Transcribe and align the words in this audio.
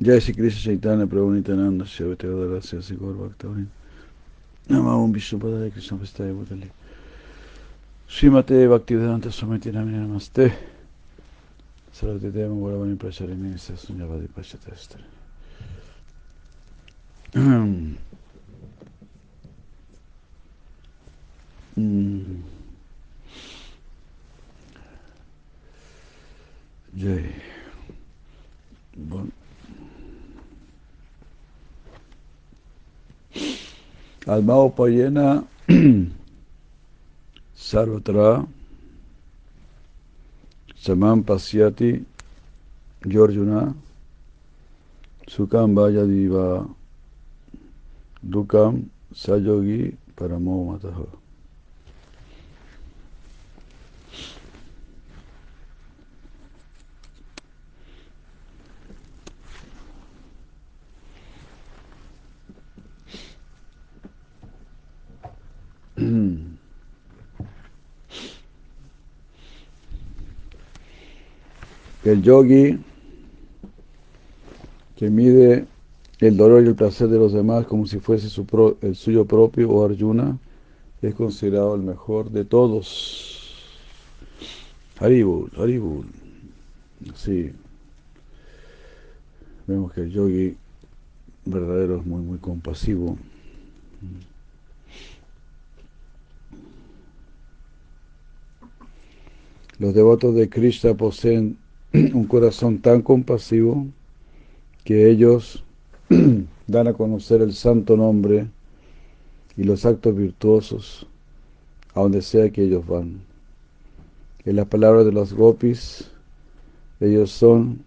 जय 0.00 0.20
श्री 0.20 0.32
कृष्ण 0.34 0.60
चैतन्य 0.64 1.06
प्रभु 1.06 1.30
नित्यानंद 1.30 1.84
शिव 1.84 2.14
तेवदल 2.16 2.60
शिव 2.64 2.80
श्री 2.80 2.96
गौर 2.96 3.14
भक्तवृंद 3.14 3.68
नम 4.70 4.86
ओम 4.88 5.12
विष्णुपदाय 5.12 5.70
कृष्ण 5.70 5.98
पस्ताय 5.98 6.32
भूतले 6.32 6.68
श्रीमते 8.10 8.66
भक्ति 8.68 8.94
वेदांत 8.96 9.28
समिति 9.28 9.70
नमिने 9.70 9.98
नमस्ते 9.98 10.48
सरस्वती 11.92 12.30
देव 12.32 12.54
गोरवाणी 12.54 12.94
प्रचारिणी 12.96 13.56
सुंजावादी 13.60 14.26
पश्चात 14.36 14.96
जय 26.92 27.28
bon 29.00 29.28
Almao 34.26 34.68
Payena 34.74 35.46
Sarvatra 37.56 38.46
Samam 40.76 41.22
Pasyati 41.24 42.04
Yorjuna 43.06 43.74
Sukam 45.26 45.74
Vayadiva 45.74 46.68
Dukam 48.28 48.88
Sayogi 49.14 49.96
Paramo 50.16 50.78
El 72.04 72.22
yogi 72.22 72.78
que 74.96 75.10
mide 75.10 75.66
el 76.20 76.36
dolor 76.36 76.62
y 76.64 76.68
el 76.68 76.74
placer 76.74 77.08
de 77.08 77.18
los 77.18 77.32
demás 77.32 77.66
como 77.66 77.86
si 77.86 77.98
fuese 77.98 78.28
el 78.82 78.96
suyo 78.96 79.24
propio 79.26 79.70
o 79.70 79.84
Arjuna 79.84 80.38
es 81.02 81.14
considerado 81.14 81.74
el 81.74 81.82
mejor 81.82 82.30
de 82.30 82.44
todos. 82.44 83.40
Haribul, 84.98 85.50
Haribul. 85.56 86.06
Sí. 87.14 87.52
Vemos 89.66 89.92
que 89.92 90.02
el 90.02 90.10
yogi 90.10 90.56
verdadero 91.44 91.98
es 91.98 92.06
muy, 92.06 92.22
muy 92.22 92.38
compasivo. 92.38 93.16
Los 99.78 99.94
devotos 99.94 100.34
de 100.34 100.50
Krishna 100.50 100.92
poseen 100.92 101.56
un 101.92 102.24
corazón 102.24 102.78
tan 102.78 103.02
compasivo 103.02 103.86
que 104.84 105.10
ellos 105.10 105.64
dan 106.66 106.86
a 106.86 106.92
conocer 106.92 107.42
el 107.42 107.52
santo 107.52 107.96
nombre 107.96 108.46
y 109.56 109.64
los 109.64 109.84
actos 109.84 110.14
virtuosos 110.14 111.06
a 111.94 112.00
donde 112.00 112.22
sea 112.22 112.50
que 112.50 112.62
ellos 112.62 112.86
van. 112.86 113.20
En 114.44 114.56
las 114.56 114.66
palabras 114.66 115.04
de 115.04 115.12
los 115.12 115.32
gopis, 115.32 116.10
ellos 117.00 117.30
son 117.30 117.84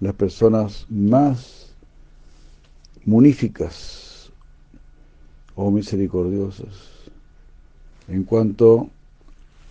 las 0.00 0.14
personas 0.14 0.86
más 0.90 1.72
muníficas 3.04 4.30
o 5.54 5.70
misericordiosas 5.70 6.94
en 8.08 8.24
cuanto 8.24 8.88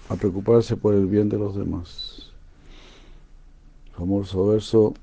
a 0.09 0.15
preocuparse 0.15 0.75
por 0.75 0.93
el 0.93 1.07
bien 1.07 1.29
de 1.29 1.37
los 1.37 1.55
demás. 1.55 2.12
Famoso 3.97 4.47
verso 4.47 4.93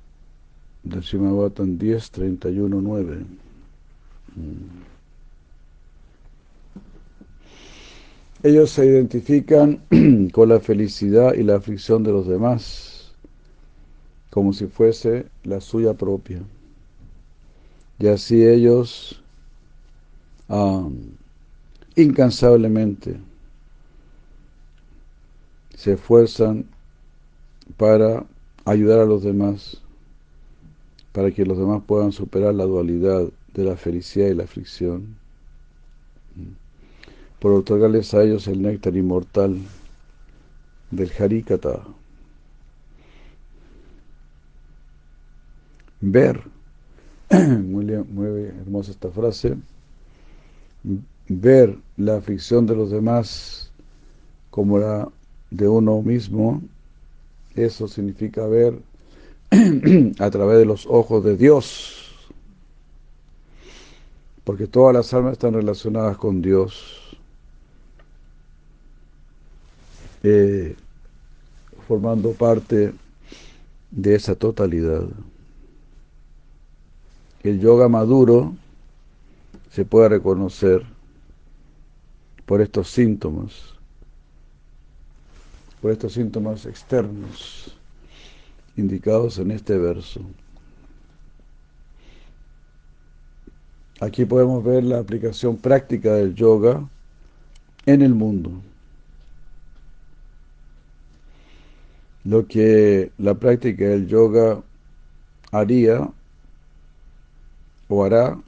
del 0.83 1.01
Shimabatan 1.01 1.79
10, 1.79 2.11
31, 2.11 2.81
9. 2.81 3.25
Ellos 8.43 8.71
se 8.71 8.87
identifican 8.87 9.81
con 10.33 10.49
la 10.49 10.61
felicidad 10.61 11.35
y 11.35 11.43
la 11.43 11.57
aflicción 11.57 12.03
de 12.03 12.11
los 12.11 12.27
demás, 12.27 13.13
como 14.31 14.53
si 14.53 14.67
fuese 14.67 15.27
la 15.45 15.61
suya 15.61 15.95
propia. 15.95 16.41
Y 17.99 18.07
así 18.07 18.43
ellos 18.43 19.23
um, 20.49 20.97
incansablemente 21.97 23.19
se 25.77 25.93
esfuerzan 25.93 26.65
para 27.77 28.25
ayudar 28.71 29.01
a 29.01 29.05
los 29.05 29.23
demás, 29.23 29.83
para 31.13 31.31
que 31.33 31.45
los 31.45 31.59
demás 31.59 31.83
puedan 31.87 32.13
superar 32.13 32.55
la 32.55 32.65
dualidad 32.65 33.29
de 33.55 33.65
la 33.65 33.77
felicidad 33.77 34.29
y 34.29 34.35
la 34.35 34.45
aflicción, 34.45 35.17
por 37.41 37.53
otorgarles 37.53 38.15
a 38.15 38.23
ellos 38.23 38.47
el 38.47 38.63
néctar 38.63 38.97
inmortal 38.97 39.59
del 40.91 41.11
Harikata. 41.19 41.83
Ver, 46.01 46.41
muy, 47.31 47.85
muy 47.85 48.45
hermosa 48.45 48.93
esta 48.93 49.11
frase, 49.11 49.57
ver 51.29 51.77
la 51.97 52.17
aflicción 52.17 52.67
de 52.67 52.77
los 52.77 52.91
demás 52.91 53.73
como 54.51 54.79
la 54.79 55.09
de 55.51 55.69
uno 55.69 56.03
mismo, 56.03 56.63
eso 57.55 57.89
significa 57.89 58.47
ver 58.47 58.79
a 60.19 60.31
través 60.31 60.59
de 60.59 60.65
los 60.65 60.87
ojos 60.87 61.25
de 61.25 61.37
Dios, 61.37 62.31
porque 64.45 64.67
todas 64.67 64.95
las 64.95 65.13
almas 65.13 65.33
están 65.33 65.55
relacionadas 65.55 66.17
con 66.17 66.41
Dios, 66.41 67.17
eh, 70.23 70.77
formando 71.89 72.33
parte 72.33 72.93
de 73.91 74.15
esa 74.15 74.35
totalidad. 74.35 75.03
El 77.43 77.59
yoga 77.59 77.89
maduro 77.89 78.55
se 79.71 79.85
puede 79.85 80.11
reconocer 80.11 80.85
por 82.45 82.61
estos 82.61 82.91
síntomas 82.91 83.80
por 85.81 85.91
estos 85.91 86.13
síntomas 86.13 86.67
externos 86.67 87.77
indicados 88.77 89.39
en 89.39 89.51
este 89.51 89.79
verso. 89.79 90.21
Aquí 94.01 94.25
podemos 94.25 94.65
ver 94.65 94.85
la 94.85 94.99
aplicación 94.99 95.57
práctica 95.57 96.15
del 96.15 96.35
yoga 96.35 96.89
en 97.85 98.03
el 98.03 98.15
mundo. 98.15 98.51
Lo 102.25 102.47
que 102.47 103.13
la 103.19 103.35
práctica 103.35 103.85
del 103.85 104.07
yoga 104.07 104.63
haría 105.53 106.11
o 107.89 108.05
hará 108.05 108.39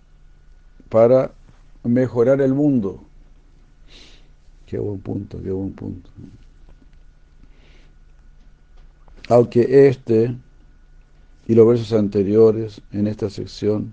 para 0.88 1.32
mejorar 1.82 2.40
el 2.40 2.54
mundo. 2.54 3.02
Qué 4.66 4.78
buen 4.78 5.00
punto, 5.00 5.42
qué 5.42 5.50
buen 5.50 5.72
punto. 5.72 6.08
Aunque 9.28 9.88
este 9.88 10.36
y 11.46 11.54
los 11.54 11.66
versos 11.66 11.92
anteriores 11.92 12.80
en 12.92 13.06
esta 13.06 13.30
sección 13.30 13.92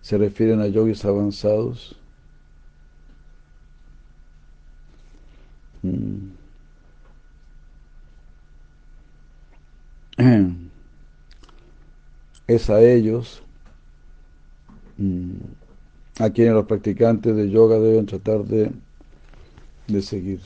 se 0.00 0.18
refieren 0.18 0.60
a 0.60 0.66
yogis 0.66 1.04
avanzados, 1.04 1.96
es 12.48 12.70
a 12.70 12.80
ellos 12.80 13.42
a 16.18 16.30
quienes 16.30 16.54
los 16.54 16.66
practicantes 16.66 17.36
de 17.36 17.50
yoga 17.50 17.78
deben 17.78 18.06
tratar 18.06 18.44
de, 18.44 18.72
de 19.86 20.02
seguir. 20.02 20.40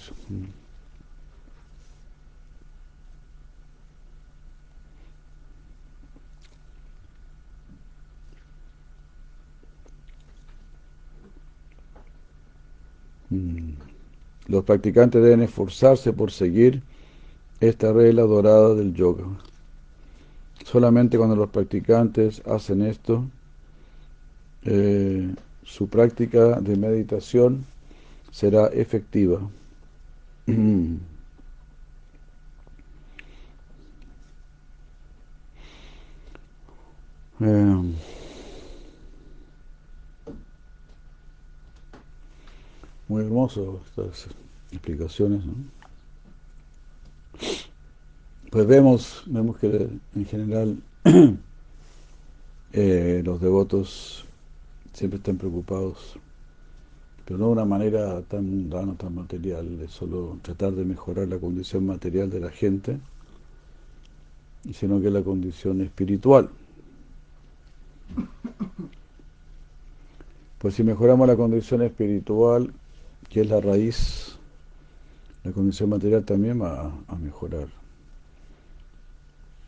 Los 14.47 14.65
practicantes 14.65 15.23
deben 15.23 15.43
esforzarse 15.43 16.13
por 16.13 16.31
seguir 16.31 16.83
esta 17.61 17.93
regla 17.93 18.23
dorada 18.23 18.75
del 18.75 18.93
yoga. 18.95 19.25
Solamente 20.65 21.17
cuando 21.19 21.37
los 21.37 21.51
practicantes 21.51 22.43
hacen 22.47 22.83
esto, 22.83 23.25
eh, 24.65 25.35
su 25.65 25.89
práctica 25.89 26.61
de 26.61 26.77
meditación 26.77 27.65
será 28.31 28.67
efectiva. 28.69 29.41
Eh, 37.45 37.93
muy 43.13 43.25
hermoso 43.25 43.83
estas 43.91 44.27
explicaciones. 44.71 45.45
¿no? 45.45 45.53
Pues 48.51 48.67
vemos, 48.67 49.23
vemos 49.27 49.59
que 49.59 49.87
en 50.15 50.25
general 50.25 50.83
eh, 52.73 53.23
los 53.23 53.39
devotos 53.39 54.25
siempre 54.95 55.19
están 55.19 55.37
preocupados, 55.37 56.19
pero 57.27 57.39
no 57.39 57.47
de 57.49 57.53
una 57.53 57.67
manera 57.67 58.23
tan 58.23 58.47
mundana, 58.47 58.95
tan 58.95 59.15
material, 59.15 59.79
de 59.79 59.89
solo 59.89 60.39
tratar 60.41 60.73
de 60.73 60.87
mejorar 60.87 61.29
la 61.29 61.39
condición 61.39 61.85
material 61.85 62.31
de 62.31 62.41
la 62.41 62.51
gente, 62.51 62.99
sino 64.73 65.03
que 65.03 65.11
la 65.11 65.23
condición 65.23 65.83
espiritual. 65.83 66.49
Pues 70.59 70.77
si 70.77 70.83
mejoramos 70.83 71.27
la 71.27 71.37
condición 71.37 71.83
espiritual, 71.83 72.73
que 73.33 73.41
es 73.41 73.49
la 73.49 73.63
raíz, 73.63 74.37
la 75.43 75.53
condición 75.53 75.89
material 75.89 76.23
también 76.23 76.61
va 76.61 76.93
a 77.09 77.17
mejorar 77.17 77.67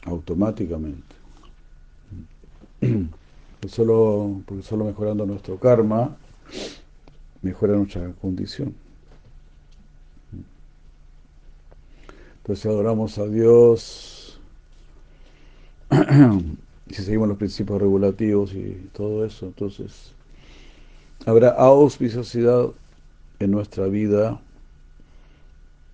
automáticamente. 0.05 1.17
Solo, 3.67 4.43
porque 4.45 4.63
solo 4.63 4.85
mejorando 4.85 5.25
nuestro 5.25 5.59
karma 5.59 6.15
mejora 7.41 7.77
nuestra 7.77 8.13
condición. 8.21 8.75
Entonces 12.37 12.67
adoramos 12.67 13.17
a 13.17 13.27
Dios, 13.27 14.39
si 16.91 17.03
seguimos 17.03 17.29
los 17.29 17.39
principios 17.39 17.81
regulativos 17.81 18.53
y 18.53 18.91
todo 18.93 19.25
eso, 19.25 19.47
entonces 19.47 20.13
habrá 21.25 21.49
auspiciosidad 21.53 22.69
en 23.39 23.51
nuestra 23.51 23.87
vida 23.87 24.41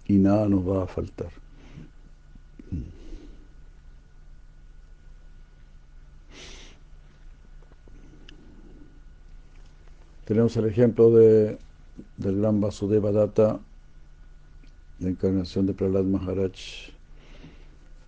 y 0.07 0.15
nada 0.15 0.49
nos 0.49 0.69
va 0.69 0.85
a 0.85 0.87
faltar. 0.87 1.31
Tenemos 10.25 10.57
el 10.57 10.67
ejemplo 10.67 11.11
de, 11.11 11.59
del 12.17 12.39
gran 12.39 12.61
Vasudeva 12.61 13.11
la 13.11 13.59
encarnación 15.09 15.67
de 15.67 15.75
Prahlad 15.75 16.05
Maharaj, 16.05 16.53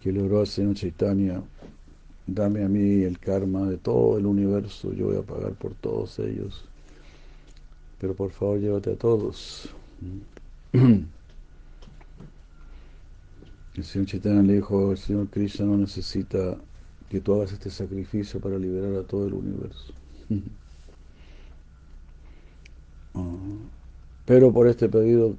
que 0.00 0.12
le 0.12 0.22
oró 0.22 0.40
al 0.40 0.46
Señor 0.46 0.74
Chaitanya, 0.74 1.42
dame 2.26 2.62
a 2.62 2.68
mí 2.68 3.02
el 3.02 3.18
karma 3.18 3.68
de 3.68 3.76
todo 3.78 4.18
el 4.18 4.26
universo, 4.26 4.92
yo 4.92 5.06
voy 5.06 5.16
a 5.16 5.22
pagar 5.22 5.54
por 5.54 5.74
todos 5.74 6.18
ellos, 6.18 6.64
pero 8.02 8.14
por 8.16 8.32
favor 8.32 8.58
llévate 8.58 8.90
a 8.90 8.96
todos. 8.96 9.68
El 10.72 11.06
Señor 13.84 14.08
Chaitanya 14.08 14.42
le 14.42 14.54
dijo, 14.54 14.90
el 14.90 14.98
Señor 14.98 15.28
Krishna 15.28 15.64
no 15.64 15.78
necesita 15.78 16.58
que 17.08 17.20
tú 17.20 17.34
hagas 17.34 17.52
este 17.52 17.70
sacrificio 17.70 18.40
para 18.40 18.58
liberar 18.58 18.94
a 18.96 19.04
todo 19.04 19.28
el 19.28 19.34
universo. 19.34 19.94
Pero 24.26 24.52
por 24.52 24.66
este 24.66 24.88
pedido 24.88 25.36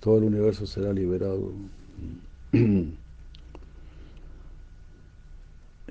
todo 0.00 0.18
el 0.18 0.24
universo 0.24 0.66
será 0.66 0.92
liberado. 0.92 1.52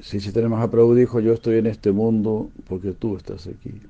Si 0.01 0.19
Chaitanya 0.19 0.49
Mahaprabhu 0.49 0.93
dijo, 0.93 1.21
yo 1.21 1.31
estoy 1.31 1.59
en 1.59 1.67
este 1.67 1.93
mundo 1.93 2.51
porque 2.67 2.91
tú 2.91 3.15
estás 3.15 3.47
aquí. 3.47 3.81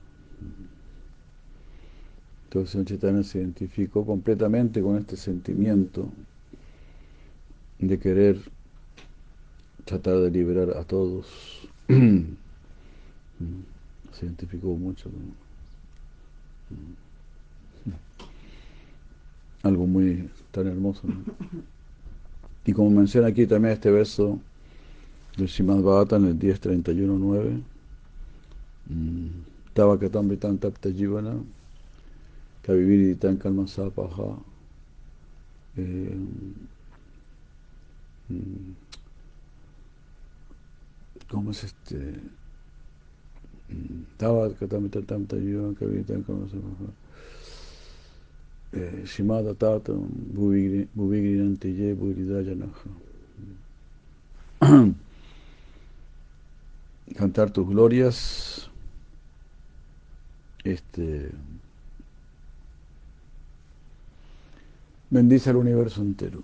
Entonces 2.56 2.86
Chaitanya 2.86 3.22
se 3.22 3.40
identificó 3.40 4.06
completamente 4.06 4.82
con 4.82 4.96
este 4.96 5.18
sentimiento 5.18 6.08
de 7.80 8.00
querer 8.00 8.40
tratar 9.84 10.22
de 10.22 10.32
liberar 10.32 10.70
a 10.78 10.86
todos. 10.86 11.28
Se 11.90 12.24
identificó 14.26 14.68
mucho. 14.78 15.10
Algo 19.64 19.86
muy 19.86 20.30
tan 20.52 20.68
hermoso. 20.68 21.02
Y 22.66 22.72
como 22.72 22.90
menciona 22.90 23.28
aquí 23.28 23.46
también 23.46 23.74
este 23.74 23.92
verso 23.92 24.40
del 25.36 25.48
Shimad 25.48 25.82
Bhagavatam 25.82 26.24
en 26.24 26.32
el 26.32 26.40
10.31.9, 26.40 27.62
Tava 29.74 30.00
katam 30.00 30.30
vitan 30.30 30.58
tapta 30.58 30.90
jivana, 30.90 31.36
kaviviri 32.66 33.16
tan 33.20 33.38
kalma 33.38 33.68
sapaha, 33.68 34.42
¿cómo 41.30 41.52
es 41.52 41.64
este? 41.64 42.20
Tava 44.18 44.50
katam 44.56 44.84
vitan 44.84 45.06
tapta 45.06 45.38
jivana, 45.38 45.78
kaviviri 45.78 46.04
tan 46.04 46.24
kalma 46.24 46.50
sapaha, 46.50 46.90
Shimada 49.06 49.54
Tatam 49.54 50.10
Bhuvigrinante 50.34 51.70
Ye 51.78 51.94
Bhuridayanaha. 51.94 52.90
Cantar 57.16 57.52
tus 57.52 57.68
glorias, 57.68 58.70
este, 60.64 61.32
bendice 65.10 65.50
al 65.50 65.58
universo 65.58 66.02
entero. 66.02 66.44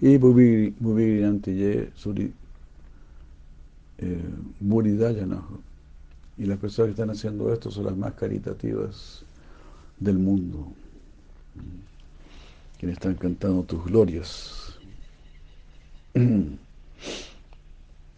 Y 0.00 0.18
Bhuvigrinante 0.18 1.54
Ye 1.54 1.90
Suri 1.94 2.32
eh, 3.98 4.22
Y 6.38 6.44
las 6.44 6.58
personas 6.58 6.88
que 6.88 6.90
están 6.90 7.10
haciendo 7.10 7.52
esto 7.52 7.70
son 7.70 7.86
las 7.86 7.96
más 7.96 8.12
caritativas 8.14 9.24
del 9.98 10.18
mundo. 10.18 10.70
Quienes 12.78 12.98
están 12.98 13.14
cantando 13.14 13.62
tus 13.62 13.84
glorias. 13.86 14.78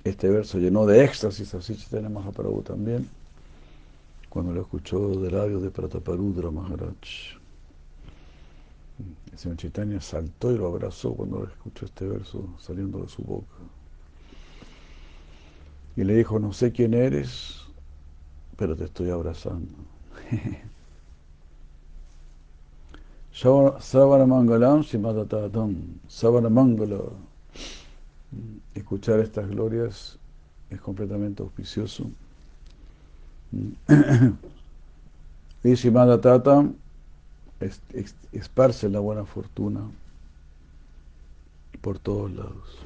Este 0.08 0.30
verso 0.30 0.58
llenó 0.58 0.86
de 0.86 1.04
éxtasis 1.04 1.54
a 1.54 2.32
Prabhu 2.32 2.62
también, 2.62 3.06
cuando 4.30 4.52
lo 4.52 4.62
escuchó 4.62 5.20
de 5.20 5.30
labios 5.30 5.62
de 5.62 5.70
Prataparudra 5.70 6.50
Maharaj. 6.50 7.36
El 9.30 9.38
señor 9.38 9.58
saltó 10.02 10.50
y 10.50 10.56
lo 10.56 10.68
abrazó 10.68 11.12
cuando 11.12 11.44
escuchó 11.44 11.84
este 11.84 12.06
verso 12.06 12.48
saliendo 12.58 13.00
de 13.00 13.08
su 13.08 13.22
boca. 13.22 13.54
Y 15.94 16.04
le 16.04 16.14
dijo, 16.14 16.38
no 16.38 16.54
sé 16.54 16.72
quién 16.72 16.94
eres, 16.94 17.64
pero 18.56 18.74
te 18.74 18.84
estoy 18.84 19.10
abrazando. 19.10 19.68
Savana 23.30 24.24
Mangalam 24.24 24.82
Simadatatam. 24.82 26.00
Savana 26.08 26.48
Mangala. 26.48 27.02
Escuchar 28.74 29.20
estas 29.20 29.48
glorias 29.48 30.18
es 30.70 30.80
completamente 30.80 31.42
auspicioso. 31.42 32.10
Y 35.64 35.74
Simadatatam 35.74 36.74
esparce 38.32 38.88
la 38.88 39.00
buena 39.00 39.24
fortuna 39.24 39.80
por 41.80 41.98
todos 41.98 42.30
lados. 42.30 42.78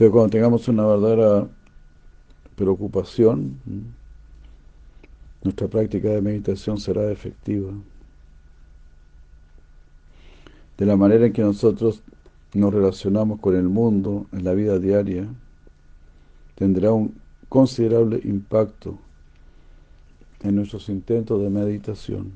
Entonces 0.00 0.14
cuando 0.14 0.30
tengamos 0.30 0.66
una 0.66 0.86
verdadera 0.86 1.46
preocupación, 2.56 3.60
nuestra 5.42 5.68
práctica 5.68 6.08
de 6.08 6.22
meditación 6.22 6.78
será 6.78 7.12
efectiva. 7.12 7.70
De 10.78 10.86
la 10.86 10.96
manera 10.96 11.26
en 11.26 11.34
que 11.34 11.42
nosotros 11.42 12.02
nos 12.54 12.72
relacionamos 12.72 13.40
con 13.40 13.54
el 13.54 13.68
mundo 13.68 14.24
en 14.32 14.42
la 14.42 14.54
vida 14.54 14.78
diaria, 14.78 15.28
tendrá 16.54 16.92
un 16.92 17.14
considerable 17.50 18.22
impacto 18.24 18.98
en 20.42 20.56
nuestros 20.56 20.88
intentos 20.88 21.42
de 21.42 21.50
meditación. 21.50 22.32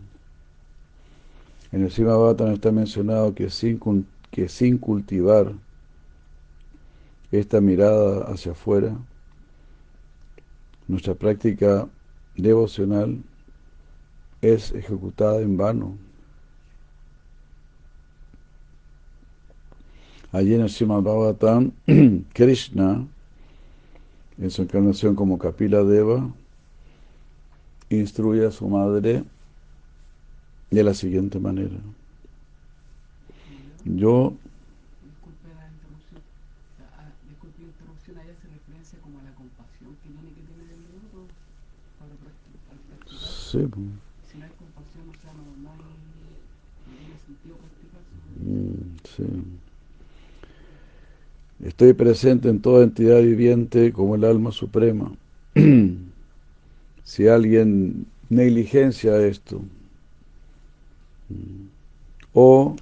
En 1.72 1.82
el 1.82 1.90
Sima 1.90 2.14
está 2.52 2.72
mencionado 2.72 3.34
que 3.34 3.48
sin, 3.48 3.80
que 4.30 4.50
sin 4.50 4.76
cultivar 4.76 5.54
esta 7.38 7.60
mirada 7.60 8.24
hacia 8.32 8.52
afuera, 8.52 8.96
nuestra 10.86 11.14
práctica 11.14 11.88
devocional 12.36 13.22
es 14.42 14.72
ejecutada 14.72 15.40
en 15.40 15.56
vano. 15.56 15.96
Allí 20.32 20.54
en 20.54 20.62
el 20.62 20.86
Bhagavatam, 20.86 21.72
Krishna, 22.32 23.06
en 24.36 24.50
su 24.50 24.62
encarnación 24.62 25.14
como 25.14 25.38
Kapila 25.38 25.84
Deva, 25.84 26.28
instruye 27.88 28.46
a 28.46 28.50
su 28.50 28.68
madre 28.68 29.24
de 30.70 30.82
la 30.82 30.92
siguiente 30.92 31.38
manera. 31.38 31.78
Yo 33.84 34.34
Sí. 43.54 43.60
Si 43.60 44.38
no 44.38 44.44
hay 44.46 44.50
compasión, 44.58 45.08
o 45.08 45.20
sea, 45.22 45.32
no, 45.32 45.44
no, 45.62 45.70
hay, 45.70 45.78
no 47.08 47.18
sentido. 47.24 47.56
Mm, 48.42 48.96
sí. 49.04 49.24
Estoy 51.64 51.92
presente 51.92 52.48
en 52.48 52.60
toda 52.60 52.82
entidad 52.82 53.22
viviente 53.22 53.92
como 53.92 54.16
el 54.16 54.24
alma 54.24 54.50
suprema. 54.50 55.12
si 57.04 57.28
alguien 57.28 58.06
negligencia 58.28 59.24
esto 59.24 59.60
mm, 61.28 61.66
o 62.32 62.74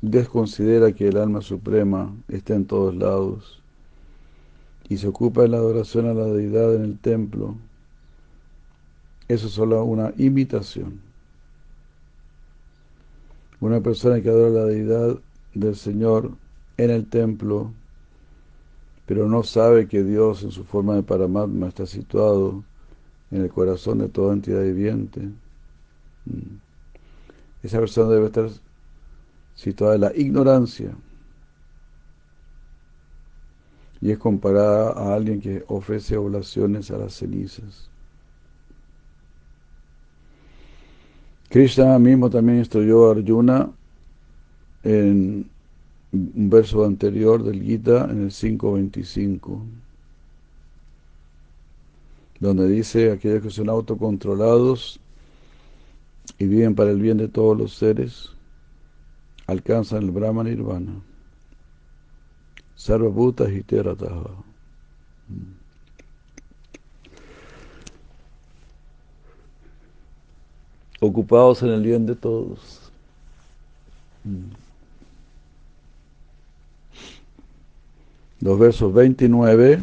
desconsidera 0.00 0.92
que 0.92 1.08
el 1.08 1.16
alma 1.16 1.40
suprema 1.40 2.14
está 2.28 2.54
en 2.54 2.66
todos 2.66 2.94
lados 2.94 3.60
y 4.88 4.96
se 4.98 5.08
ocupa 5.08 5.44
en 5.44 5.50
la 5.50 5.56
adoración 5.56 6.06
a 6.06 6.14
la 6.14 6.26
deidad 6.26 6.76
en 6.76 6.84
el 6.84 6.98
templo, 7.00 7.56
eso 9.28 9.46
es 9.46 9.52
solo 9.52 9.84
una 9.84 10.12
imitación. 10.16 11.00
Una 13.60 13.80
persona 13.80 14.20
que 14.20 14.28
adora 14.28 14.50
la 14.50 14.64
deidad 14.64 15.18
del 15.54 15.76
Señor 15.76 16.32
en 16.76 16.90
el 16.90 17.06
templo, 17.08 17.72
pero 19.06 19.28
no 19.28 19.42
sabe 19.42 19.88
que 19.88 20.02
Dios 20.02 20.42
en 20.44 20.50
su 20.50 20.64
forma 20.64 20.94
de 20.94 21.02
Paramatma 21.02 21.68
está 21.68 21.86
situado 21.86 22.64
en 23.30 23.42
el 23.42 23.50
corazón 23.50 23.98
de 23.98 24.08
toda 24.08 24.32
entidad 24.32 24.62
viviente. 24.62 25.20
Mm. 26.24 26.58
Esa 27.62 27.80
persona 27.80 28.10
debe 28.10 28.26
estar 28.26 28.48
situada 29.54 29.96
en 29.96 30.00
la 30.02 30.16
ignorancia 30.16 30.94
y 34.00 34.12
es 34.12 34.18
comparada 34.18 34.92
a 34.92 35.14
alguien 35.14 35.40
que 35.40 35.64
ofrece 35.66 36.16
oblaciones 36.16 36.90
a 36.90 36.98
las 36.98 37.14
cenizas. 37.14 37.90
Krishna 41.48 41.98
mismo 41.98 42.28
también 42.28 42.58
instruyó 42.58 43.08
a 43.08 43.12
Arjuna 43.12 43.70
en 44.82 45.48
un 46.12 46.50
verso 46.50 46.84
anterior 46.84 47.42
del 47.42 47.62
Gita, 47.62 48.04
en 48.10 48.24
el 48.24 48.30
5.25, 48.30 49.60
donde 52.40 52.68
dice, 52.68 53.10
aquellos 53.10 53.42
que 53.42 53.50
son 53.50 53.68
autocontrolados 53.68 55.00
y 56.38 56.46
viven 56.46 56.74
para 56.74 56.90
el 56.90 57.00
bien 57.00 57.16
de 57.16 57.28
todos 57.28 57.56
los 57.56 57.74
seres, 57.74 58.30
alcanzan 59.46 60.04
el 60.04 60.10
Brahma 60.10 60.44
Nirvana. 60.44 60.92
Sarvabhuta 62.76 63.50
Hiterataha. 63.50 64.30
Ocupados 71.00 71.62
en 71.62 71.70
el 71.70 71.82
bien 71.82 72.06
de 72.06 72.14
todos. 72.14 72.90
Mm. 74.24 74.52
Los 78.40 78.58
versos 78.58 78.92
29 78.94 79.80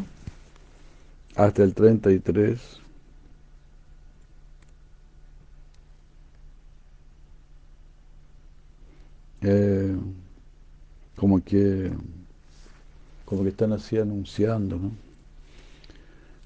hasta 1.36 1.64
el 1.64 1.74
33. 1.74 2.60
Eh, 9.42 9.96
como 11.16 11.44
que 11.44 11.92
como 13.26 13.44
que 13.44 13.50
están 13.50 13.74
así 13.74 13.98
anunciando 13.98 14.80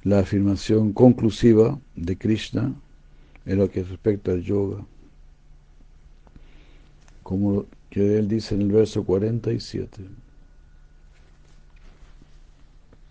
la 0.03 0.19
afirmación 0.19 0.93
conclusiva 0.93 1.77
de 1.95 2.17
Krishna 2.17 2.73
en 3.49 3.57
lo 3.57 3.69
que 3.71 3.83
respecta 3.83 4.31
al 4.31 4.43
yoga. 4.43 4.85
Como 7.23 7.65
que 7.89 8.19
él 8.19 8.27
dice 8.27 8.53
en 8.53 8.61
el 8.61 8.71
verso 8.71 9.03
47. 9.03 10.03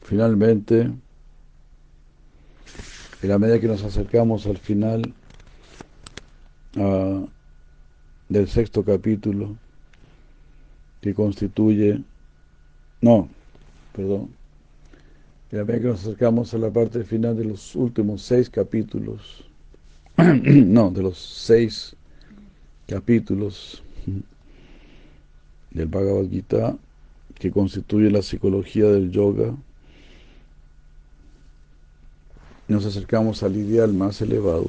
Finalmente, 0.02 0.82
en 3.22 3.28
la 3.28 3.36
medida 3.36 3.58
que 3.58 3.66
nos 3.66 3.82
acercamos 3.82 4.46
al 4.46 4.58
final 4.58 5.12
ah, 6.76 7.24
del 8.28 8.48
sexto 8.48 8.84
capítulo, 8.84 9.56
que 11.00 11.14
constituye, 11.14 12.00
no, 13.00 13.28
perdón, 13.92 14.30
en 15.50 15.58
la 15.58 15.64
medida 15.64 15.82
que 15.82 15.88
nos 15.88 16.02
acercamos 16.02 16.54
a 16.54 16.58
la 16.58 16.70
parte 16.70 17.02
final 17.02 17.36
de 17.36 17.44
los 17.44 17.74
últimos 17.74 18.22
seis 18.22 18.48
capítulos, 18.48 19.47
no, 20.42 20.90
de 20.90 21.00
los 21.00 21.16
seis 21.16 21.94
capítulos 22.88 23.84
del 25.70 25.86
Bhagavad 25.86 26.28
Gita 26.28 26.76
que 27.36 27.52
constituye 27.52 28.10
la 28.10 28.22
psicología 28.22 28.86
del 28.86 29.12
yoga, 29.12 29.54
nos 32.66 32.84
acercamos 32.84 33.44
al 33.44 33.56
ideal 33.56 33.94
más 33.94 34.20
elevado. 34.20 34.68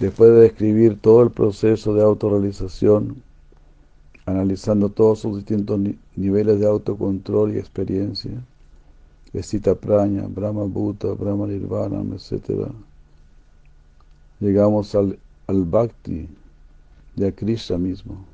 Después 0.00 0.30
de 0.30 0.40
describir 0.40 1.00
todo 1.00 1.22
el 1.22 1.30
proceso 1.30 1.94
de 1.94 2.02
autorrealización, 2.02 3.22
analizando 4.26 4.90
todos 4.90 5.20
sus 5.20 5.38
distintos 5.38 5.80
niveles 6.16 6.60
de 6.60 6.66
autocontrol 6.66 7.54
y 7.54 7.58
experiencia, 7.58 8.32
Esita 9.32 9.74
Praña, 9.74 10.26
Brahma 10.26 10.64
Bhuta, 10.64 11.12
Brahma 11.14 11.46
Nirvana, 11.46 12.02
etc. 12.14 12.70
Llegamos 14.40 14.94
al, 14.94 15.18
al 15.46 15.64
Bhakti 15.64 16.28
de 17.14 17.34
Krishna 17.34 17.78
mismo. 17.78 18.24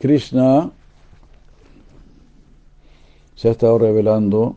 Krishna 0.00 0.72
se 3.36 3.48
ha 3.48 3.50
estado 3.50 3.78
revelando 3.78 4.56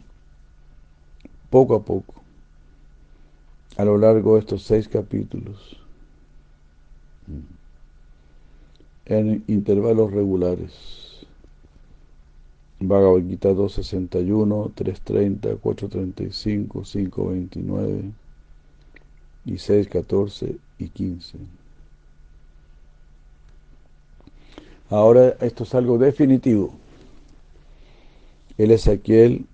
poco 1.49 1.75
a 1.75 1.83
poco 1.83 2.15
a 3.77 3.83
lo 3.83 3.97
largo 3.97 4.35
de 4.35 4.39
estos 4.39 4.63
seis 4.63 4.87
capítulos 4.87 5.77
en 9.05 9.43
intervalos 9.47 10.11
regulares. 10.11 11.25
Bhagavad 12.79 13.23
Gita 13.27 13.53
261, 13.53 14.71
330, 14.75 15.55
435, 15.55 16.83
529 16.83 18.11
y 19.45 19.57
614 19.57 20.57
y 20.79 20.89
15. 20.89 21.37
Ahora 24.89 25.29
esto 25.39 25.63
es 25.63 25.73
algo 25.75 25.97
definitivo. 25.97 26.73
Él 28.57 28.71
es 28.71 28.87
aquel 28.87 29.45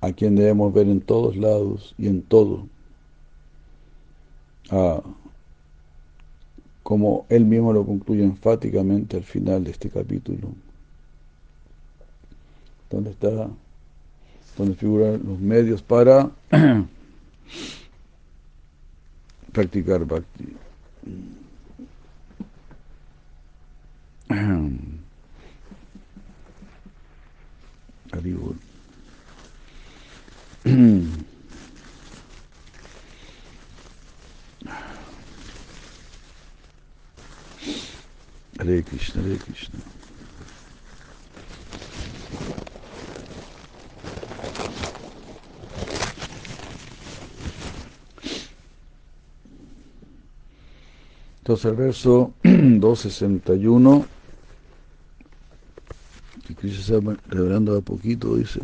a 0.00 0.12
quien 0.12 0.34
debemos 0.34 0.72
ver 0.72 0.88
en 0.88 1.00
todos 1.00 1.36
lados 1.36 1.94
y 1.98 2.08
en 2.08 2.22
todo. 2.22 2.66
Ah, 4.70 5.02
como 6.82 7.26
él 7.28 7.44
mismo 7.44 7.72
lo 7.72 7.86
concluye 7.86 8.24
enfáticamente 8.24 9.16
al 9.16 9.24
final 9.24 9.64
de 9.64 9.70
este 9.70 9.88
capítulo, 9.88 10.48
donde 12.90 13.10
está, 13.10 13.48
donde 14.58 14.74
figuran 14.74 15.22
los 15.24 15.38
medios 15.38 15.82
para 15.82 16.30
practicar 19.52 20.04
bhakti. 20.04 20.56
Hare 38.58 38.82
Krishna, 38.82 39.22
Hare 39.22 39.38
Krishna. 39.38 39.78
Entonces 51.38 51.64
el 51.64 51.76
verso 51.76 52.32
261, 52.42 54.06
que 56.46 56.54
Krishna 56.54 56.82
se 56.84 57.00
va 57.00 57.16
revelando 57.26 57.76
a 57.76 57.80
poquito, 57.80 58.36
dice. 58.36 58.60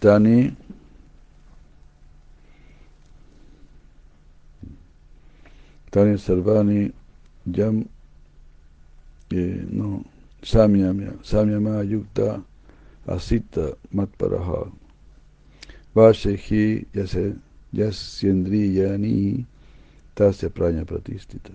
Tani 0.00 0.54
Tani 5.90 6.18
Sarvani 6.18 6.92
Yam 7.52 7.84
eh, 9.32 9.64
no 9.70 10.04
Samyama 10.42 11.12
Samyama 11.22 11.82
Yukta 11.84 12.42
Asita 13.08 13.76
Matparaha 13.92 14.70
Vashehi 15.94 16.86
Yasyendriyani 17.74 19.44
Tasya 20.14 20.48
Praña 20.50 20.84
Pratistita 20.84 21.50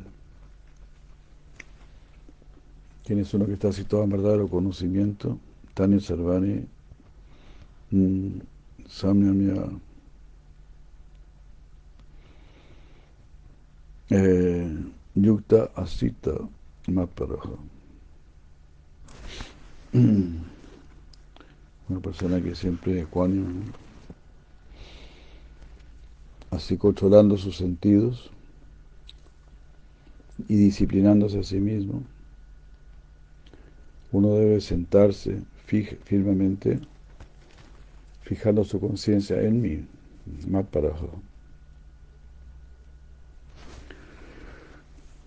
¿Quién 3.05 3.19
es 3.19 3.33
uno 3.35 3.45
que 3.45 3.53
está 3.53 3.71
situado 3.71 4.03
en 4.05 4.09
verdadero 4.09 4.47
conocimiento? 4.47 5.37
Tani 5.75 5.99
Sarvani 5.99 6.65
mm, 7.91 8.39
eh, 14.09 14.67
Yukta 15.15 15.71
Asita 15.75 16.31
Maparaja. 16.87 17.49
Una 21.87 21.99
persona 22.01 22.41
que 22.41 22.55
siempre 22.55 22.99
es 22.99 23.07
así 26.51 26.77
controlando 26.77 27.37
sus 27.37 27.57
sentidos 27.57 28.31
y 30.47 30.55
disciplinándose 30.55 31.39
a 31.39 31.43
sí 31.43 31.59
mismo. 31.59 32.03
Uno 34.11 34.33
debe 34.35 34.61
sentarse 34.61 35.41
firmemente, 35.65 36.79
fijando 38.21 38.63
su 38.63 38.79
conciencia 38.79 39.41
en 39.41 39.61
mí, 39.61 39.85
Maparaja. 40.47 41.07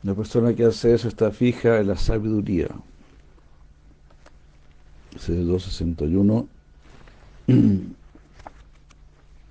La 0.02 0.14
persona 0.14 0.54
que 0.54 0.64
hace 0.64 0.94
eso 0.94 1.08
está 1.08 1.32
fija 1.32 1.80
en 1.80 1.88
la 1.88 1.96
sabiduría. 1.96 2.68
Ese 5.16 5.32
es 5.32 5.38
el 5.38 5.46
261. 5.48 6.48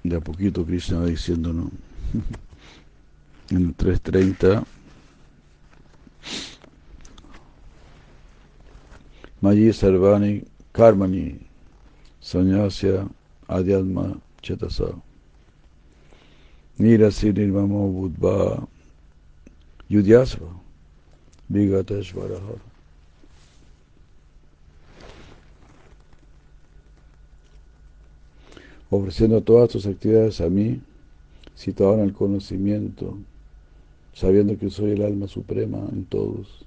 De 0.03 0.15
a 0.15 0.21
poquito 0.21 0.65
Krishna 0.65 0.99
va 0.99 1.05
diciéndonos 1.07 1.69
en 3.49 3.57
el 3.57 3.73
330. 3.73 4.63
Mayi 9.41 9.73
Sarvani 9.73 10.43
Karmani 10.71 11.39
Sanyasya 12.21 13.07
Adhyatma 13.47 14.19
Chetasa 14.41 14.95
Nirasi 16.79 17.33
Nirmamo 17.33 17.87
Budva 17.89 18.67
Yudyasva, 19.89 20.47
Vigateshvaraha. 21.49 22.55
Ofreciendo 28.89 29.41
todas 29.41 29.69
tus 29.69 29.85
actividades 29.85 30.39
a 30.41 30.49
mí, 30.49 30.81
situado 31.55 31.95
en 31.95 32.01
el 32.01 32.13
conocimiento, 32.13 33.17
sabiendo 34.13 34.57
que 34.57 34.69
soy 34.69 34.91
el 34.91 35.03
alma 35.03 35.27
suprema 35.27 35.79
en 35.91 36.05
todos, 36.05 36.65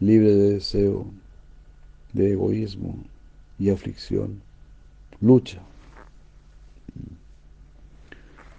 libre 0.00 0.34
de 0.34 0.54
deseo, 0.54 1.06
de 2.12 2.32
egoísmo 2.32 2.96
y 3.58 3.70
aflicción. 3.70 4.40
Lucha. 5.20 5.60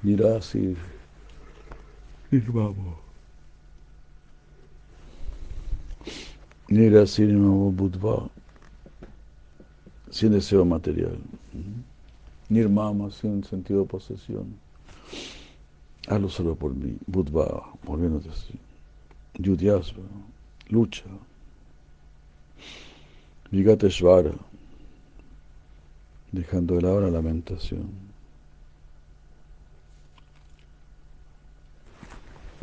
Nirasir. 0.04 0.78
Nirvamo. 2.32 3.09
Nira 6.69 7.08
Sinima 7.08 7.49
Budva, 7.71 8.29
sin 10.12 10.32
deseo 10.32 10.63
material. 10.63 11.17
Nirmama, 12.47 13.10
sin 13.10 13.43
sentido 13.43 13.82
de 13.82 13.88
posesión. 13.88 14.55
Hazlo 16.08 16.29
solo 16.29 16.55
por 16.55 16.75
mí. 16.75 16.95
Budva, 17.08 17.73
volviéndote 17.84 18.29
así. 18.29 18.53
Yudyasva, 19.39 20.03
lucha. 20.69 21.05
Vigateshvara, 23.49 24.34
dejando 26.32 26.75
de 26.75 26.82
lado 26.84 27.01
la 27.01 27.10
lamentación. 27.10 27.89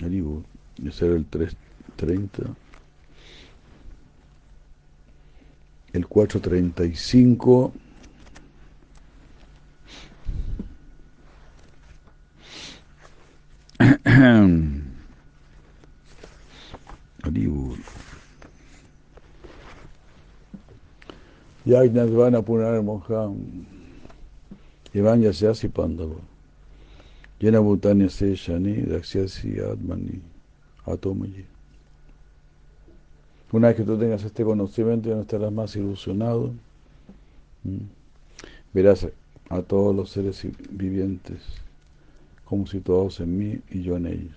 Haribur, 0.00 0.44
ese 0.84 1.06
era 1.06 1.16
el 1.16 1.26
330. 1.26 2.65
El 5.96 6.06
435 6.06 7.72
Yagnasvana 21.66 22.42
Punar 22.42 22.82
Moham 22.82 23.66
Ivan 24.94 25.22
Yasyasi 25.22 25.68
Pandava 25.68 26.20
Yena 27.40 27.60
Bhutanya 27.60 28.08
Seshani 28.08 28.86
Daksyasi 28.86 29.58
Admani 29.60 30.20
Atomayi 30.86 31.55
una 33.56 33.68
vez 33.68 33.76
que 33.78 33.84
tú 33.84 33.98
tengas 33.98 34.22
este 34.22 34.44
conocimiento, 34.44 35.08
ya 35.08 35.14
no 35.14 35.22
estarás 35.22 35.50
más 35.50 35.74
ilusionado. 35.76 36.52
Verás 38.74 39.08
a 39.48 39.62
todos 39.62 39.96
los 39.96 40.10
seres 40.10 40.46
vivientes 40.70 41.40
como 42.44 42.66
situados 42.66 43.18
en 43.20 43.38
mí 43.38 43.58
y 43.70 43.82
yo 43.82 43.96
en 43.96 44.06
ellos. 44.08 44.36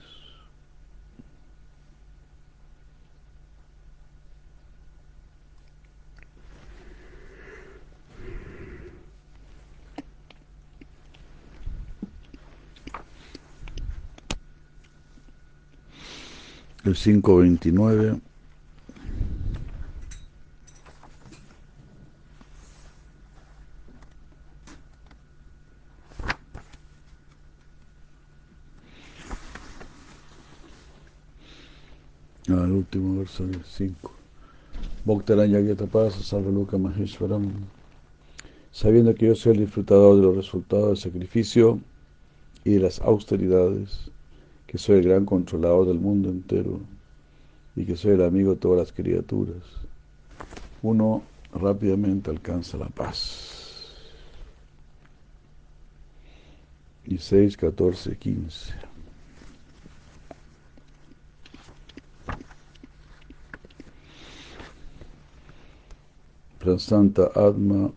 El 16.85 16.95
529 16.95 18.21
el 32.69 32.71
último 32.71 33.18
verso 33.18 33.18
del 33.18 33.18
5. 33.37 34.11
Bhaktaranya 35.05 35.59
Yatapasa 35.59 36.21
Sarvaluka 36.21 36.77
Maheshwaram 36.77 37.51
sabiendo 38.71 39.13
que 39.15 39.27
yo 39.27 39.35
soy 39.35 39.53
el 39.53 39.59
disfrutador 39.59 40.15
de 40.15 40.21
los 40.21 40.35
resultados 40.35 40.87
del 40.87 40.97
sacrificio 40.97 41.79
y 42.63 42.73
de 42.73 42.79
las 42.79 42.99
austeridades, 42.99 44.11
que 44.67 44.77
soy 44.77 44.99
el 44.99 45.05
gran 45.05 45.25
controlador 45.25 45.87
del 45.87 45.99
mundo 45.99 46.29
entero 46.29 46.79
y 47.75 47.85
que 47.85 47.95
soy 47.95 48.11
el 48.11 48.23
amigo 48.23 48.51
de 48.51 48.59
todas 48.59 48.79
las 48.79 48.91
criaturas, 48.91 49.63
uno 50.81 51.23
rápidamente 51.53 52.29
alcanza 52.29 52.77
la 52.77 52.89
paz. 52.89 53.55
Y 57.05 57.17
6, 57.17 57.57
14, 57.57 58.15
15. 58.17 58.88
Prasanta 66.69 67.31
Atma 67.35 67.91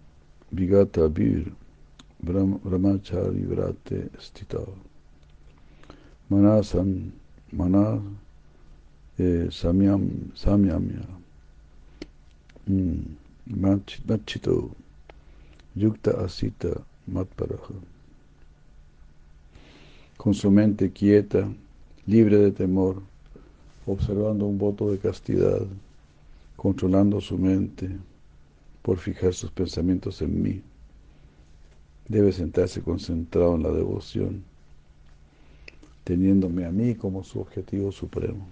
Vigata 0.50 1.06
Vir 1.06 1.52
Brahmachari 2.24 3.44
Vrate 3.44 4.08
Stita 4.18 4.66
Manasam 6.30 7.11
Manas 7.52 8.00
eh, 9.18 9.50
Samyam 9.50 10.32
Samyamya. 10.35 11.06
Mm, 12.70 13.14
Machito 13.50 14.70
Yukta 15.76 16.12
Asita 16.24 16.82
Matparaha 17.11 17.74
con 20.16 20.32
su 20.32 20.50
mente 20.50 20.92
quieta, 20.92 21.46
libre 22.06 22.38
de 22.38 22.52
temor, 22.52 23.02
observando 23.87 24.46
un 24.46 24.56
voto 24.56 24.90
de 24.90 24.98
castidad, 24.98 25.66
controlando 26.56 27.20
su 27.20 27.37
mente 27.37 27.98
por 28.83 28.99
fijar 28.99 29.33
sus 29.33 29.51
pensamientos 29.51 30.21
en 30.23 30.42
mí. 30.42 30.62
Debe 32.09 32.33
sentarse 32.33 32.83
concentrado 32.83 33.55
en 33.55 33.62
la 33.62 33.71
devoción, 33.71 34.45
teniéndome 36.05 36.66
a 36.66 36.73
mí 36.73 36.95
como 36.95 37.23
su 37.23 37.40
objetivo 37.40 37.92
supremo. 37.92 38.47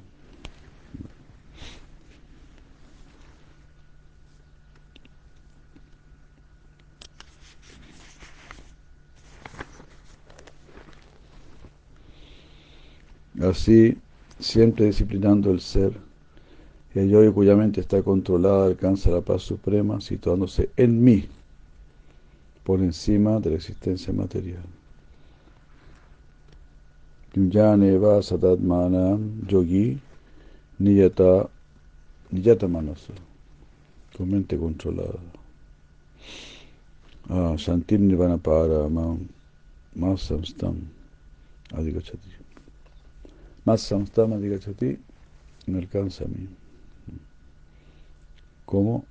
Así, 13.41 13.97
siempre 14.39 14.85
disciplinando 14.85 15.51
el 15.51 15.61
ser, 15.61 15.99
el 16.95 17.09
yo 17.09 17.33
cuya 17.33 17.55
mente 17.55 17.81
está 17.81 18.03
controlada 18.03 18.67
alcanza 18.67 19.11
la 19.11 19.21
paz 19.21 19.43
suprema 19.43 20.01
situándose 20.01 20.71
en 20.77 21.03
mí, 21.03 21.27
por 22.65 22.81
encima 22.81 23.39
de 23.41 23.51
la 23.51 23.57
existencia 23.57 24.13
material. 24.13 24.63
Yujane 27.35 27.97
va 27.99 28.21
satatmana 28.23 29.19
yogi 29.47 29.99
niyata, 30.81 31.49
niyata 32.33 32.67
manasa, 32.67 33.13
con 34.17 34.29
mente 34.31 34.59
controlada. 34.59 35.21
Ah, 37.29 37.55
Shantir 37.57 38.01
nirvana 38.01 38.37
para 38.37 38.89
más 39.95 40.21
samstam 40.23 40.75
adhikachati. 41.73 42.31
Más 43.65 43.83
samstama 43.83 44.37
digachati 44.39 44.99
me 45.67 45.79
alcanza 45.79 46.25
a 46.25 46.29
mí. 46.29 46.49
¿Cómo? 48.71 49.05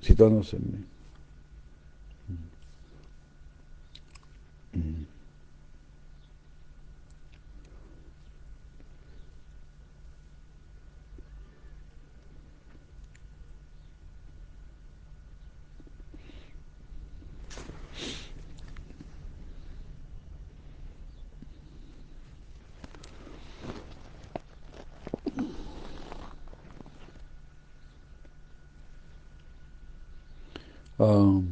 Situándose 0.00 0.56
en 0.56 0.62
mí. 0.70 0.84
Um, 31.00 31.46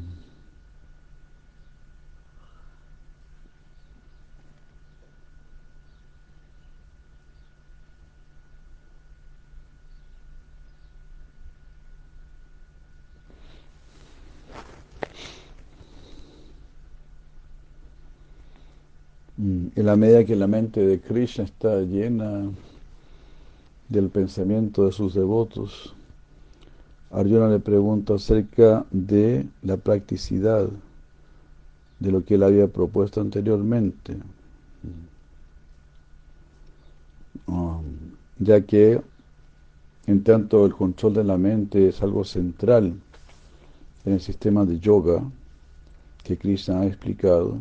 en 19.38 19.86
la 19.86 19.96
medida 19.96 20.26
que 20.26 20.36
la 20.36 20.46
mente 20.46 20.86
de 20.86 21.00
Krishna 21.00 21.44
está 21.44 21.80
llena 21.80 22.50
del 23.88 24.10
pensamiento 24.10 24.84
de 24.84 24.92
sus 24.92 25.14
devotos, 25.14 25.94
Arjuna 27.10 27.48
le 27.48 27.58
pregunta 27.58 28.14
acerca 28.14 28.84
de 28.90 29.48
la 29.62 29.78
practicidad 29.78 30.68
de 32.00 32.12
lo 32.12 32.24
que 32.24 32.34
él 32.34 32.42
había 32.42 32.68
propuesto 32.68 33.20
anteriormente, 33.20 34.16
um, 37.46 37.82
ya 38.38 38.60
que 38.60 39.00
en 40.06 40.22
tanto 40.22 40.66
el 40.66 40.74
control 40.74 41.14
de 41.14 41.24
la 41.24 41.38
mente 41.38 41.88
es 41.88 42.02
algo 42.02 42.24
central 42.24 42.94
en 44.04 44.12
el 44.12 44.20
sistema 44.20 44.64
de 44.64 44.78
yoga 44.78 45.22
que 46.24 46.36
Krishna 46.36 46.80
ha 46.80 46.86
explicado, 46.86 47.58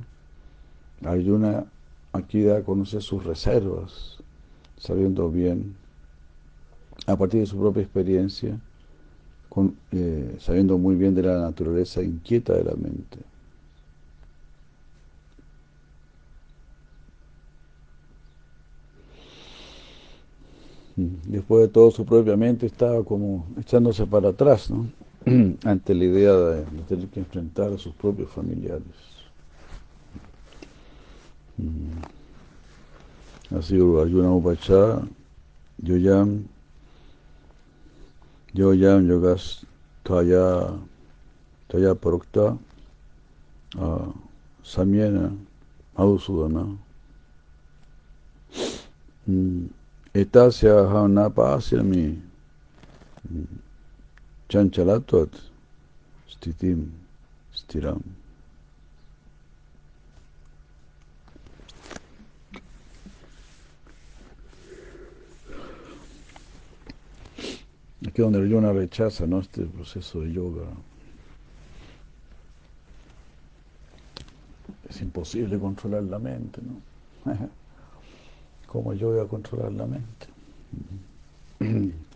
Arjuna 1.04 1.66
aquí 2.12 2.44
da 2.44 2.58
a 2.58 2.64
conocer 2.64 3.02
sus 3.02 3.24
reservas, 3.24 4.18
sabiendo 4.78 5.30
bien, 5.30 5.76
a 7.06 7.16
partir 7.16 7.42
de 7.42 7.46
su 7.46 7.58
propia 7.58 7.84
experiencia, 7.84 8.60
eh, 9.92 10.36
sabiendo 10.40 10.78
muy 10.78 10.96
bien 10.96 11.16
de 11.16 11.24
la 11.24 11.40
naturaleza 11.40 12.02
inquieta 12.02 12.54
de 12.54 12.64
la 12.64 12.76
mente. 12.76 13.18
Mm, 20.98 21.32
después 21.32 21.62
de 21.62 21.68
todo, 21.70 21.92
su 21.92 22.06
propia 22.06 22.36
mente 22.36 22.66
estaba 22.66 23.04
como 23.04 23.46
echándose 23.60 24.06
para 24.06 24.30
atrás, 24.30 24.70
¿no? 24.70 24.88
ante 25.64 25.94
la 25.94 26.04
idea 26.04 26.34
de, 26.34 26.64
tener 26.88 27.08
que 27.08 27.20
enfrentar 27.20 27.72
a 27.72 27.78
sus 27.78 27.94
propios 27.96 28.32
familiares. 28.32 28.84
Mm. 31.58 32.18
Así, 33.56 33.76
Arjuna 33.76 34.32
Upacha, 34.32 35.02
Yoyam, 35.78 36.46
yo 38.58 38.74
yam 38.74 39.06
yogas 39.08 39.62
taya 40.04 40.74
taya 41.70 41.94
parukta 41.94 42.58
samyena 44.66 45.30
madhusudana. 45.96 46.78
Etasya 50.18 50.90
aham 50.90 51.14
na 51.14 51.30
pasyami 51.30 52.18
chanchalatvat 54.50 55.30
stitim 56.26 56.90
stiram 57.54 58.02
Aquí 68.08 68.22
donde 68.22 68.40
Arjuna 68.40 68.72
rechaza 68.72 69.28
¿no? 69.28 69.40
este 69.40 69.66
proceso 69.66 70.22
de 70.22 70.32
yoga. 70.32 70.64
Es 74.90 75.02
imposible 75.02 75.60
controlar 75.60 76.04
la 76.04 76.18
mente, 76.18 76.62
¿no? 76.62 77.34
¿Cómo 78.68 78.94
yo 78.94 79.10
voy 79.10 79.20
a 79.20 79.28
controlar 79.28 79.74
la 79.74 79.88
mente? 79.88 80.28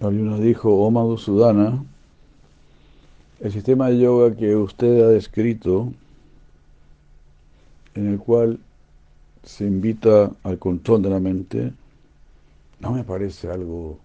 Arjuna 0.00 0.38
dijo, 0.38 0.74
oh 0.74 0.90
Madhusudana, 0.90 1.84
el 3.40 3.52
sistema 3.52 3.90
de 3.90 3.98
yoga 3.98 4.34
que 4.34 4.56
usted 4.56 5.02
ha 5.02 5.08
descrito, 5.08 5.92
en 7.94 8.08
el 8.08 8.18
cual 8.18 8.58
se 9.42 9.66
invita 9.66 10.32
al 10.42 10.58
control 10.58 11.02
de 11.02 11.10
la 11.10 11.20
mente, 11.20 11.72
no 12.80 12.92
me 12.92 13.04
parece 13.04 13.50
algo 13.50 13.98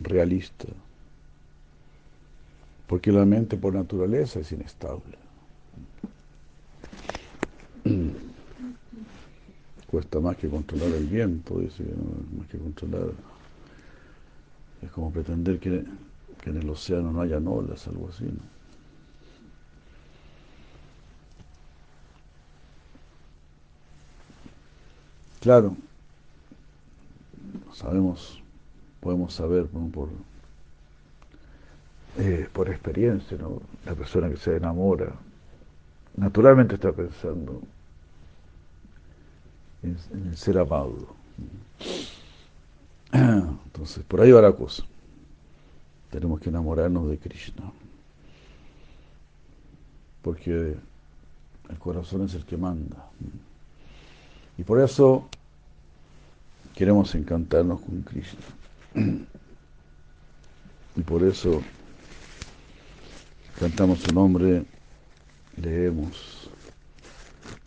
realista, 0.00 0.68
porque 2.86 3.12
la 3.12 3.26
mente 3.26 3.58
por 3.58 3.74
naturaleza 3.74 4.40
es 4.40 4.50
inestable. 4.52 5.18
Cuesta 9.90 10.20
más 10.20 10.36
que 10.36 10.48
controlar 10.48 10.88
el 10.88 11.06
viento, 11.06 11.58
dice, 11.58 11.84
más 12.38 12.46
que 12.48 12.56
controlar. 12.58 13.12
Es 14.82 14.90
como 14.90 15.10
pretender 15.10 15.58
que, 15.58 15.84
en 16.44 16.56
el 16.56 16.70
océano 16.70 17.12
no 17.12 17.20
haya 17.20 17.38
olas, 17.38 17.86
algo 17.88 18.08
así. 18.08 18.24
Claro, 25.40 25.76
sabemos, 27.72 28.42
podemos 29.00 29.32
saber 29.34 29.66
por, 29.66 30.08
eh, 32.18 32.48
por 32.52 32.68
experiencia, 32.68 33.36
¿no? 33.38 33.60
la 33.86 33.94
persona 33.94 34.28
que 34.28 34.36
se 34.36 34.56
enamora, 34.56 35.12
naturalmente 36.16 36.74
está 36.74 36.92
pensando 36.92 37.62
en, 39.82 39.96
el 40.28 40.36
ser 40.36 40.58
amado. 40.58 41.14
Entonces, 43.12 44.04
por 44.04 44.20
ahí 44.20 44.32
va 44.32 44.42
la 44.42 44.52
cosa. 44.52 44.84
Tenemos 46.10 46.40
que 46.40 46.48
enamorarnos 46.48 47.08
de 47.08 47.18
Krishna. 47.18 47.72
Porque 50.22 50.76
el 51.68 51.78
corazón 51.78 52.24
es 52.24 52.34
el 52.34 52.44
que 52.44 52.56
manda. 52.56 53.10
Y 54.56 54.64
por 54.64 54.80
eso 54.80 55.28
queremos 56.74 57.14
encantarnos 57.14 57.80
con 57.80 58.02
Krishna. 58.02 58.40
Y 60.96 61.02
por 61.02 61.22
eso 61.22 61.62
cantamos 63.58 64.00
su 64.00 64.12
nombre, 64.12 64.64
leemos 65.56 66.50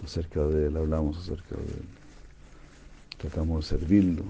acerca 0.03 0.41
de 0.41 0.67
él, 0.67 0.77
hablamos 0.77 1.17
acerca 1.17 1.55
de 1.55 1.63
él, 1.63 1.85
tratamos 3.17 3.69
de 3.69 3.77
servirlo. 3.77 4.23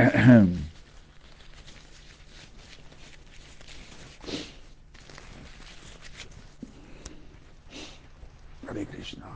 Hare 8.68 8.86
Krishna. 8.86 9.26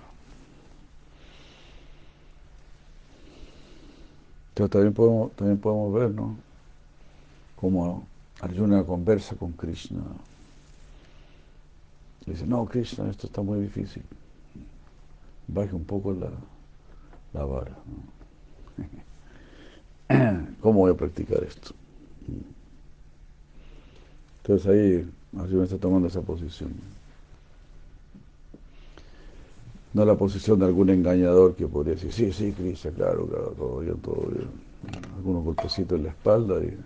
Entonces 4.51 4.71
también 4.71 4.95
podemos, 4.95 5.33
también 5.33 5.59
podemos 5.59 5.93
ver, 5.93 6.13
¿no? 6.13 6.37
Cómo 7.57 8.07
Arjuna 8.41 8.85
conversa 8.85 9.37
con 9.37 9.53
Krishna. 9.53 10.01
dice, 12.25 12.47
no, 12.47 12.65
Krishna, 12.65 13.11
esto 13.11 13.27
está 13.27 13.43
muy 13.43 13.61
difícil. 13.61 14.03
Baje 15.49 15.75
un 15.75 15.85
poco 15.85 16.13
la, 16.13 16.31
la 17.35 17.45
vara. 17.45 17.77
¿Cómo 20.61 20.81
voy 20.81 20.93
a 20.93 20.95
practicar 20.95 21.43
esto? 21.45 21.75
Entonces 24.43 24.67
ahí 24.67 25.11
Arjuna 25.41 25.65
está 25.65 25.79
tomando 25.79 26.09
esa 26.09 26.21
posición. 26.21 26.73
No 29.93 30.05
la 30.05 30.17
posición 30.17 30.59
de 30.59 30.67
algún 30.67 30.91
engañador 30.91 31.55
que 31.55 31.67
podría 31.67 31.95
decir, 31.95 32.13
sí, 32.13 32.33
sí, 32.33 32.53
Krishna, 32.53 32.91
claro, 32.91 33.27
claro, 33.27 33.55
todo 33.57 33.79
bien, 33.79 33.97
todo 33.99 34.29
bien. 34.29 34.49
Algunos 35.17 35.45
golpecitos 35.45 35.97
en 35.97 36.05
la 36.05 36.11
espalda 36.11 36.57
y, 36.63 36.77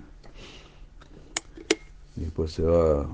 después 2.17 2.53
se 2.53 2.63
va 2.63 3.07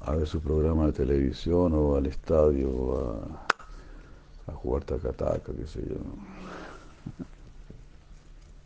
a 0.00 0.14
ver 0.14 0.26
su 0.26 0.40
programa 0.40 0.86
de 0.86 0.92
televisión 0.92 1.72
o 1.74 1.96
al 1.96 2.06
estadio 2.06 2.70
o 2.70 3.46
a, 4.48 4.52
a 4.52 4.54
jugar 4.54 4.84
tacataca, 4.84 5.52
qué 5.52 5.66
sé 5.66 5.80
yo. 5.80 5.96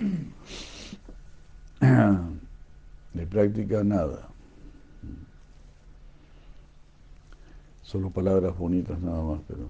De 3.12 3.26
práctica 3.26 3.84
nada. 3.84 4.28
Solo 7.82 8.10
palabras 8.10 8.56
bonitas 8.56 9.00
nada 9.00 9.22
más, 9.22 9.40
pero... 9.48 9.66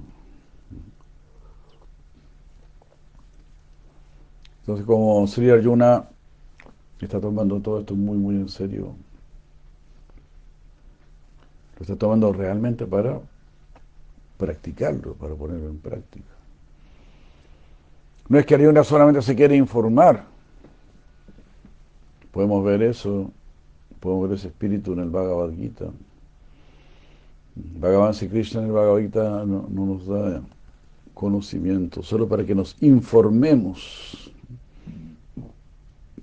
Entonces 4.60 4.86
como 4.86 5.26
Sri 5.26 5.50
Arjuna 5.50 6.08
está 7.00 7.20
tomando 7.20 7.60
todo 7.60 7.80
esto 7.80 7.94
muy, 7.96 8.18
muy 8.18 8.36
en 8.36 8.48
serio, 8.48 8.94
lo 11.76 11.82
está 11.82 11.96
tomando 11.96 12.32
realmente 12.32 12.86
para 12.86 13.20
practicarlo, 14.36 15.14
para 15.14 15.34
ponerlo 15.34 15.70
en 15.70 15.78
práctica. 15.78 16.39
No 18.30 18.38
es 18.38 18.46
que 18.46 18.54
Arjuna 18.54 18.84
solamente 18.84 19.22
se 19.22 19.34
quiere 19.34 19.56
informar. 19.56 20.24
Podemos 22.30 22.64
ver 22.64 22.80
eso, 22.80 23.28
podemos 23.98 24.28
ver 24.28 24.38
ese 24.38 24.46
espíritu 24.46 24.92
en 24.92 25.00
el 25.00 25.10
Bhagavad 25.10 25.50
Gita. 25.50 25.86
Bhagavan 27.56 28.14
Sri 28.14 28.28
Krishna 28.28 28.60
en 28.60 28.68
el 28.68 28.72
Bhagavad 28.72 29.00
Gita 29.00 29.44
no, 29.44 29.66
no 29.68 29.84
nos 29.84 30.06
da 30.06 30.42
conocimiento, 31.12 32.04
solo 32.04 32.28
para 32.28 32.46
que 32.46 32.54
nos 32.54 32.80
informemos. 32.80 34.32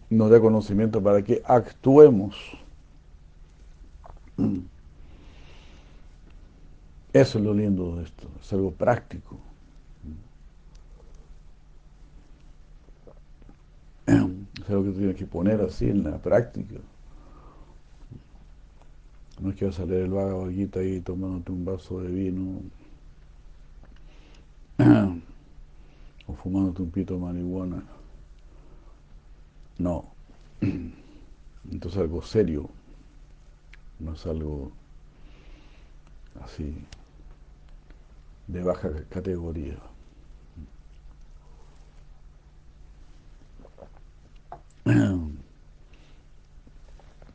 Nos 0.09 0.31
da 0.31 0.39
conocimiento 0.39 1.03
para 1.03 1.21
que 1.21 1.41
actuemos. 1.43 2.37
Eso 7.11 7.37
es 7.37 7.43
lo 7.43 7.53
lindo 7.53 7.97
de 7.97 8.03
esto, 8.03 8.29
es 8.41 8.53
algo 8.53 8.71
práctico. 8.71 9.37
Es 14.57 14.69
algo 14.69 14.83
que 14.85 14.91
tú 14.91 14.97
tienes 14.97 15.15
que 15.15 15.25
poner 15.25 15.61
así 15.61 15.89
en 15.89 16.03
la 16.03 16.17
práctica. 16.17 16.75
No 19.39 19.51
es 19.51 19.55
que 19.55 19.65
vas 19.65 19.79
a 19.79 19.85
leer 19.85 20.05
el 20.05 20.11
Bhagavad 20.11 20.49
Gita 20.49 20.79
ahí 20.79 20.99
tomándote 20.99 21.51
un 21.51 21.63
vaso 21.63 22.01
de 22.01 22.09
vino 22.09 22.61
o 26.27 26.33
fumándote 26.33 26.81
un 26.81 26.91
pito 26.91 27.13
de 27.13 27.19
marihuana. 27.19 27.83
No. 29.77 30.05
Entonces 31.71 31.99
algo 31.99 32.21
serio, 32.21 32.69
no 33.99 34.13
es 34.13 34.25
algo 34.25 34.71
así 36.43 36.73
de 38.47 38.63
baja 38.63 38.89
categoría. 39.09 39.77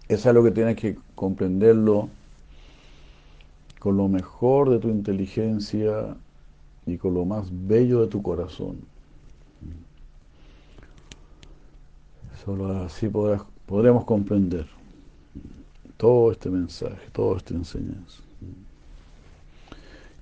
Es 0.08 0.26
algo 0.26 0.44
que 0.44 0.50
tienes 0.50 0.76
que 0.76 0.96
comprenderlo 1.14 2.08
con 3.78 3.96
lo 3.96 4.08
mejor 4.08 4.70
de 4.70 4.78
tu 4.78 4.88
inteligencia 4.88 6.16
y 6.86 6.98
con 6.98 7.14
lo 7.14 7.24
más 7.24 7.48
bello 7.50 8.00
de 8.02 8.06
tu 8.08 8.22
corazón. 8.22 8.76
Solo 12.44 12.82
así 12.82 13.08
podremos 13.08 14.04
comprender 14.04 14.66
todo 15.96 16.32
este 16.32 16.50
mensaje, 16.50 17.08
toda 17.12 17.38
esta 17.38 17.54
enseñanza. 17.54 18.22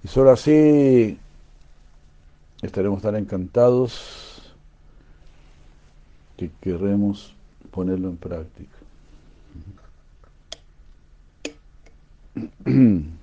Y 0.05 0.09
solo 0.09 0.31
así 0.31 1.19
estaremos 2.63 3.03
tan 3.03 3.17
encantados 3.17 4.40
que 6.41 6.51
queremos 6.63 7.35
ponerlo 7.71 8.09
en 8.09 8.17
práctica. 8.17 8.79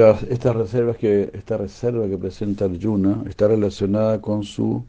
Haribol. 0.00 0.28
esta, 0.30 0.52
reserva 0.52 0.94
que, 0.94 1.30
esta 1.32 1.56
reserva 1.56 2.08
que 2.08 2.16
presenta 2.18 2.64
Arjuna 2.66 3.24
está 3.28 3.48
relacionada 3.48 4.20
con 4.20 4.44
su 4.44 4.84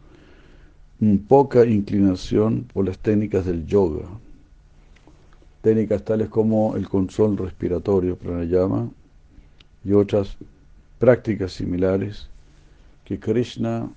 poca 1.27 1.65
inclinación 1.65 2.65
por 2.73 2.85
las 2.85 2.97
técnicas 2.99 3.45
del 3.45 3.65
yoga. 3.65 4.05
Técnicas 5.61 6.03
tales 6.03 6.29
como 6.29 6.75
el 6.75 6.87
control 6.87 7.37
respiratorio, 7.37 8.15
pranayama, 8.15 8.89
y 9.83 9.93
otras 9.93 10.37
prácticas 10.99 11.53
similares 11.53 12.27
que 13.05 13.19
Krishna 13.19 13.89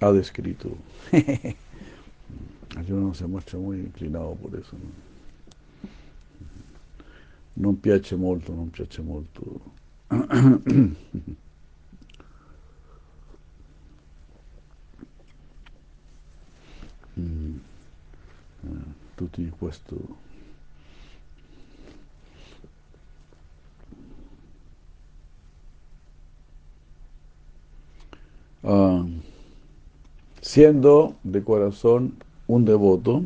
ha 0.00 0.12
descrito. 0.12 0.70
Arjuna 2.76 3.00
no 3.00 3.14
se 3.14 3.26
muestra 3.26 3.58
muy 3.58 3.78
inclinado 3.78 4.34
por 4.34 4.58
eso. 4.58 4.72
¿no? 4.72 5.12
Non 7.54 7.76
piace 7.80 8.16
molto, 8.16 8.54
non 8.54 8.70
piace 8.70 9.02
molto. 9.02 9.60
Mm. 17.16 17.56
eh, 18.64 18.84
tutti 19.14 19.50
questo 19.58 19.96
uh, 28.62 29.06
siendo 30.40 31.16
de 31.22 31.42
corazón 31.42 32.16
un 32.46 32.64
devoto, 32.64 33.22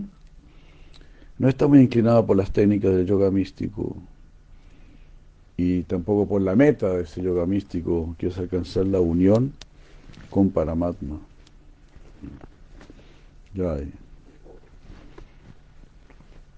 no 1.39 1.49
está 1.49 1.67
muy 1.67 1.81
inclinado 1.81 2.25
por 2.25 2.37
las 2.37 2.53
técnicas 2.53 2.95
del 2.95 3.07
yoga 3.07 3.31
místico 3.31 3.97
y 5.57 5.83
tampoco 5.83 6.27
por 6.27 6.43
la 6.43 6.55
meta 6.55 6.91
de 6.91 7.05
ese 7.05 7.23
yoga 7.23 7.47
místico, 7.47 8.15
que 8.19 8.29
es 8.29 8.39
alcanzar 8.39 8.87
la 8.87 9.01
unión 9.01 9.53
con 10.29 10.51
Paramatma. 10.51 11.19
Ya 13.55 13.73
hay. 13.73 13.91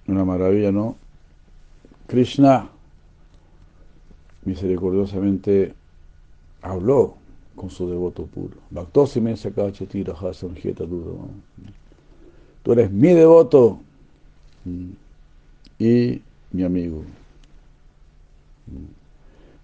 Una 0.09 0.25
maravilla, 0.25 0.73
¿no? 0.73 0.97
Krishna 2.07 2.71
misericordiosamente 4.45 5.75
habló 6.63 7.17
con 7.55 7.71
su 7.71 7.89
devoto 7.89 8.25
puro. 8.27 8.57
Tú 12.63 12.73
eres 12.73 12.91
mi 12.91 13.13
devoto 13.13 13.79
mm, 14.65 14.91
y 15.79 16.23
mi 16.53 16.63
amigo. 16.65 17.05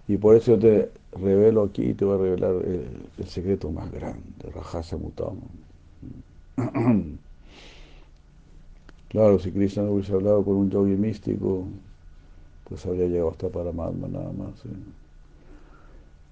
Y 0.07 0.17
por 0.17 0.35
eso 0.35 0.51
yo 0.51 0.59
te 0.59 0.91
revelo 1.13 1.63
aquí 1.63 1.83
y 1.83 1.93
te 1.93 2.05
voy 2.05 2.15
a 2.15 2.21
revelar 2.21 2.55
el, 2.65 3.27
secreto 3.27 3.71
más 3.71 3.91
grande, 3.91 4.21
Rajasa 4.53 4.97
Mutama. 4.97 5.41
Claro, 9.09 9.39
si 9.39 9.49
Krishna 9.49 9.83
no 9.83 9.91
hubiese 9.91 10.11
hablado 10.11 10.43
con 10.43 10.55
un 10.57 10.69
yogi 10.69 10.97
místico, 10.97 11.63
pues 12.67 12.85
habría 12.85 13.07
llegado 13.07 13.29
hasta 13.29 13.47
Paramatma 13.47 14.09
nada 14.09 14.29
más. 14.33 14.61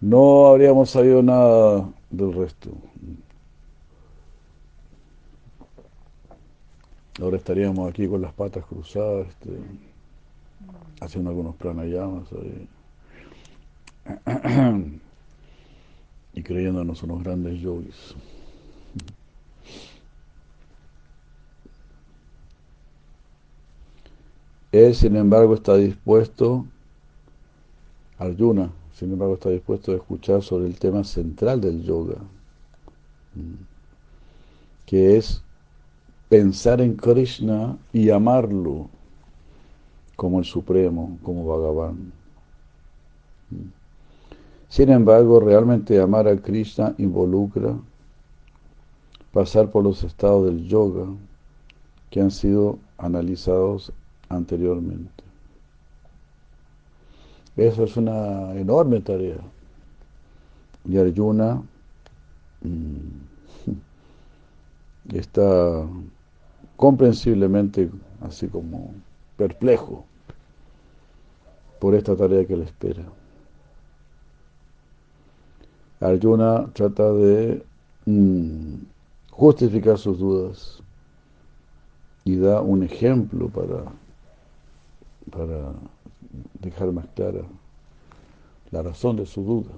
No 0.01 0.47
habríamos 0.47 0.89
sabido 0.89 1.23
nada 1.23 1.89
del 2.09 2.33
resto. 2.33 2.71
Ahora 7.21 7.37
estaríamos 7.37 7.89
aquí 7.89 8.05
con 8.05 8.21
las 8.21 8.33
patas 8.33 8.65
cruzadas. 8.65 9.27
Este, 9.29 9.51
haciendo 11.01 11.29
algunos 11.29 11.55
pranayamas 11.55 12.27
y 16.33 16.43
creyéndonos 16.43 17.03
unos 17.03 17.23
grandes 17.23 17.59
yogis. 17.59 18.15
Él, 24.73 24.95
sin 24.95 25.15
embargo, 25.15 25.53
está 25.53 25.75
dispuesto, 25.75 26.65
Arjuna, 28.17 28.71
sin 28.93 29.11
embargo, 29.11 29.35
está 29.35 29.51
dispuesto 29.51 29.91
a 29.91 29.95
escuchar 29.95 30.41
sobre 30.41 30.65
el 30.65 30.79
tema 30.79 31.03
central 31.03 31.61
del 31.61 31.83
yoga, 31.83 32.15
que 34.87 35.17
es 35.17 35.43
pensar 36.29 36.81
en 36.81 36.95
Krishna 36.95 37.77
y 37.93 38.09
amarlo 38.09 38.89
como 40.15 40.39
el 40.39 40.45
Supremo, 40.45 41.17
como 41.23 41.45
Bhagavan. 41.45 42.11
Sin 44.69 44.89
embargo, 44.89 45.39
realmente 45.39 45.99
amar 45.99 46.27
a 46.27 46.35
Krishna 46.35 46.95
involucra 46.97 47.75
pasar 49.31 49.69
por 49.69 49.83
los 49.83 50.03
estados 50.03 50.45
del 50.45 50.67
yoga 50.67 51.07
que 52.09 52.21
han 52.21 52.31
sido 52.31 52.77
analizados 52.97 53.91
anteriormente. 54.29 55.23
Eso 57.55 57.83
es 57.83 57.97
una 57.97 58.53
enorme 58.55 58.99
tarea. 59.01 59.37
Y 60.85 60.97
Arjuna 60.97 61.61
mm, 62.61 63.09
está 65.15 65.87
comprensiblemente 66.75 67.89
así 68.21 68.47
como 68.47 68.93
perplejo 69.37 70.05
por 71.79 71.95
esta 71.95 72.15
tarea 72.15 72.45
que 72.45 72.55
le 72.55 72.63
espera. 72.63 73.03
Arjuna 75.99 76.69
trata 76.73 77.11
de 77.13 77.63
mm, 78.05 78.75
justificar 79.31 79.97
sus 79.97 80.19
dudas 80.19 80.83
y 82.25 82.35
da 82.37 82.61
un 82.61 82.83
ejemplo 82.83 83.49
para, 83.49 83.85
para 85.31 85.73
dejar 86.59 86.91
más 86.91 87.05
clara 87.15 87.41
la 88.71 88.81
razón 88.81 89.15
de 89.17 89.25
su 89.25 89.43
duda. 89.43 89.71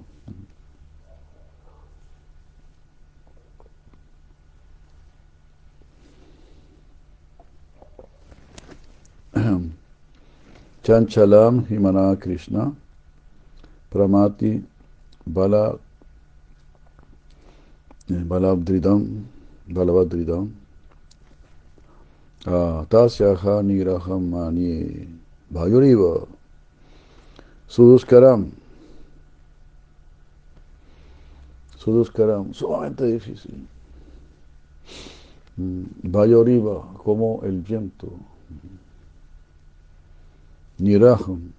Chanchalam 10.86 11.66
Himana 11.66 12.14
Krishna 12.20 12.72
Pramati 13.90 14.62
Bala 15.26 15.76
Balabdridam 18.08 19.24
Balabadridam 19.68 20.52
Tasyaha 22.44 23.64
Nigraham 23.66 24.30
Mani 24.30 25.08
Bhayuriva 25.52 26.28
Suduskaram 27.68 28.52
Suduskaram 31.80 32.54
sumamente 32.54 33.10
difícil. 33.10 33.66
Vayoriva 36.04 36.86
como 37.02 37.40
el 37.42 37.60
viento 37.60 38.06
ni 40.78 40.96
Rajan, 40.98 41.52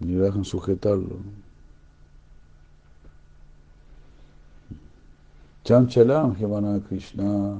ni 0.00 0.18
Rajan 0.18 0.44
sujetarlo. 0.44 1.18
Chanchalam 5.64 6.36
Himana 6.36 6.78
Krishna. 6.86 7.58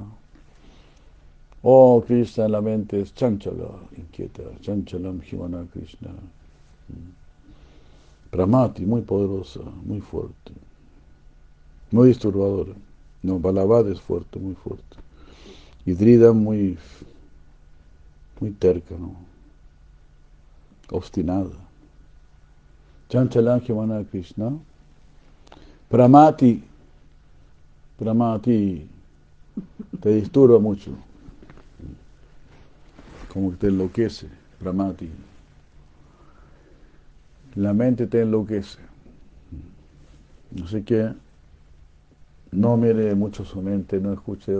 Oh, 1.63 2.03
Krishna 2.05 2.45
en 2.45 2.51
la 2.51 2.61
mente 2.61 3.01
es 3.01 3.11
chanchala, 3.15 3.67
inquieta. 3.97 4.43
Chanchalam 4.61 5.21
Himana 5.21 5.65
Krishna. 5.73 6.11
Pramati, 8.29 8.85
muy 8.85 9.01
poderosa, 9.01 9.61
muy 9.83 10.01
fuerte. 10.01 10.51
Muy 11.91 12.09
disturbadora. 12.09 12.73
No, 13.23 13.39
Balabad 13.39 13.89
es 13.89 13.99
fuerte, 13.99 14.37
muy 14.37 14.53
fuerte. 14.53 14.97
Y 15.85 15.93
Drida 15.93 16.31
muy, 16.31 16.77
muy 18.39 18.51
terca, 18.51 18.95
¿no? 18.99 19.15
Obstinada. 20.91 21.51
Chanchalanjamana 23.09 24.03
Krishna. 24.09 24.51
Pramati. 25.89 26.61
Pramati. 27.97 28.87
Te 30.01 30.09
disturba 30.09 30.59
mucho. 30.59 30.91
Como 33.31 33.51
que 33.51 33.57
te 33.57 33.67
enloquece. 33.67 34.27
Pramati. 34.59 35.09
La 37.55 37.73
mente 37.73 38.07
te 38.07 38.21
enloquece. 38.21 38.79
Así 40.63 40.83
que 40.83 41.13
no 42.51 42.77
mire 42.77 43.13
mucho 43.15 43.43
su 43.43 43.61
mente, 43.61 43.99
no 43.99 44.13
escuche 44.13 44.53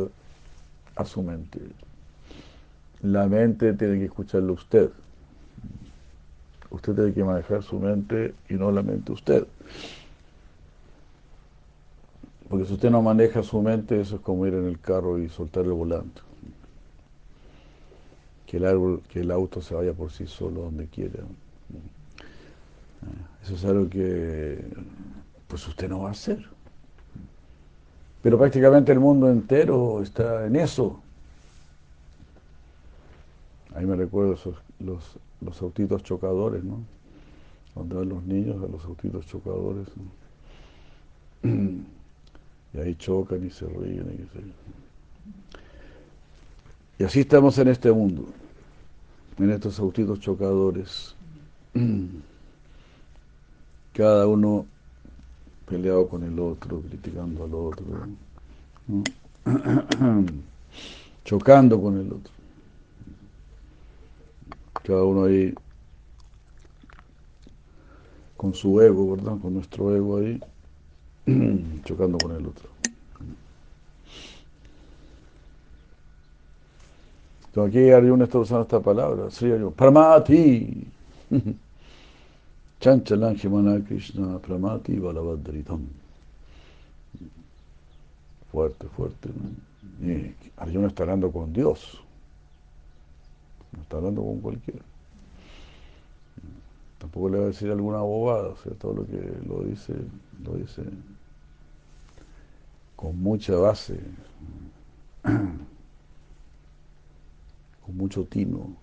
a 0.96 1.06
su 1.06 1.22
mente. 1.22 1.60
La 3.02 3.28
mente 3.28 3.74
tiene 3.74 4.00
que 4.00 4.06
escucharlo 4.06 4.54
usted 4.54 4.92
Usted 6.76 6.94
tiene 6.94 7.14
que 7.14 7.24
manejar 7.24 7.64
su 7.64 7.80
mente 7.80 8.34
y 8.50 8.56
no 8.56 8.70
la 8.70 8.84
mente 8.84 9.14
usted. 9.14 9.48
Porque 12.50 12.66
si 12.66 12.74
usted 12.74 12.92
no 12.92 13.02
maneja 13.02 13.44
su 13.44 13.62
mente, 13.62 14.02
eso 14.02 14.18
es 14.18 14.22
como 14.22 14.46
ir 14.46 14.56
en 14.56 14.66
el 14.66 14.78
carro 14.78 15.18
y 15.18 15.30
soltar 15.30 15.64
el 15.64 15.72
volante. 15.72 16.20
Que 18.46 18.58
el, 18.58 18.66
árbol, 18.66 19.02
que 19.08 19.22
el 19.22 19.32
auto 19.32 19.62
se 19.62 19.74
vaya 19.74 19.94
por 19.94 20.12
sí 20.12 20.28
solo 20.28 20.64
donde 20.64 20.88
quiera. 20.88 21.24
Eso 23.42 23.56
es 23.56 23.64
algo 23.64 23.90
que 23.90 24.62
pues 25.48 25.66
usted 25.70 25.88
no 25.88 26.02
va 26.02 26.10
a 26.10 26.12
hacer. 26.12 26.46
Pero 28.22 28.38
prácticamente 28.38 28.92
el 28.92 29.00
mundo 29.00 29.32
entero 29.32 30.02
está 30.02 30.46
en 30.46 30.58
eso. 30.58 31.00
Ahí 33.74 33.86
me 33.86 33.96
recuerdo 33.96 34.34
esos, 34.34 34.58
los, 34.80 35.18
los 35.46 35.62
autitos 35.62 36.04
chocadores, 36.04 36.64
¿no? 36.64 36.80
Donde 37.76 37.96
van 37.96 38.10
los 38.10 38.24
niños 38.24 38.64
a 38.64 38.68
los 38.68 38.84
autitos 38.86 39.26
chocadores. 39.28 39.88
Y 42.74 42.78
ahí 42.78 42.96
chocan 42.96 43.46
y 43.46 43.50
se 43.50 43.66
ríen. 43.66 44.06
Y, 44.14 44.18
se... 44.34 44.42
y 47.00 47.04
así 47.06 47.22
estamos 47.22 47.58
en 47.58 47.70
este 47.70 47.90
mundo, 47.90 48.26
en 49.40 49.52
estos 49.52 49.80
autitos 49.80 50.20
chocadores. 50.20 51.16
Cada 53.94 54.28
uno 54.28 54.66
peleado 55.66 56.10
con 56.10 56.24
el 56.24 56.38
otro, 56.38 56.82
criticando 56.82 57.46
al 57.46 57.54
otro, 57.54 57.86
chocando 61.24 61.82
con 61.82 61.98
el 61.98 62.12
otro. 62.12 62.35
Cada 64.86 65.04
uno 65.04 65.24
ahí 65.24 65.54
con 68.38 68.54
su 68.54 68.80
ego, 68.80 69.16
¿verdad? 69.16 69.38
Con 69.42 69.56
nuestro 69.56 69.96
ego 69.96 70.18
ahí, 70.18 70.40
chocando 71.84 72.18
con 72.20 72.36
el 72.36 72.46
otro. 72.46 72.70
Entonces 77.48 77.74
aquí 77.74 77.90
Arjuna 77.90 78.26
está 78.26 78.40
usando 78.40 78.64
esta 78.64 78.80
palabra, 78.82 79.32
Sri 79.32 79.52
Arjuna, 79.52 79.72
Pramati. 79.72 80.88
Chanchalan 82.82 83.38
Himana 83.42 83.84
Krishna 83.84 84.38
Pramati 84.40 85.00
Balabhadritam. 85.00 85.88
Fuerte, 88.52 88.88
fuerte. 88.90 89.30
¿no? 89.30 90.08
Y 90.08 90.36
Arjuna 90.58 90.88
está 90.88 91.04
hablando 91.04 91.32
con 91.32 91.52
Dios. 91.54 92.05
No 93.76 93.82
está 93.82 93.98
hablando 93.98 94.22
con 94.22 94.40
cualquiera. 94.40 94.82
Tampoco 97.00 97.30
le 97.30 97.38
va 97.38 97.44
a 97.44 97.48
decir 97.48 97.70
alguna 97.70 98.00
abogada, 98.00 98.50
o 98.50 98.58
sea, 98.58 98.74
todo 98.74 98.94
lo 98.94 99.06
que 99.06 99.22
lo 99.48 99.64
dice, 99.64 99.94
lo 100.44 100.54
dice 100.54 100.84
con 102.96 103.22
mucha 103.22 103.56
base, 103.56 104.00
con 105.24 105.58
mucho 107.98 108.24
tino. 108.26 108.76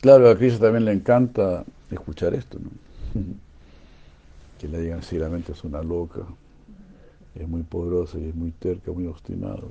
Claro, 0.00 0.28
a 0.30 0.36
Cristo 0.36 0.60
también 0.60 0.84
le 0.84 0.92
encanta 0.92 1.64
escuchar 1.90 2.34
esto, 2.34 2.58
¿no? 2.58 2.70
Que 4.58 4.66
le 4.66 4.80
digan 4.80 5.04
si 5.04 5.16
la 5.18 5.28
mente 5.28 5.52
es 5.52 5.62
una 5.62 5.82
loca, 5.84 6.22
es 7.36 7.48
muy 7.48 7.62
poderosa 7.62 8.18
y 8.18 8.28
es 8.28 8.34
muy 8.34 8.50
terca, 8.50 8.90
muy 8.90 9.06
obstinada. 9.06 9.62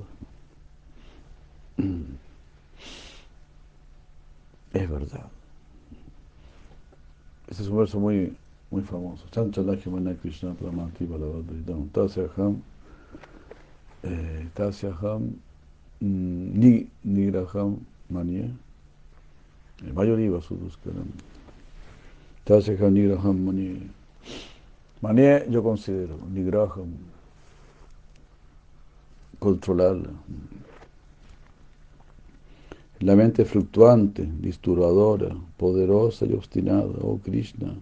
Es 4.72 4.90
verdad. 4.90 5.26
Este 7.48 7.62
es 7.62 7.68
un 7.68 7.78
verso 7.78 8.00
muy, 8.00 8.36
muy 8.70 8.82
famoso. 8.82 9.24
Chanchalakimana 9.30 10.14
Krishna 10.16 10.52
Pramati 10.54 11.04
Balavadridam 11.06 11.88
Tasyaham 11.90 12.62
eh, 14.02 14.48
Tasyaham 14.54 15.34
Ni 16.00 16.86
Nigraham 17.04 17.78
Manye 18.10 18.50
Mayoriva 19.94 20.40
Suduskaram 20.40 21.08
Tasyaham 22.44 22.92
Nigraham 22.92 23.44
Manye 23.46 23.88
Manye 25.00 25.46
yo 25.48 25.62
considero 25.62 26.18
Nigraham 26.30 26.92
controlarla 29.38 30.10
la 33.00 33.14
mente 33.14 33.44
fluctuante, 33.44 34.28
disturbadora, 34.40 35.36
poderosa 35.56 36.26
y 36.26 36.32
obstinada, 36.32 36.88
oh 37.02 37.18
Krishna, 37.22 37.74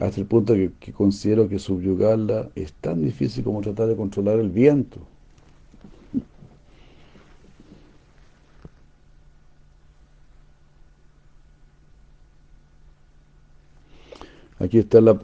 hasta 0.00 0.20
el 0.20 0.26
punto 0.26 0.54
que, 0.54 0.70
considero 0.92 1.48
que 1.48 1.58
subyugarla 1.58 2.50
es 2.54 2.72
tan 2.74 3.02
difícil 3.02 3.42
como 3.42 3.60
tratar 3.62 3.88
de 3.88 3.96
controlar 3.96 4.38
el 4.38 4.50
viento. 4.50 4.98
Aquí 14.60 14.78
está 14.78 15.00
la, 15.00 15.18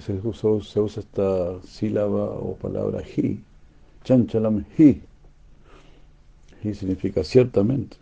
se 0.00 0.14
usa, 0.24 0.60
se 0.64 0.80
usa 0.80 1.00
esta 1.02 1.60
sílaba 1.62 2.24
o 2.30 2.56
palabra 2.56 3.02
hi, 3.16 3.40
chanchalam 4.02 4.64
hi, 4.76 5.02
hi 6.66 6.74
significa 6.74 7.22
ciertamente. 7.24 7.96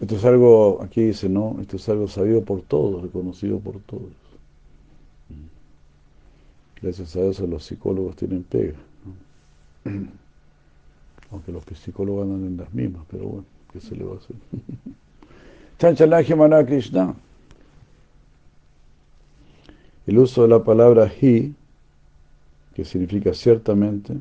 Esto 0.00 0.16
es 0.16 0.24
algo, 0.24 0.82
aquí 0.82 1.02
dice, 1.02 1.28
no, 1.28 1.58
esto 1.60 1.76
es 1.76 1.88
algo 1.88 2.08
sabido 2.08 2.42
por 2.42 2.62
todos, 2.62 3.02
reconocido 3.02 3.60
por 3.60 3.78
todos. 3.80 4.10
Gracias 6.82 7.14
a 7.14 7.20
eso 7.20 7.46
los 7.46 7.64
psicólogos 7.64 8.16
tienen 8.16 8.42
pega. 8.42 8.78
Aunque 11.30 11.52
los 11.52 11.62
psicólogos 11.64 12.24
andan 12.24 12.44
en 12.44 12.56
las 12.56 12.74
mismas, 12.74 13.04
pero 13.08 13.24
bueno, 13.24 13.44
¿qué 13.72 13.80
se 13.80 13.94
le 13.94 14.04
va 14.04 14.14
a 14.14 14.16
hacer? 14.16 14.34
Chanchalaji 15.78 16.34
Mana 16.34 16.66
Krishna. 16.66 17.14
El 20.06 20.18
uso 20.18 20.42
de 20.42 20.48
la 20.48 20.64
palabra 20.64 21.10
hi, 21.20 21.54
que 22.74 22.84
significa 22.84 23.34
ciertamente, 23.34 24.14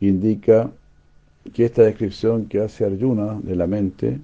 indica 0.00 0.70
que 1.52 1.64
esta 1.64 1.82
descripción 1.82 2.46
que 2.46 2.60
hace 2.60 2.84
Arjuna 2.84 3.38
de 3.42 3.56
la 3.56 3.66
mente 3.66 4.20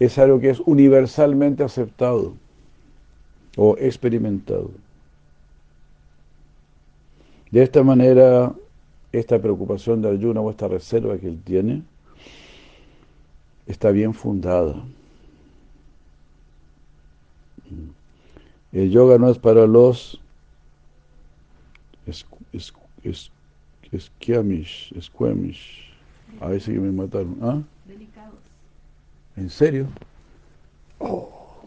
es 0.00 0.18
algo 0.18 0.40
que 0.40 0.50
es 0.50 0.60
universalmente 0.60 1.62
aceptado 1.62 2.34
o 3.56 3.76
experimentado. 3.78 4.70
De 7.50 7.62
esta 7.62 7.84
manera, 7.84 8.52
esta 9.12 9.38
preocupación 9.40 10.02
de 10.02 10.08
Arjuna 10.08 10.40
o 10.40 10.50
esta 10.50 10.66
reserva 10.66 11.16
que 11.18 11.28
él 11.28 11.40
tiene 11.44 11.82
está 13.66 13.90
bien 13.90 14.12
fundada. 14.12 14.74
El 18.72 18.90
yoga 18.90 19.18
no 19.18 19.30
es 19.30 19.38
para 19.38 19.68
los 19.68 20.20
esquiamish, 23.92 24.92
esquemish. 24.96 25.92
Ahí 26.40 26.60
sí 26.60 26.72
que 26.72 26.80
me 26.80 26.92
mataron. 26.92 27.36
¿Ah? 27.42 27.62
Delicados. 27.86 28.38
¿En 29.36 29.50
serio? 29.50 29.86
Oh. 30.98 31.62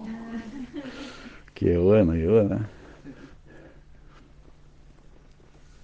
Qué 1.53 1.77
bueno, 1.77 2.13
qué 2.13 2.27
buena. 2.27 2.69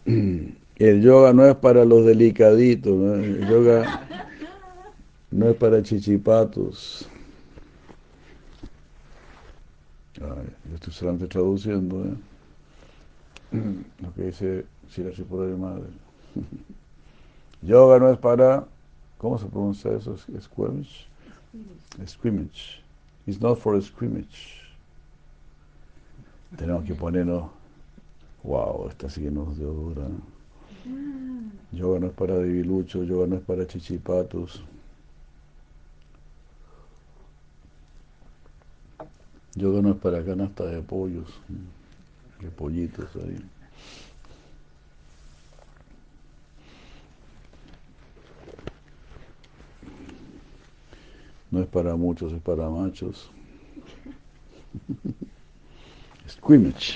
El 0.76 1.02
yoga 1.02 1.34
no 1.34 1.46
es 1.46 1.56
para 1.56 1.86
los 1.86 2.06
delicaditos, 2.06 2.94
¿no? 2.94 3.14
el 3.14 3.48
yoga 3.48 4.06
no 5.32 5.50
es 5.50 5.56
para 5.56 5.82
chichipatos. 5.82 7.08
Ay, 10.16 10.48
yo 10.70 10.76
estoy 10.76 10.94
solamente 10.94 11.28
traduciendo 11.28 12.06
¿eh? 12.06 12.16
lo 14.02 14.14
que 14.14 14.22
dice 14.24 14.66
Shirashi 14.94 15.24
por 15.24 15.48
mi 15.48 15.58
madre. 15.58 15.88
Yoga 17.62 18.00
no 18.00 18.12
es 18.12 18.18
para, 18.18 18.68
¿cómo 19.18 19.38
se 19.40 19.46
pronuncia 19.46 19.92
eso? 19.92 20.18
Squamish. 20.18 21.08
Scrimmage. 22.06 22.82
It's 23.26 23.40
not 23.40 23.58
for 23.60 23.76
a 23.76 23.82
scrimmage. 23.82 24.62
Tenemos 26.58 26.84
que 26.84 26.94
ponernos, 26.94 27.50
wow, 28.44 28.90
está 28.90 29.10
sí 29.10 29.22
que 29.22 29.32
nos 29.32 29.58
dio 29.58 29.72
dura. 29.72 30.08
Yoga 31.72 32.00
no 32.00 32.08
es 32.08 32.14
para 32.14 32.36
debiluchos, 32.36 33.08
yoga 33.08 33.26
no 33.28 33.38
es 33.38 33.42
para 33.42 33.66
chichipatos. 33.66 34.64
Yoga 39.56 39.82
no 39.82 39.92
es 39.92 39.98
para 39.98 40.24
canasta 40.24 40.66
de 40.66 40.82
pollos, 40.82 41.30
de 42.42 42.50
pollitos 42.50 43.16
ahí. 43.16 43.40
No 51.54 51.62
es 51.62 51.68
para 51.68 51.96
muchos, 51.96 52.34
es 52.34 52.42
para 52.42 52.68
machos. 52.68 53.30
Squimmage. 56.28 56.96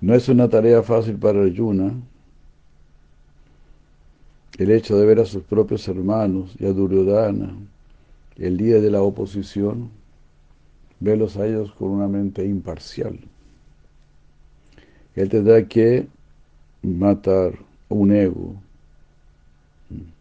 No 0.00 0.14
es 0.14 0.28
una 0.28 0.48
tarea 0.48 0.80
fácil 0.80 1.16
para 1.16 1.42
Arjuna 1.42 1.92
el 4.56 4.70
hecho 4.70 4.96
de 4.96 5.04
ver 5.04 5.18
a 5.18 5.24
sus 5.24 5.42
propios 5.42 5.88
hermanos 5.88 6.54
y 6.60 6.66
a 6.66 6.72
Duryodhana 6.72 7.56
el 8.36 8.56
día 8.56 8.80
de 8.80 8.92
la 8.92 9.02
oposición, 9.02 9.90
verlos 11.00 11.38
a 11.38 11.48
ellos 11.48 11.72
con 11.72 11.88
una 11.88 12.06
mente 12.06 12.44
imparcial. 12.46 13.18
Él 15.16 15.28
tendrá 15.28 15.66
que 15.66 16.06
matar 16.82 17.58
un 17.88 18.12
ego. 18.12 18.54
Mm. 19.90 19.94
Mm. 19.94 20.20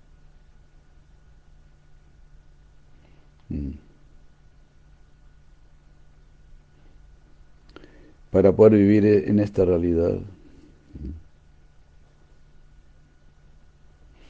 Para 8.32 8.52
poder 8.52 8.74
vivir 8.74 9.06
en 9.06 9.40
esta 9.40 9.66
realidad. 9.66 10.20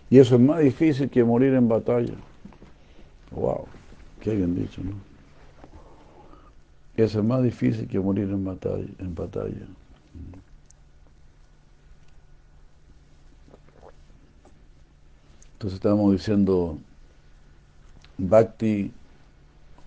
Y 0.09 0.17
eso 0.17 0.35
es 0.35 0.41
más 0.41 0.59
difícil 0.61 1.09
que 1.09 1.23
morir 1.23 1.53
en 1.53 1.67
batalla. 1.67 2.13
Wow, 3.31 3.67
qué 4.21 4.35
bien 4.35 4.55
dicho, 4.55 4.81
¿no? 4.83 4.93
Eso 6.95 7.19
es 7.19 7.25
más 7.25 7.43
difícil 7.43 7.87
que 7.87 7.99
morir 7.99 8.29
en 8.29 8.43
batalla. 8.43 8.87
En 8.99 9.15
batalla. 9.15 9.67
Entonces 15.53 15.75
estamos 15.75 16.13
diciendo 16.13 16.77
bhakti 18.17 18.91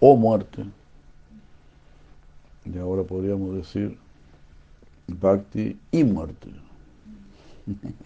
o 0.04 0.16
muerte. 0.16 0.64
Y 2.64 2.76
ahora 2.76 3.04
podríamos 3.04 3.54
decir 3.54 3.96
bhakti 5.06 5.78
y 5.92 6.02
muerte. 6.02 6.48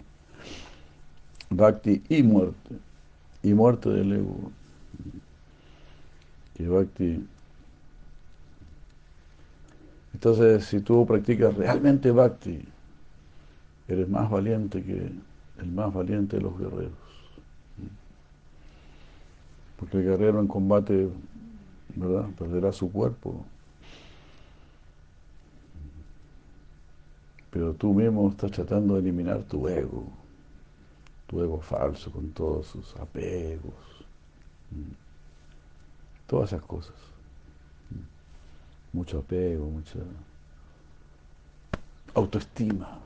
Bhakti 1.49 2.03
y 2.09 2.23
muerte. 2.23 2.77
Y 3.43 3.55
muerte 3.55 3.89
del 3.89 4.13
ego. 4.13 4.51
Que 6.55 6.69
Bhakti. 6.69 7.25
Entonces, 10.13 10.67
si 10.67 10.81
tú 10.81 11.07
practicas 11.07 11.55
realmente 11.55 12.11
Bhakti, 12.11 12.63
eres 13.89 14.09
más 14.09 14.29
valiente 14.29 14.83
que 14.83 15.13
el 15.59 15.73
más 15.73 15.95
valiente 15.95 16.37
de 16.37 16.43
los 16.43 16.59
guerreros. 16.59 16.93
Porque 19.79 19.99
el 19.99 20.05
guerrero 20.05 20.41
en 20.41 20.49
combate, 20.49 21.09
¿verdad? 21.97 22.27
Perderá 22.39 22.73
su 22.73 22.91
cuerpo. 22.93 23.45
Pero 27.51 27.73
tú 27.75 27.93
mismo 27.95 28.29
estás 28.29 28.51
tratando 28.51 28.95
de 28.95 29.01
eliminar 29.01 29.43
tu 29.43 29.67
ego 29.69 30.05
tu 31.27 31.43
ego 31.43 31.61
falso 31.61 32.11
con 32.11 32.31
todos 32.31 32.67
sus 32.67 32.95
apegos, 32.97 33.75
todas 36.27 36.53
esas 36.53 36.63
cosas. 36.63 36.95
Mucho 38.93 39.19
apego, 39.19 39.67
mucha 39.67 39.99
autoestima. 42.15 42.99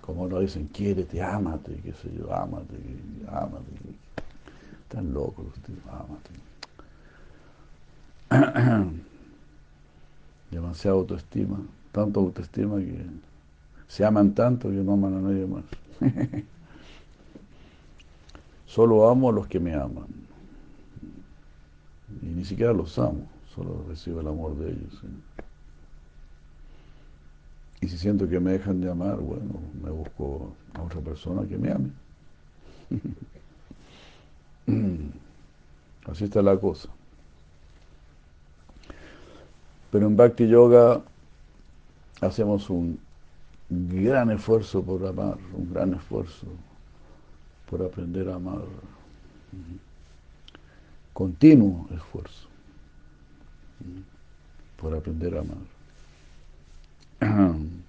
Como 0.00 0.28
nos 0.28 0.40
dicen, 0.40 0.68
quiérete, 0.68 1.22
ámate, 1.22 1.74
qué 1.82 1.92
sé 1.92 2.12
yo, 2.16 2.32
ámate, 2.32 2.76
ámate. 3.28 3.72
Están 4.88 5.12
locos 5.12 5.44
los 5.46 5.58
tíos, 5.64 5.80
ámate. 5.90 6.30
Demasiada 10.52 10.96
autoestima, 10.96 11.58
tanto 11.90 12.20
autoestima 12.20 12.76
que 12.76 13.04
se 13.88 14.04
aman 14.04 14.32
tanto 14.32 14.68
que 14.68 14.76
no 14.76 14.92
aman 14.92 15.14
a 15.14 15.20
nadie 15.22 15.44
más. 15.44 15.64
Solo 18.66 19.08
amo 19.08 19.30
a 19.30 19.32
los 19.32 19.48
que 19.48 19.58
me 19.58 19.74
aman. 19.74 20.06
Y 22.22 22.26
ni 22.26 22.44
siquiera 22.44 22.72
los 22.72 22.96
amo, 23.00 23.26
solo 23.52 23.84
recibo 23.88 24.20
el 24.20 24.28
amor 24.28 24.56
de 24.56 24.70
ellos. 24.70 25.02
Y 27.80 27.88
si 27.88 27.98
siento 27.98 28.28
que 28.28 28.38
me 28.38 28.52
dejan 28.52 28.80
de 28.80 28.88
amar, 28.88 29.16
bueno, 29.16 29.60
me 29.82 29.90
busco 29.90 30.52
a 30.74 30.82
otra 30.82 31.00
persona 31.00 31.44
que 31.48 31.58
me 31.58 31.72
ame. 31.72 31.90
Así 36.06 36.24
está 36.24 36.42
la 36.42 36.56
cosa. 36.58 36.88
Pero 39.90 40.06
en 40.06 40.16
Bhakti 40.16 40.48
Yoga 40.48 41.02
hacemos 42.20 42.68
un 42.70 42.98
gran 43.68 44.30
esfuerzo 44.30 44.82
por 44.82 45.06
amar, 45.06 45.38
un 45.52 45.72
gran 45.72 45.94
esfuerzo 45.94 46.46
por 47.68 47.82
aprender 47.82 48.28
a 48.28 48.36
amar. 48.36 48.62
Continuo 51.12 51.88
esfuerzo 51.94 52.48
por 54.76 54.94
aprender 54.94 55.36
a 55.36 55.40
amar. 55.40 55.58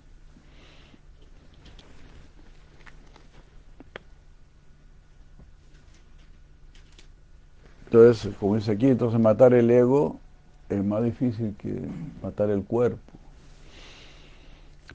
Entonces, 7.87 8.33
como 8.39 8.55
dice 8.55 8.71
aquí, 8.71 8.87
entonces 8.87 9.19
matar 9.19 9.53
el 9.53 9.69
ego 9.71 10.19
es 10.69 10.83
más 10.83 11.03
difícil 11.03 11.55
que 11.57 11.81
matar 12.21 12.49
el 12.49 12.63
cuerpo 12.63 13.17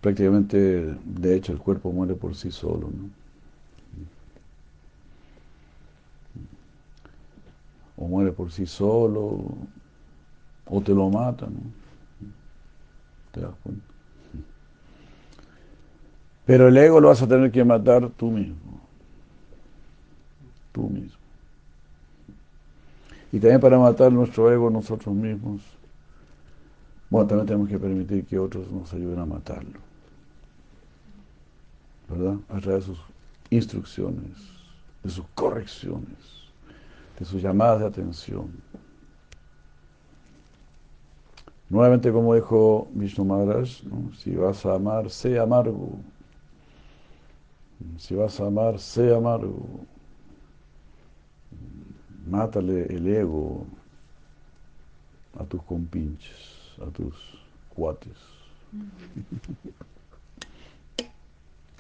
prácticamente, 0.03 0.97
de 1.05 1.36
hecho, 1.36 1.53
el 1.53 1.59
cuerpo 1.59 1.93
muere 1.93 2.14
por 2.14 2.34
sí 2.34 2.51
solo, 2.51 2.90
¿no? 2.90 3.09
O 7.97 8.09
muere 8.09 8.32
por 8.32 8.51
sí 8.51 8.66
solo, 8.66 9.45
o 10.66 10.80
te 10.80 10.93
lo 10.93 11.09
matan, 11.09 11.55
¿no? 11.55 11.61
¿Te 13.30 13.40
das 13.43 13.55
cuenta? 13.62 13.84
Pero 16.45 16.66
el 16.66 16.76
ego 16.76 17.01
lo 17.01 17.09
vas 17.09 17.22
a 17.22 17.28
tener 17.28 17.53
que 17.53 17.64
matar 17.64 18.11
tú 18.11 18.32
mismo. 18.32 18.80
Tú 20.72 20.88
mismo. 20.88 21.22
Y 23.33 23.41
también 23.41 23.61
para 23.61 23.78
matar 23.78 24.12
nuestro 24.12 24.53
ego 24.53 24.70
nosotros 24.70 25.14
mismos, 25.14 25.62
bueno, 27.09 27.26
también 27.26 27.47
tenemos 27.47 27.68
que 27.68 27.78
permitir 27.78 28.26
que 28.26 28.39
otros 28.39 28.70
nos 28.70 28.93
ayuden 28.93 29.18
a 29.18 29.26
matarlo. 29.26 29.80
¿verdad? 32.09 32.37
A 32.49 32.61
través 32.61 32.87
de 32.87 32.95
sus 32.95 33.05
instrucciones, 33.51 34.37
de 35.03 35.11
sus 35.11 35.24
correcciones, 35.35 36.18
de 37.18 37.24
sus 37.24 37.43
llamadas 37.43 37.80
de 37.80 37.87
atención. 37.87 38.51
Nuevamente, 41.68 42.12
como 42.12 42.35
dijo 42.35 42.89
Vishnu 42.93 43.24
Maharaj, 43.24 43.68
si 44.18 44.37
vas 44.37 44.66
a 44.66 44.74
amar, 44.74 45.09
sé 45.09 45.39
amargo. 45.39 45.99
Si 47.97 48.14
vas 48.14 48.39
a 48.41 48.47
amar, 48.47 48.78
sé 48.78 49.14
amargo. 49.14 49.80
Mátale 52.27 52.87
el 52.87 53.07
ego 53.09 53.66
a 55.39 55.45
tus 55.45 55.62
compinches, 55.62 56.73
a 56.81 56.87
tus 56.91 57.14
cuates. 57.75 58.16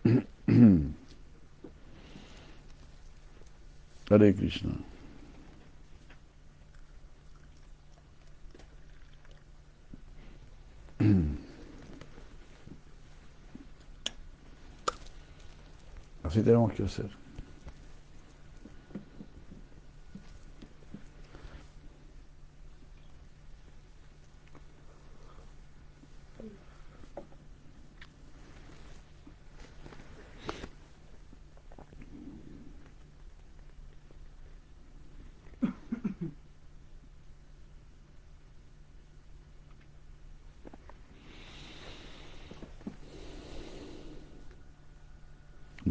Hare 4.10 4.34
Krishna. 4.34 4.72
Así 16.24 16.42
tenemos 16.42 16.72
que 16.72 16.82
hacer. 16.84 17.21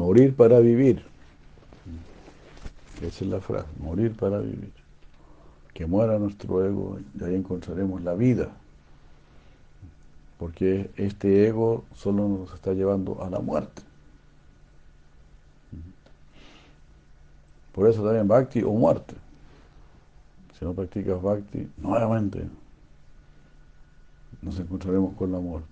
Morir 0.01 0.35
para 0.35 0.59
vivir. 0.59 1.05
Esa 3.03 3.23
es 3.23 3.29
la 3.29 3.39
frase, 3.39 3.67
morir 3.77 4.15
para 4.15 4.39
vivir. 4.39 4.73
Que 5.75 5.85
muera 5.85 6.17
nuestro 6.17 6.65
ego 6.65 6.97
y 7.19 7.23
ahí 7.23 7.35
encontraremos 7.35 8.01
la 8.01 8.15
vida. 8.15 8.49
Porque 10.39 10.89
este 10.97 11.47
ego 11.47 11.83
solo 11.93 12.27
nos 12.27 12.51
está 12.51 12.73
llevando 12.73 13.23
a 13.23 13.29
la 13.29 13.41
muerte. 13.41 13.83
Por 17.71 17.87
eso 17.87 18.03
también 18.03 18.27
bhakti 18.27 18.63
o 18.63 18.71
muerte. 18.71 19.13
Si 20.57 20.65
no 20.65 20.73
practicas 20.73 21.21
bhakti, 21.21 21.69
nuevamente 21.77 22.47
nos 24.41 24.59
encontraremos 24.59 25.13
con 25.13 25.31
la 25.31 25.39
muerte. 25.39 25.70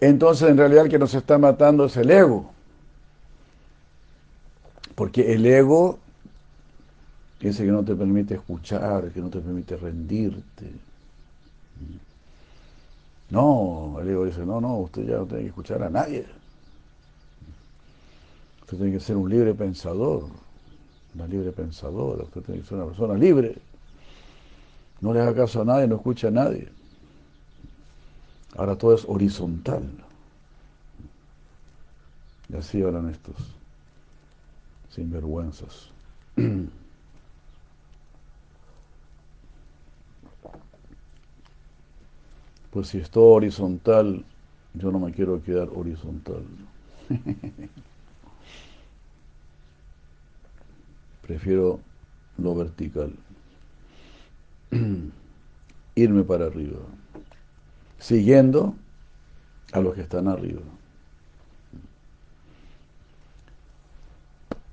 Entonces, 0.00 0.48
en 0.48 0.56
realidad, 0.56 0.84
el 0.84 0.90
que 0.90 0.98
nos 0.98 1.14
está 1.14 1.38
matando 1.38 1.86
es 1.86 1.96
el 1.96 2.10
ego. 2.10 2.50
Porque 4.94 5.32
el 5.32 5.44
ego 5.46 5.98
es 7.40 7.58
el 7.60 7.66
que 7.66 7.72
no 7.72 7.84
te 7.84 7.94
permite 7.94 8.34
escuchar, 8.34 9.10
que 9.10 9.20
no 9.20 9.28
te 9.28 9.40
permite 9.40 9.76
rendirte. 9.76 10.70
No, 13.30 13.98
el 14.00 14.08
ego 14.08 14.24
dice, 14.24 14.44
no, 14.44 14.60
no, 14.60 14.78
usted 14.78 15.04
ya 15.04 15.18
no 15.18 15.26
tiene 15.26 15.42
que 15.42 15.48
escuchar 15.48 15.82
a 15.82 15.90
nadie. 15.90 16.26
Usted 18.62 18.76
tiene 18.76 18.92
que 18.92 19.00
ser 19.00 19.16
un 19.16 19.30
libre 19.30 19.54
pensador, 19.54 20.24
una 21.14 21.26
libre 21.26 21.52
pensadora, 21.52 22.24
usted 22.24 22.42
tiene 22.42 22.60
que 22.60 22.66
ser 22.66 22.78
una 22.78 22.86
persona 22.86 23.14
libre. 23.14 23.56
No 25.00 25.12
le 25.12 25.20
haga 25.20 25.34
caso 25.34 25.62
a 25.62 25.64
nadie, 25.64 25.86
no 25.86 25.96
escucha 25.96 26.28
a 26.28 26.30
nadie. 26.30 26.68
Ahora 28.56 28.76
todo 28.76 28.94
es 28.94 29.04
horizontal. 29.06 29.88
Y 32.48 32.56
así 32.56 32.82
hablan 32.82 33.10
estos 33.10 33.36
sinvergüenzas. 34.90 35.90
Pues 42.70 42.88
si 42.88 42.98
es 42.98 43.10
todo 43.10 43.30
horizontal, 43.30 44.24
yo 44.74 44.92
no 44.92 44.98
me 44.98 45.10
quiero 45.10 45.42
quedar 45.42 45.70
horizontal. 45.74 46.44
Prefiero 51.22 51.80
lo 52.36 52.54
vertical. 52.54 53.14
Irme 55.94 56.22
para 56.24 56.46
arriba. 56.46 56.78
Siguiendo 57.98 58.74
a 59.72 59.80
los 59.80 59.94
que 59.94 60.02
están 60.02 60.28
arriba. 60.28 60.62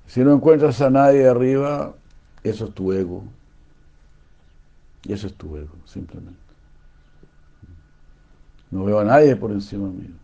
Si 0.06 0.24
no 0.24 0.32
encuentras 0.32 0.80
a 0.80 0.88
nadie 0.88 1.28
arriba, 1.28 1.94
eso 2.42 2.66
es 2.66 2.74
tu 2.74 2.92
ego. 2.92 3.24
Y 5.04 5.12
eso 5.12 5.26
es 5.26 5.34
tu 5.34 5.56
ego, 5.56 5.74
simplemente. 5.84 6.38
No 8.70 8.84
veo 8.84 9.00
a 9.00 9.04
nadie 9.04 9.36
por 9.36 9.50
encima 9.52 9.88
mío. 9.88 10.14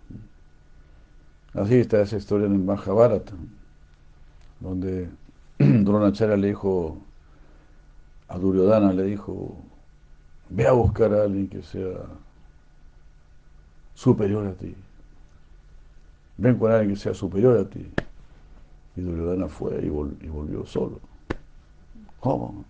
Así 1.55 1.77
está 1.77 2.01
esa 2.01 2.17
historia 2.17 2.47
en 2.47 2.55
el 2.55 2.61
Mahabharata, 2.61 3.35
donde 4.61 5.11
Dronacharya 5.59 6.37
le 6.37 6.49
dijo 6.49 6.99
a 8.29 8.39
Duryodhana, 8.39 8.93
le 8.93 9.05
dijo, 9.05 9.57
ve 10.49 10.67
a 10.67 10.73
buscar 10.73 11.13
a 11.13 11.25
alguien 11.25 11.49
que 11.49 11.63
sea 11.63 11.99
superior 14.03 14.45
a 14.49 14.53
ti. 14.55 14.75
Ven 16.39 16.59
con 16.59 16.73
alguien 16.73 16.97
que 16.97 17.01
sea 17.01 17.15
superior 17.15 17.57
a 17.57 17.65
ti. 17.65 17.87
Y 18.97 19.01
Duryodhana 19.01 19.47
fue 19.47 19.81
y, 19.81 19.89
volvió 19.89 20.67
solo. 20.67 20.99
¿Cómo? 22.19 22.65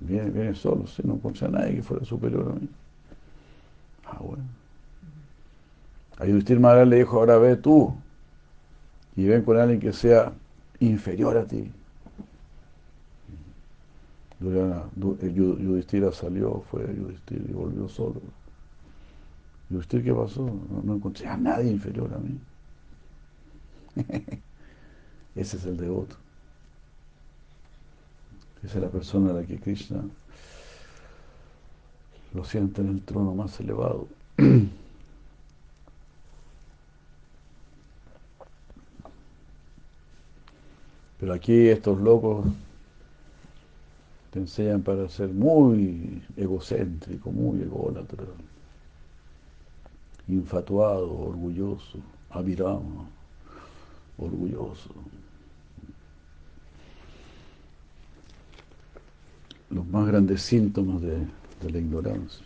Viene, 0.00 0.54
solo, 0.54 0.86
si 0.86 1.02
no 1.02 1.14
encontré 1.14 1.46
a 1.46 1.50
nadie 1.50 1.76
que 1.76 1.82
fuera 1.82 2.04
superior 2.04 2.52
a 2.52 2.60
mí. 2.60 2.68
Ah, 4.04 4.18
bueno. 4.20 4.44
A 6.18 6.26
Yudhishthir 6.26 6.60
le 6.60 6.96
dijo, 6.96 7.18
ahora 7.18 7.38
ve 7.38 7.56
tú 7.56 7.94
y 9.16 9.26
ven 9.26 9.42
con 9.42 9.58
alguien 9.58 9.80
que 9.80 9.94
sea 9.94 10.32
inferior 10.80 11.38
a 11.38 11.44
ti. 11.46 11.70
Yudhishthira 14.40 16.12
salió, 16.12 16.62
fue 16.70 16.82
Yudhishthir 16.82 17.46
y 17.48 17.52
volvió 17.52 17.88
solo. 17.88 18.20
Yudhishthir, 19.70 20.02
¿qué 20.02 20.12
pasó? 20.12 20.50
No, 20.82 20.94
encontré 20.94 21.28
a 21.28 21.36
nadie 21.36 21.70
inferior 21.70 22.12
a 22.12 22.18
mí. 22.18 22.38
Ese 25.36 25.56
es 25.56 25.64
el 25.64 25.76
devoto. 25.76 26.16
Esa 28.64 28.78
es 28.78 28.82
la 28.82 28.90
persona 28.90 29.30
a 29.30 29.34
la 29.34 29.44
que 29.44 29.58
Krishna 29.58 30.02
lo 32.34 32.44
siente 32.44 32.82
en 32.82 32.88
el 32.88 33.00
trono 33.02 33.34
más 33.34 33.58
elevado. 33.60 34.08
Pero 41.20 41.32
aquí 41.34 41.68
estos 41.68 42.00
locos 42.00 42.46
te 44.32 44.38
enseñan 44.40 44.82
para 44.82 45.08
ser 45.08 45.28
muy 45.28 46.22
egocéntrico, 46.36 47.30
muy 47.30 47.62
ególatra, 47.62 48.24
infatuado, 50.32 51.10
orgulloso, 51.18 51.98
avirama, 52.30 53.06
orgulloso. 54.18 54.90
Los 59.70 59.86
más 59.86 60.06
grandes 60.06 60.42
síntomas 60.42 61.00
de, 61.00 61.18
de 61.62 61.70
la 61.70 61.78
ignorancia. 61.78 62.44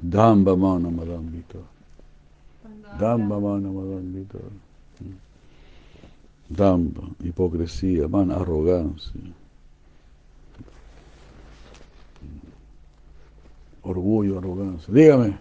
Damba 0.00 0.56
mana 0.56 0.90
madambita. 0.90 1.58
Damba 2.98 3.38
mana 3.38 3.68
madambita. 3.70 4.38
Damba, 6.48 7.02
hipocresía, 7.20 8.08
man, 8.08 8.30
arrogancia. 8.30 9.20
Orgullo, 13.82 14.38
arrogancia. 14.38 14.92
Dígame. 14.92 15.36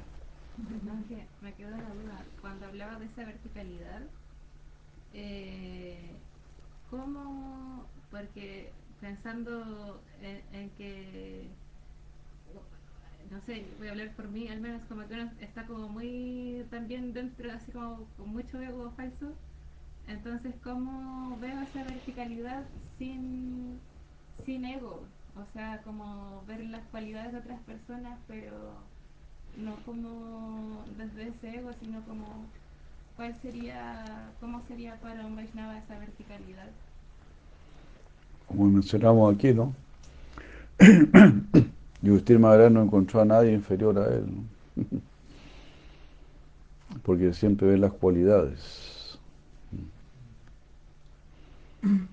me 1.41 1.53
quedo 1.53 1.71
la 1.71 1.77
duda. 1.77 2.25
Cuando 2.41 2.65
hablaba 2.65 2.97
de 2.99 3.05
esa 3.05 3.25
verticalidad, 3.25 4.01
eh, 5.13 6.11
¿cómo? 6.89 7.85
Porque 8.09 8.71
pensando 8.99 10.01
en, 10.53 10.69
que, 10.71 11.47
no 13.29 13.41
sé, 13.45 13.65
voy 13.77 13.87
a 13.87 13.91
hablar 13.91 14.15
por 14.15 14.29
mí, 14.29 14.47
al 14.47 14.61
menos 14.61 14.83
como 14.87 15.07
que 15.07 15.13
uno 15.15 15.31
está 15.41 15.65
como 15.65 15.89
muy 15.89 16.65
también 16.69 17.13
dentro, 17.13 17.51
así 17.51 17.71
como 17.71 18.07
con 18.17 18.29
mucho 18.29 18.61
ego 18.61 18.91
falso. 18.95 19.33
Entonces, 20.07 20.53
¿cómo 20.63 21.37
veo 21.39 21.61
esa 21.61 21.83
verticalidad 21.83 22.63
sin, 22.97 23.79
sin 24.45 24.65
ego? 24.65 25.03
O 25.35 25.53
sea, 25.53 25.81
como 25.83 26.43
ver 26.47 26.65
las 26.65 26.83
cualidades 26.91 27.31
de 27.31 27.39
otras 27.39 27.59
personas, 27.61 28.19
pero 28.27 28.51
no 29.57 29.75
como 29.85 30.83
desde 30.97 31.29
ese 31.29 31.59
ego, 31.59 31.71
sino 31.79 32.01
como 32.01 32.45
¿Cuál 33.21 33.35
sería, 33.41 34.03
cómo 34.39 34.61
sería 34.67 34.95
para 34.95 35.25
un 35.25 35.35
Vaishnava 35.35 35.77
esa 35.77 35.99
verticalidad? 35.99 36.69
Como 38.47 38.65
mencionamos 38.65 39.35
aquí, 39.35 39.53
¿no? 39.53 39.75
Yudhishthir 42.01 42.39
Maharaj 42.39 42.71
no 42.71 42.81
encontró 42.81 43.21
a 43.21 43.25
nadie 43.25 43.51
inferior 43.51 43.99
a 43.99 44.07
él, 44.07 44.25
porque 47.03 47.31
siempre 47.33 47.67
ve 47.67 47.77
las 47.77 47.91
cualidades. 47.91 49.00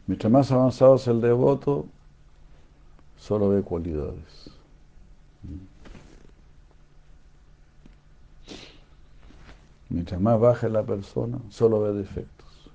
Mientras 0.06 0.32
más 0.32 0.50
avanzado 0.50 0.96
es 0.96 1.06
el 1.06 1.20
devoto, 1.20 1.86
solo 3.18 3.50
ve 3.50 3.62
cualidades. 3.62 4.50
Mientras 9.90 10.20
más 10.20 10.38
baja 10.40 10.68
la 10.68 10.82
persona, 10.82 11.38
solo 11.50 11.80
ve 11.80 11.92
defectos. 11.92 12.70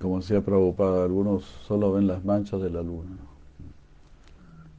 Como 0.00 0.18
decía 0.18 0.40
Prabhupada, 0.40 1.04
algunos 1.04 1.44
solo 1.66 1.92
ven 1.92 2.06
las 2.06 2.24
manchas 2.24 2.60
de 2.60 2.70
la 2.70 2.82
luna. 2.82 3.16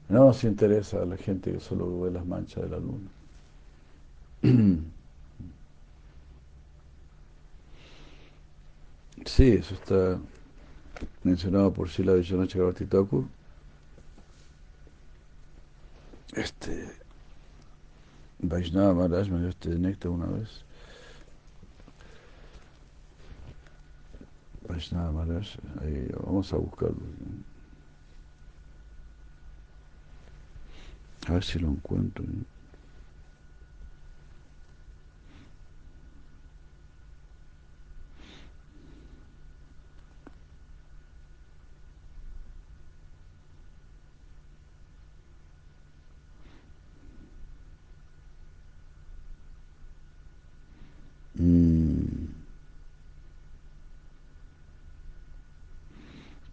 No 0.09 0.25
nos 0.25 0.43
interesa 0.43 1.01
a 1.01 1.05
la 1.05 1.17
gente 1.17 1.51
que 1.51 1.59
solo 1.59 2.01
ve 2.01 2.11
las 2.11 2.25
manchas 2.25 2.63
de 2.63 2.69
la 2.69 2.79
luna. 2.79 3.09
Sí, 9.25 9.53
eso 9.53 9.73
está 9.75 10.19
mencionado 11.23 11.73
por 11.73 11.89
Sila 11.89 12.13
Vishwanath 12.13 12.49
Chakravarti 12.49 12.85
Thakur, 12.85 13.25
este 16.35 17.03
Vaishnava 18.39 18.93
Maharaj 18.93 19.29
me 19.29 19.39
dio 19.39 19.49
este 19.49 19.69
néctar 19.69 20.11
una 20.11 20.25
vez. 20.25 20.65
Vaishnava 24.67 25.11
Maharaj, 25.11 25.47
ahí 25.81 26.07
vamos 26.25 26.51
a 26.53 26.57
buscarlo. 26.57 26.97
A 31.27 31.33
ver 31.33 31.43
si 31.43 31.59
lo 31.59 31.69
encuentro. 31.69 32.25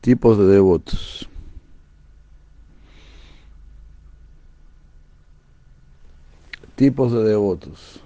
Tipos 0.00 0.38
de 0.38 0.46
devotos. 0.46 1.28
Tipos 6.74 7.12
de 7.12 7.22
devotos. 7.22 8.00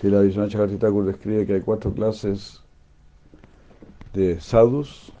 Si 0.00 0.08
la 0.08 0.20
Vishnu 0.20 0.48
Chakartitakur 0.48 1.04
describe 1.04 1.44
que 1.44 1.54
hay 1.54 1.60
cuatro 1.60 1.92
clases 1.92 2.60
de 4.12 4.40
sadhus 4.40 5.12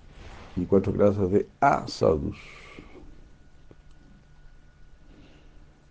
y 0.54 0.66
cuatro 0.66 0.92
clases 0.92 1.32
de 1.32 1.48
asadhus. 1.58 2.36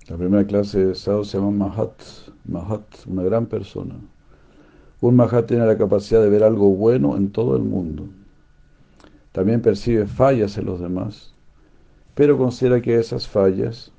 La 0.08 0.16
primera 0.16 0.46
clase 0.46 0.86
de 0.86 0.96
sadhus 0.96 1.32
se 1.32 1.38
llama 1.38 1.52
Mahat, 1.52 2.02
Mahat, 2.46 2.84
una 3.08 3.24
gran 3.24 3.46
persona. 3.46 3.96
Un 5.02 5.16
Mahat 5.16 5.48
tiene 5.48 5.66
la 5.66 5.78
capacidad 5.78 6.22
de 6.22 6.30
ver 6.30 6.44
algo 6.44 6.70
bueno 6.70 7.18
en 7.18 7.32
todo 7.32 7.56
el 7.56 7.64
mundo. 7.64 8.08
También 9.32 9.62
percibe 9.62 10.06
fallas 10.06 10.58
en 10.58 10.66
los 10.66 10.80
demás, 10.80 11.34
pero 12.14 12.38
considera 12.38 12.82
que 12.82 12.96
esas 12.96 13.28
fallas 13.28 13.92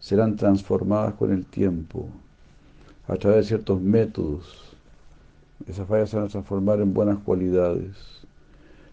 serán 0.00 0.34
transformadas 0.34 1.14
con 1.14 1.32
el 1.32 1.46
tiempo, 1.46 2.08
a 3.06 3.14
través 3.16 3.38
de 3.38 3.48
ciertos 3.48 3.80
métodos. 3.80 4.76
Esas 5.66 5.86
fallas 5.86 6.10
se 6.10 6.16
van 6.16 6.26
a 6.26 6.28
transformar 6.28 6.80
en 6.80 6.92
buenas 6.92 7.18
cualidades. 7.18 8.26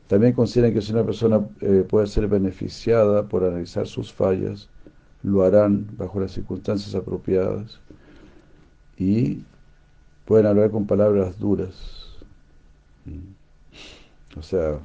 También 0.08 0.34
considera 0.34 0.72
que 0.72 0.82
si 0.82 0.92
una 0.92 1.04
persona 1.04 1.48
eh, 1.62 1.84
puede 1.88 2.06
ser 2.06 2.28
beneficiada 2.28 3.28
por 3.28 3.44
analizar 3.44 3.88
sus 3.88 4.14
fallas, 4.14 4.70
lo 5.24 5.44
harán 5.44 5.88
bajo 5.98 6.20
las 6.20 6.32
circunstancias 6.32 6.94
apropiadas 6.94 7.80
y 8.98 9.44
pueden 10.26 10.46
hablar 10.48 10.72
con 10.72 10.86
palabras 10.88 11.40
duras. 11.40 12.18
O 14.38 14.42
sea, 14.42 14.80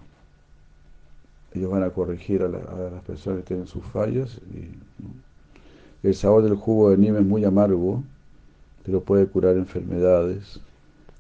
ellos 1.55 1.71
van 1.71 1.83
a 1.83 1.91
corregir 1.91 2.43
a, 2.43 2.49
la, 2.49 2.59
las 2.91 3.03
personas 3.03 3.41
que 3.41 3.47
tienen 3.47 3.67
sus 3.67 3.85
fallas. 3.85 4.41
El 6.03 6.15
sabor 6.15 6.43
del 6.43 6.55
jugo 6.55 6.91
de 6.91 6.97
Nime 6.99 7.19
es 7.21 7.27
muy 7.27 7.45
amargo, 7.45 8.03
pero 8.85 9.03
puede 9.03 9.27
curar 9.27 9.57
enfermedades 9.57 10.61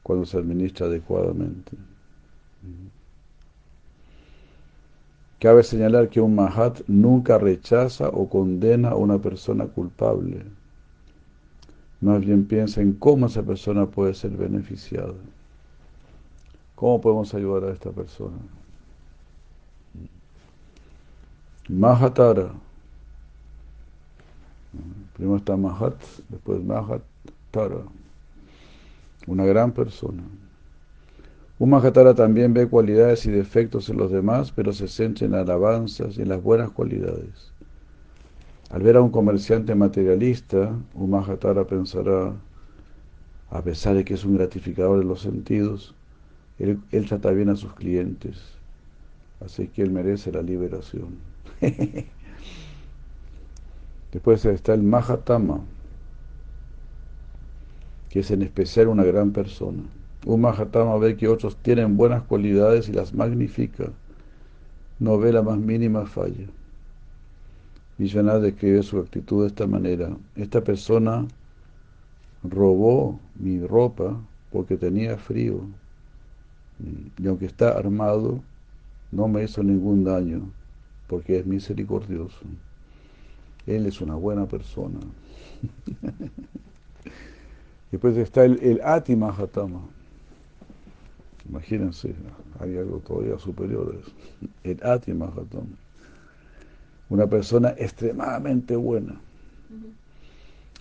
cuando 0.02 0.24
se 0.24 0.38
administra 0.38 0.86
adecuadamente. 0.86 1.76
Cabe 5.40 5.62
señalar 5.62 6.10
que 6.10 6.20
un 6.20 6.34
Mahat 6.34 6.82
nunca 6.86 7.38
rechaza 7.38 8.08
o 8.10 8.28
condena 8.28 8.90
a 8.90 8.96
una 8.96 9.18
persona 9.18 9.66
culpable. 9.66 10.44
Más 12.01 12.20
bien 12.20 12.46
piensa 12.46 12.80
en 12.80 12.94
cómo 12.94 13.26
esa 13.26 13.42
persona 13.42 13.86
puede 13.86 14.14
ser 14.14 14.30
beneficiada. 14.30 15.14
¿Cómo 16.74 17.01
podemos 17.01 17.34
ayudar 17.34 17.64
a 17.64 17.72
esta 17.72 17.90
persona? 17.90 18.36
Mahatara. 21.68 22.53
Primero 25.14 25.36
está 25.36 25.57
Mahat, 25.57 25.94
después 26.30 26.64
Mahatara. 26.64 27.84
Una 29.26 29.44
gran 29.44 29.72
persona. 29.72 30.22
Un 31.59 31.68
Mahatara 31.68 32.14
también 32.14 32.55
ve 32.55 32.66
cualidades 32.66 33.26
y 33.26 33.30
defectos 33.30 33.90
en 33.90 33.98
los 33.98 34.11
demás, 34.11 34.51
pero 34.51 34.72
se 34.72 34.88
centra 34.88 35.26
en 35.26 35.34
alabanzas 35.34 36.16
y 36.16 36.22
en 36.22 36.30
las 36.30 36.42
buenas 36.42 36.70
cualidades. 36.70 37.49
Al 38.70 38.82
ver 38.82 38.96
a 38.96 39.02
un 39.02 39.10
comerciante 39.10 39.74
materialista, 39.74 40.72
un 40.94 41.10
Mahatara 41.10 41.66
pensará, 41.66 42.32
a 43.50 43.62
pesar 43.62 43.96
de 43.96 44.04
que 44.04 44.14
es 44.14 44.24
un 44.24 44.36
gratificador 44.36 45.00
de 45.00 45.04
los 45.04 45.22
sentidos, 45.22 45.92
él, 46.60 46.78
trata 47.08 47.32
bien 47.32 47.48
a 47.48 47.56
sus 47.56 47.74
clientes, 47.74 48.38
así 49.44 49.66
que 49.66 49.82
él 49.82 49.90
merece 49.90 50.30
la 50.30 50.42
liberación. 50.42 51.18
Después 54.12 54.44
está 54.44 54.74
el 54.74 54.84
Mahatama, 54.84 55.62
que 58.08 58.20
es 58.20 58.30
en 58.30 58.42
especial 58.42 58.86
una 58.86 59.02
gran 59.02 59.32
persona. 59.32 59.82
Un 60.26 60.42
Mahatama 60.42 60.96
ve 60.98 61.16
que 61.16 61.26
otros 61.26 61.56
tienen 61.56 61.96
buenas 61.96 62.22
cualidades 62.22 62.88
y 62.88 62.92
las 62.92 63.14
magnifica. 63.14 63.90
No 65.00 65.18
ve 65.18 65.32
la 65.32 65.42
más 65.42 65.58
mínima 65.58 66.06
falla. 66.06 66.46
Vishwanath 68.01 68.40
describe 68.40 68.82
su 68.82 68.98
actitud 68.98 69.42
de 69.42 69.48
esta 69.48 69.66
manera. 69.66 70.16
Esta 70.34 70.64
persona 70.64 71.28
robó 72.42 73.20
mi 73.34 73.61
ropa 73.66 74.18
porque 74.51 74.78
tenía 74.78 75.18
frío. 75.18 75.61
Y 77.18 77.26
aunque 77.26 77.44
está 77.44 77.76
armado, 77.76 78.40
no 79.12 79.28
me 79.28 79.44
hizo 79.44 79.62
ningún 79.62 80.03
daño 80.03 80.51
porque 81.09 81.40
es 81.40 81.46
misericordioso. 81.46 82.40
Él 83.66 83.84
es 83.84 84.01
una 84.01 84.14
buena 84.14 84.46
persona. 84.46 84.98
Después 87.90 88.16
está 88.16 88.46
el, 88.46 88.59
el 88.62 88.80
Ati 88.82 89.14
Mahatama. 89.14 89.82
Imagínense, 91.46 92.14
hay 92.61 92.78
algo 92.78 93.01
todavía 93.01 93.38
superior. 93.38 94.01
El 94.64 94.82
Ati 94.82 95.12
Mahatama. 95.12 95.76
Una 97.11 97.26
persona 97.26 97.74
extremadamente 97.76 98.76
buena. 98.76 99.20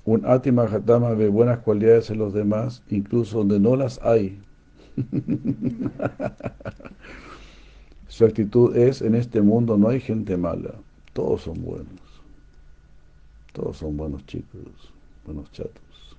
Un 0.05 0.25
Ati 0.25 0.51
Mahatama 0.51 1.09
ve 1.09 1.27
buenas 1.27 1.59
cualidades 1.59 2.09
en 2.09 2.19
los 2.19 2.33
demás, 2.33 2.81
incluso 2.89 3.39
donde 3.39 3.59
no 3.59 3.75
las 3.75 3.99
hay. 4.01 4.39
Su 8.07 8.25
actitud 8.25 8.75
es, 8.75 9.01
en 9.01 9.15
este 9.15 9.41
mundo 9.41 9.77
no 9.77 9.89
hay 9.89 9.99
gente 9.99 10.35
mala, 10.37 10.73
todos 11.13 11.41
son 11.41 11.61
buenos. 11.63 11.99
Todos 13.53 13.77
son 13.77 13.97
buenos 13.97 14.25
chicos, 14.25 14.93
buenos 15.25 15.51
chatos. 15.51 16.17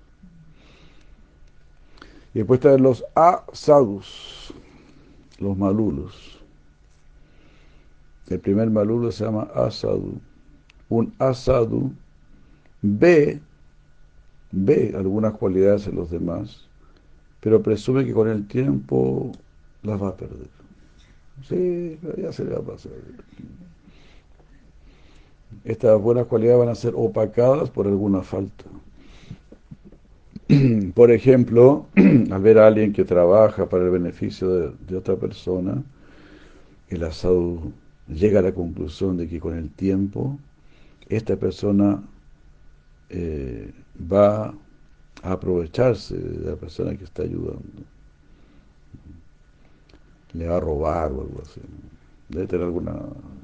Y 2.34 2.38
después 2.38 2.58
están 2.58 2.82
los 2.82 3.04
asadus, 3.14 4.52
los 5.38 5.56
malulos. 5.56 6.39
El 8.30 8.38
primer 8.38 8.70
malulo 8.70 9.10
se 9.10 9.24
llama 9.24 9.48
asadu. 9.54 10.20
Un 10.88 11.12
asadu 11.18 11.92
ve, 12.80 13.40
ve 14.52 14.94
algunas 14.96 15.34
cualidades 15.34 15.88
en 15.88 15.96
los 15.96 16.10
demás, 16.10 16.68
pero 17.40 17.60
presume 17.60 18.04
que 18.04 18.12
con 18.12 18.28
el 18.28 18.46
tiempo 18.46 19.32
las 19.82 20.00
va 20.00 20.08
a 20.10 20.16
perder. 20.16 20.48
Sí, 21.42 21.98
ya 22.18 22.32
se 22.32 22.44
le 22.44 22.52
va 22.52 22.58
a 22.58 22.62
pasar. 22.62 22.92
Estas 25.64 26.00
buenas 26.00 26.26
cualidades 26.26 26.60
van 26.60 26.68
a 26.68 26.74
ser 26.76 26.92
opacadas 26.94 27.68
por 27.68 27.88
alguna 27.88 28.22
falta. 28.22 28.64
Por 30.94 31.12
ejemplo, 31.12 31.86
al 31.96 32.42
ver 32.42 32.58
a 32.58 32.66
alguien 32.66 32.92
que 32.92 33.04
trabaja 33.04 33.68
para 33.68 33.84
el 33.84 33.90
beneficio 33.90 34.48
de, 34.48 34.72
de 34.88 34.96
otra 34.96 35.14
persona, 35.14 35.82
el 36.88 37.04
asado 37.04 37.60
llega 38.12 38.40
a 38.40 38.42
la 38.42 38.52
conclusión 38.52 39.16
de 39.16 39.28
que 39.28 39.40
con 39.40 39.56
el 39.56 39.70
tiempo 39.70 40.38
esta 41.08 41.36
persona 41.36 42.02
eh, 43.08 43.72
va 44.10 44.54
a 45.22 45.32
aprovecharse 45.32 46.16
de 46.16 46.50
la 46.50 46.56
persona 46.56 46.96
que 46.96 47.04
está 47.04 47.22
ayudando. 47.22 47.82
Le 50.32 50.46
va 50.46 50.56
a 50.56 50.60
robar 50.60 51.12
o 51.12 51.22
algo 51.22 51.42
así. 51.42 51.60
Debe 52.28 52.46
tener 52.46 52.66
alguna... 52.66 52.96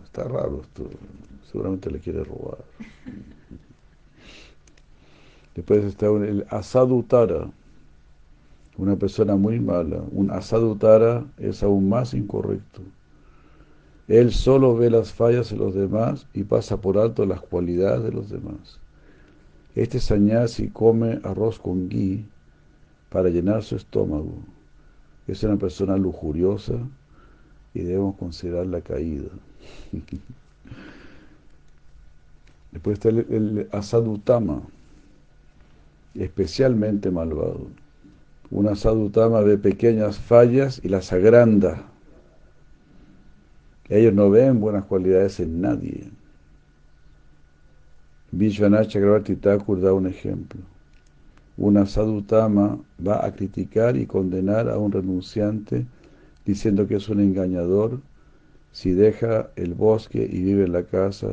Está 0.04 0.24
raro 0.24 0.62
esto. 0.62 0.88
Seguramente 1.50 1.90
le 1.90 1.98
quiere 1.98 2.22
robar. 2.24 2.58
Después 5.54 5.84
está 5.84 6.06
el 6.06 6.46
asadutara. 6.50 7.50
una 8.76 8.94
persona 8.96 9.34
muy 9.36 9.58
mala. 9.58 10.02
Un 10.12 10.30
asadutara 10.30 11.24
es 11.38 11.62
aún 11.62 11.88
más 11.88 12.14
incorrecto. 12.14 12.82
Él 14.08 14.32
solo 14.32 14.76
ve 14.76 14.88
las 14.88 15.12
fallas 15.12 15.50
en 15.50 15.58
los 15.58 15.74
demás 15.74 16.26
y 16.32 16.44
pasa 16.44 16.80
por 16.80 16.96
alto 16.96 17.26
las 17.26 17.40
cualidades 17.40 18.04
de 18.04 18.12
los 18.12 18.30
demás. 18.30 18.78
Este 19.74 19.98
sanyasi 19.98 20.68
come 20.68 21.20
arroz 21.24 21.58
con 21.58 21.88
gui 21.88 22.24
para 23.10 23.28
llenar 23.30 23.64
su 23.64 23.76
estómago. 23.76 24.34
Es 25.26 25.42
una 25.42 25.56
persona 25.56 25.96
lujuriosa 25.96 26.74
y 27.74 27.80
debemos 27.80 28.14
considerar 28.16 28.66
la 28.66 28.80
caída. 28.80 29.28
Después 32.72 32.94
está 32.94 33.08
el, 33.08 33.18
el 33.30 33.68
asadutama, 33.72 34.62
especialmente 36.14 37.10
malvado. 37.10 37.66
Un 38.50 38.68
asadutama 38.68 39.40
ve 39.40 39.58
pequeñas 39.58 40.18
fallas 40.18 40.80
y 40.84 40.88
las 40.88 41.12
agranda. 41.12 41.90
Ellos 43.88 44.14
no 44.14 44.30
ven 44.30 44.60
buenas 44.60 44.84
cualidades 44.84 45.40
en 45.40 45.60
nadie. 45.60 46.10
Vishwanath 48.32 48.88
Chakravarti 48.88 49.36
Thakur 49.36 49.80
da 49.80 49.92
un 49.92 50.06
ejemplo. 50.06 50.60
Una 51.56 51.86
sadhutama 51.86 52.78
va 53.06 53.24
a 53.24 53.32
criticar 53.32 53.96
y 53.96 54.06
condenar 54.06 54.68
a 54.68 54.78
un 54.78 54.92
renunciante 54.92 55.86
diciendo 56.44 56.86
que 56.86 56.96
es 56.96 57.08
un 57.08 57.20
engañador 57.20 58.00
si 58.72 58.92
deja 58.92 59.50
el 59.56 59.74
bosque 59.74 60.28
y 60.30 60.42
vive 60.42 60.64
en 60.64 60.72
la 60.72 60.82
casa 60.82 61.28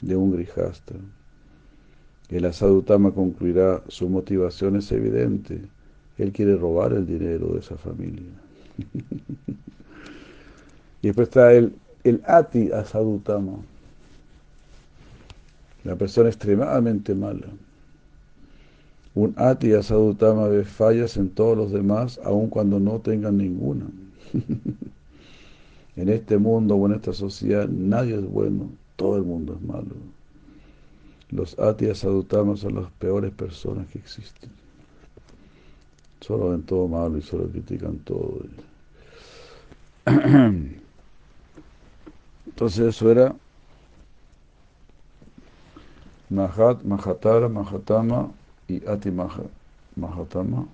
de 0.00 0.16
un 0.16 0.32
grijasta. 0.32 0.94
El 2.30 2.44
asadutama 2.44 3.12
concluirá, 3.12 3.82
su 3.88 4.08
motivación 4.08 4.76
es 4.76 4.90
evidente, 4.92 5.60
él 6.18 6.32
quiere 6.32 6.56
robar 6.56 6.92
el 6.92 7.06
dinero 7.06 7.52
de 7.52 7.60
esa 7.60 7.76
familia. 7.76 8.30
y 11.02 11.06
después 11.06 11.28
está 11.28 11.52
el, 11.52 11.72
el 12.08 12.22
ati 12.26 12.70
asadutama, 12.70 13.58
la 15.82 15.96
persona 15.96 16.28
extremadamente 16.28 17.14
mala. 17.16 17.48
Un 19.16 19.34
ati 19.36 19.72
asadutama 19.72 20.46
ve 20.46 20.64
fallas 20.64 21.16
en 21.16 21.30
todos 21.30 21.56
los 21.56 21.72
demás, 21.72 22.20
aun 22.22 22.48
cuando 22.48 22.78
no 22.78 23.00
tengan 23.00 23.38
ninguna. 23.38 23.86
en 25.96 26.08
este 26.08 26.38
mundo 26.38 26.76
o 26.76 26.86
en 26.86 26.94
esta 26.94 27.12
sociedad 27.12 27.68
nadie 27.68 28.14
es 28.14 28.30
bueno, 28.30 28.70
todo 28.94 29.16
el 29.16 29.24
mundo 29.24 29.54
es 29.54 29.62
malo. 29.62 29.96
Los 31.30 31.58
ati 31.58 31.88
asadutamas 31.88 32.60
son 32.60 32.76
las 32.76 32.90
peores 32.92 33.32
personas 33.32 33.88
que 33.88 33.98
existen. 33.98 34.50
Solo 36.20 36.50
ven 36.50 36.62
todo 36.62 36.86
malo 36.86 37.18
y 37.18 37.22
solo 37.22 37.48
critican 37.48 37.98
todo. 37.98 38.42
Entonces 42.56 42.86
eso 42.86 43.10
era 43.10 43.34
Mahat, 46.30 46.82
Mahatara, 46.84 47.50
Mahatama 47.50 48.30
y 48.66 48.82
Ati 48.88 49.10
Mahatama 49.94 50.66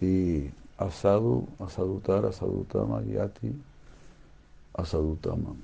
y 0.00 0.48
Asadu, 0.78 1.46
Asadutara, 1.60 2.30
Asadutama 2.30 3.02
y 3.02 3.18
Ati 3.18 3.52
Asadutama. 4.72 5.54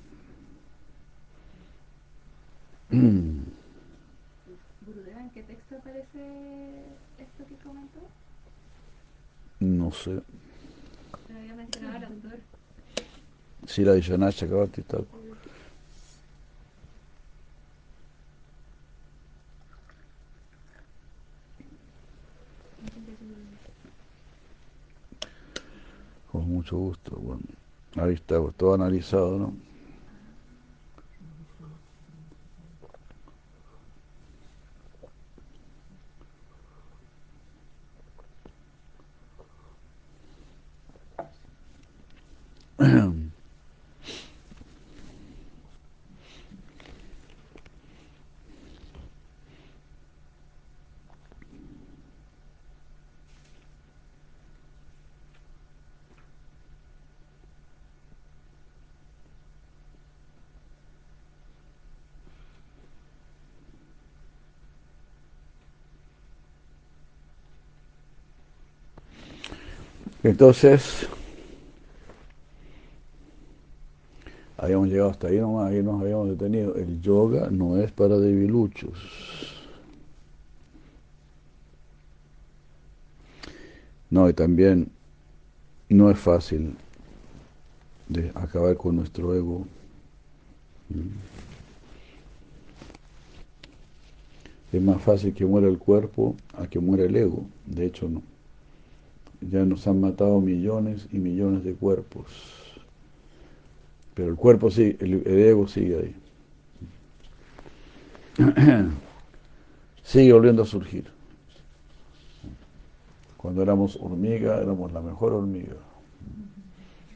Gurudeva, 2.91 3.41
¿en 5.21 5.29
qué 5.31 5.41
texto 5.41 5.75
aparece 5.75 6.83
esto 7.17 7.43
que 7.49 7.55
comentó? 7.63 7.99
No 9.59 9.91
sé. 9.91 10.21
Pero 11.25 11.39
había 11.39 11.55
mencionado 11.55 11.97
al 11.97 12.03
autor. 12.03 12.52
Sí, 13.67 13.83
la 13.83 13.93
Vishwanath 13.93 14.35
Chakravarti 14.35 14.81
Thakur. 14.83 15.07
Con 26.31 26.49
mucho 26.49 26.77
gusto. 26.77 27.15
Bueno, 27.15 27.41
ahí 27.95 28.13
está, 28.13 28.39
todo 28.57 28.73
analizado, 28.73 29.37
¿no? 29.37 29.72
Entonces, 70.23 71.05
habíamos 74.57 74.87
llegado 74.87 75.09
hasta 75.09 75.27
ahí 75.27 75.37
nomás, 75.37 75.69
ahí 75.71 75.83
nos 75.83 76.01
habíamos 76.01 76.29
detenido. 76.29 76.75
El 76.75 77.01
yoga 77.01 77.49
no 77.51 77.77
es 77.77 77.91
para 77.91 78.17
debiluchos. 78.17 78.93
No, 84.09 84.29
y 84.29 84.33
también 84.33 84.89
no 85.89 86.09
es 86.09 86.17
fácil 86.19 86.75
de 88.07 88.31
acabar 88.35 88.77
con 88.77 88.95
nuestro 88.95 89.35
ego. 89.35 89.67
Es 94.71 94.81
más 94.81 95.01
fácil 95.01 95.33
que 95.33 95.45
muera 95.45 95.67
el 95.67 95.77
cuerpo 95.77 96.35
a 96.53 96.67
que 96.67 96.79
muera 96.79 97.03
el 97.03 97.15
ego. 97.15 97.45
De 97.65 97.85
hecho, 97.87 98.07
no. 98.07 98.21
Ya 99.49 99.65
nos 99.65 99.87
han 99.87 99.99
matado 100.01 100.39
millones 100.39 101.07
y 101.11 101.19
millones 101.19 101.63
de 101.63 101.73
cuerpos. 101.73 102.25
Pero 104.13 104.29
el 104.29 104.35
cuerpo 104.35 104.69
sigue, 104.69 104.97
el, 104.99 105.25
ego 105.25 105.67
sigue 105.67 105.97
ahí. 105.97 106.15
sigue 110.03 110.33
volviendo 110.33 110.63
a 110.63 110.65
surgir. 110.65 111.05
Cuando 113.37 113.61
éramos 113.61 113.97
hormiga, 114.01 114.61
éramos 114.61 114.91
la 114.93 115.01
mejor 115.01 115.33
hormiga. 115.33 115.75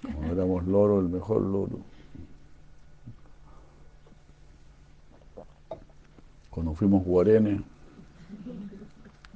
Cuando 0.02 0.34
éramos 0.34 0.66
loro, 0.68 1.00
el 1.00 1.10
mejor 1.10 1.42
loro. 1.42 1.80
Cuando 6.50 6.74
fuimos 6.74 7.06
guarenes, 7.06 7.62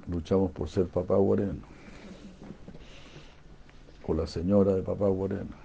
luchamos 0.08 0.52
por 0.52 0.68
ser 0.68 0.88
papá 0.88 1.16
guareno. 1.16 1.71
O 4.04 4.14
la 4.14 4.28
señora 4.28 4.76
de 4.76 4.82
papá 4.82 5.08
guareno. 5.08 5.56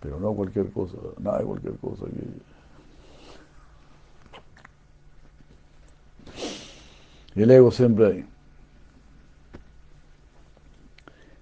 Pero 0.00 0.18
no 0.18 0.34
cualquier 0.34 0.72
cosa, 0.72 0.96
nada 1.18 1.38
de 1.38 1.44
cualquier 1.44 1.76
cosa. 1.76 2.06
Que... 2.06 2.24
El 7.42 7.50
ego 7.50 7.70
siempre 7.70 8.06
ahí. 8.06 8.26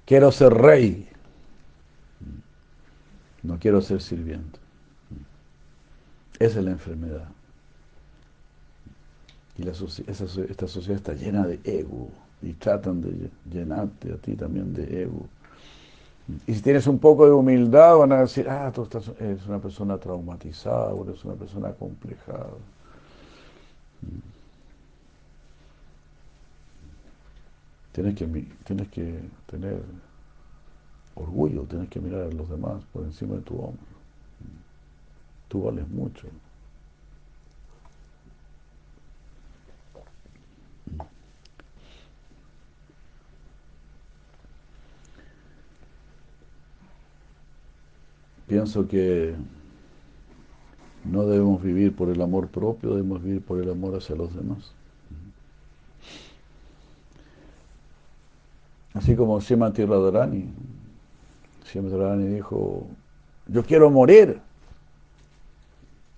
Quiero 0.05 0.33
ser 0.33 0.53
rey. 0.53 1.09
No 3.43 3.59
quiero 3.59 3.81
ser 3.81 4.03
sirviente. 4.03 4.59
Esa 6.39 6.59
es 6.59 6.65
la 6.65 6.73
enfermedad. 6.73 7.29
Y 9.57 9.63
la, 9.63 9.73
esta 9.73 10.69
sociedad 10.69 10.97
está 10.97 11.15
llena 11.15 11.47
de 11.47 11.59
ego 11.65 12.11
y 12.43 12.53
tratan 12.55 13.01
de 13.01 13.31
llenarte 13.51 14.13
a 14.13 14.17
ti 14.17 14.35
también 14.35 14.73
de 14.73 15.03
ego. 15.03 15.27
Y 16.47 16.55
si 16.55 16.61
tienes 16.61 16.87
un 16.87 16.99
poco 16.99 17.25
de 17.25 17.33
humildad, 17.33 17.97
van 17.97 18.13
a 18.13 18.21
decir, 18.21 18.49
ah, 18.49 18.71
tú 18.75 18.83
estás, 18.83 19.11
eres 19.19 19.47
una 19.47 19.59
persona 19.59 19.97
traumatizada, 19.99 20.93
o 20.93 21.05
eres 21.05 21.25
una 21.25 21.35
persona 21.35 21.73
complejada. 21.73 22.51
Tienes 27.93 28.15
que, 28.15 28.27
tienes 28.65 28.89
que 28.89 29.21
tener 29.47 29.83
orgullo, 31.15 31.63
tienes 31.63 31.89
que 31.89 32.01
mirar 32.01 32.23
a 32.23 32.31
los 32.31 32.49
demás 32.49 32.83
por 32.93 33.05
encima 33.05 33.37
de 33.37 33.43
tu 33.43 33.55
hombro. 33.55 33.83
Tú 35.49 35.63
vales 35.63 35.89
mucho. 35.89 36.29
Pienso 48.49 48.89
que 48.89 49.35
no 51.05 51.25
debemos 51.27 51.63
vivir 51.63 51.95
por 51.95 52.09
el 52.09 52.21
amor 52.21 52.49
propio, 52.49 52.91
debemos 52.91 53.23
vivir 53.23 53.43
por 53.43 53.61
el 53.63 53.71
amor 53.71 53.97
hacia 53.97 54.17
los 54.17 54.35
demás. 54.35 54.73
Así 58.95 59.15
como 59.15 59.41
Srimati 59.41 59.85
Radharani, 59.85 60.47
Srimati 61.65 61.95
Radharani 61.95 62.35
dijo, 62.35 62.87
yo 63.47 63.63
quiero 63.63 63.91
morir 63.91 64.41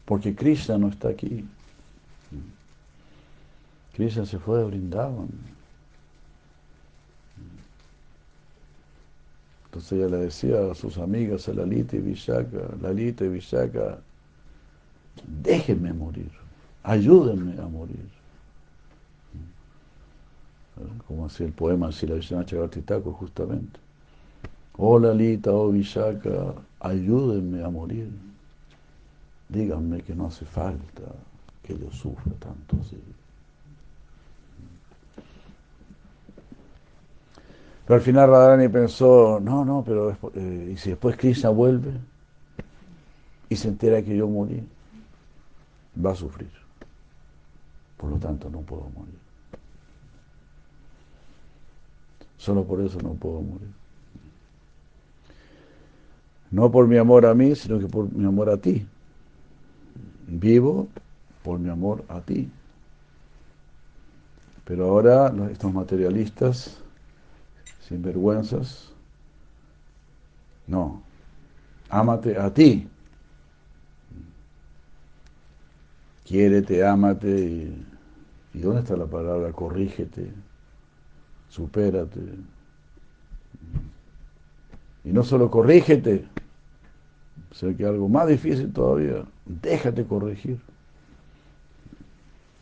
porque 0.06 0.34
Krishna 0.34 0.78
no 0.78 0.88
está 0.88 1.08
aquí. 1.08 1.44
Krishna 3.94 4.24
se 4.24 4.38
fue 4.38 4.58
de 4.58 4.64
Brindavan. 4.64 5.28
Entonces 9.70 9.92
ella 9.92 10.08
le 10.08 10.16
decía 10.24 10.68
a 10.68 10.74
sus 10.74 10.98
amigas, 10.98 11.48
a 11.48 11.54
Lalita 11.54 11.94
y 11.94 12.00
Vishaka, 12.00 12.58
Lalita 12.82 13.24
y 13.24 13.28
Vishaka, 13.28 14.00
déjenme 15.44 15.92
morir, 15.92 16.28
ayúdenme 16.82 17.52
a 17.62 17.68
morir. 17.68 18.08
Como 21.06 21.26
hacía 21.26 21.46
el 21.46 21.52
poema 21.52 21.92
Sila 21.92 22.16
Thakur 22.84 23.12
justamente. 23.12 23.78
Oh 24.76 24.98
Lalita, 24.98 25.52
oh 25.52 25.70
Vishaka, 25.70 26.52
ayúdenme 26.80 27.62
a 27.62 27.70
morir. 27.70 28.10
Díganme 29.50 30.02
que 30.02 30.16
no 30.16 30.26
hace 30.26 30.46
falta 30.46 31.02
que 31.62 31.78
yo 31.78 31.92
sufra 31.92 32.32
tanto 32.40 32.76
así. 32.80 32.98
Pero 37.90 37.98
al 37.98 38.04
final 38.04 38.30
Radharani 38.30 38.68
pensó, 38.68 39.40
no, 39.42 39.64
no, 39.64 39.82
pero 39.84 40.16
eh, 40.36 40.70
¿y 40.74 40.76
si 40.76 40.90
después 40.90 41.16
Krishna 41.16 41.50
vuelve 41.50 41.90
y 43.48 43.56
se 43.56 43.66
entera 43.66 44.00
que 44.00 44.16
yo 44.16 44.28
morí? 44.28 44.62
Va 46.06 46.12
a 46.12 46.14
sufrir. 46.14 46.52
Por 47.96 48.10
lo 48.10 48.16
tanto, 48.18 48.48
no 48.48 48.60
puedo 48.60 48.82
morir. 48.96 49.18
Solo 52.36 52.62
por 52.62 52.80
eso 52.80 53.00
no 53.02 53.14
puedo 53.14 53.42
morir. 53.42 53.72
No 56.52 56.70
por 56.70 56.86
mi 56.86 56.96
amor 56.96 57.26
a 57.26 57.34
mí, 57.34 57.56
sino 57.56 57.80
que 57.80 57.88
por 57.88 58.08
mi 58.12 58.24
amor 58.24 58.50
a 58.50 58.56
ti. 58.56 58.86
Vivo 60.28 60.86
por 61.42 61.58
mi 61.58 61.70
amor 61.70 62.04
a 62.06 62.20
ti. 62.20 62.48
Pero 64.64 64.84
ahora 64.84 65.34
estos 65.50 65.74
materialistas 65.74 66.80
sin 67.90 68.02
vergüenzas. 68.02 68.88
No, 70.68 71.02
ámate 71.88 72.38
a 72.38 72.54
ti. 72.54 72.88
Quiérete, 76.24 76.86
ámate. 76.86 77.28
Y, 77.28 77.86
¿Y 78.54 78.60
dónde 78.60 78.80
está 78.80 78.96
la 78.96 79.06
palabra? 79.06 79.52
Corrígete, 79.52 80.32
supérate. 81.48 82.20
Y 85.02 85.12
no 85.12 85.24
solo 85.24 85.50
corrígete, 85.50 86.26
sino 87.52 87.76
que 87.76 87.84
algo 87.84 88.08
más 88.08 88.28
difícil 88.28 88.72
todavía, 88.72 89.24
déjate 89.46 90.04
corregir. 90.04 90.60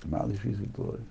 Más 0.09 0.26
difícil 0.29 0.70
todavía. 0.70 1.05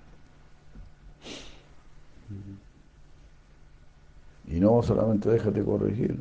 Y 4.48 4.60
no 4.60 4.82
solamente 4.82 5.28
déjate 5.28 5.62
corregir, 5.62 6.18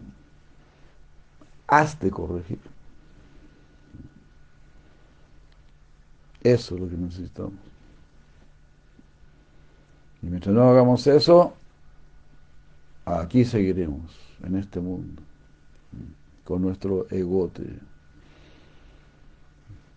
hazte 1.67 2.11
corregir. 2.11 2.59
Eso 6.43 6.75
es 6.75 6.81
lo 6.81 6.89
que 6.89 6.97
necesitamos. 6.97 7.53
Y 10.21 10.27
mientras 10.27 10.53
no 10.53 10.69
hagamos 10.69 11.07
eso, 11.07 11.53
aquí 13.05 13.45
seguiremos, 13.45 14.11
en 14.43 14.57
este 14.57 14.79
mundo, 14.79 15.21
con 16.43 16.61
nuestro 16.61 17.07
egote. 17.09 17.79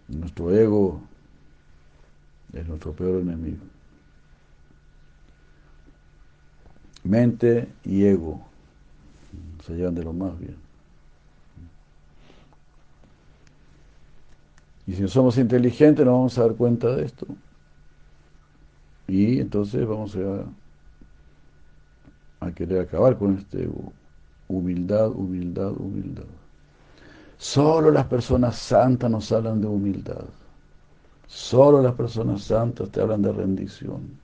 Nuestro 0.09 0.55
ego 0.55 1.01
es 2.53 2.67
nuestro 2.67 2.93
peor 2.93 3.23
enemigo. 3.23 3.65
Mente 7.05 7.77
y 7.85 8.05
ego 8.05 8.51
se 9.65 9.75
llevan 9.75 9.95
de 9.95 10.05
lo 10.05 10.13
más 10.13 10.39
bien. 10.39 10.57
Y 14.87 14.95
si 14.95 15.03
no 15.03 15.09
somos 15.09 15.39
inteligentes, 15.39 16.05
no 16.05 16.13
vamos 16.13 16.37
a 16.39 16.43
dar 16.43 16.55
cuenta 16.57 16.95
de 16.97 17.05
esto. 17.05 17.27
Y 19.07 19.41
entonces 19.41 19.87
vamos 19.87 20.17
a, 20.17 20.47
a 22.41 22.53
querer 22.53 22.81
acabar 22.81 23.17
con 23.19 23.37
este 23.39 23.65
ego. 23.65 23.93
Humildad, 24.49 25.11
humildad, 25.13 25.73
humildad. 25.73 26.27
Solo 27.39 27.91
las 27.91 28.07
personas 28.07 28.57
santas 28.57 29.11
nos 29.11 29.33
hablan 29.33 29.61
de 29.61 29.67
humildad. 29.67 30.25
Solo 31.27 31.83
las 31.83 31.95
personas 31.95 32.43
santas 32.43 32.91
te 32.91 33.01
hablan 33.01 33.23
de 33.23 33.33
rendición. 33.33 34.20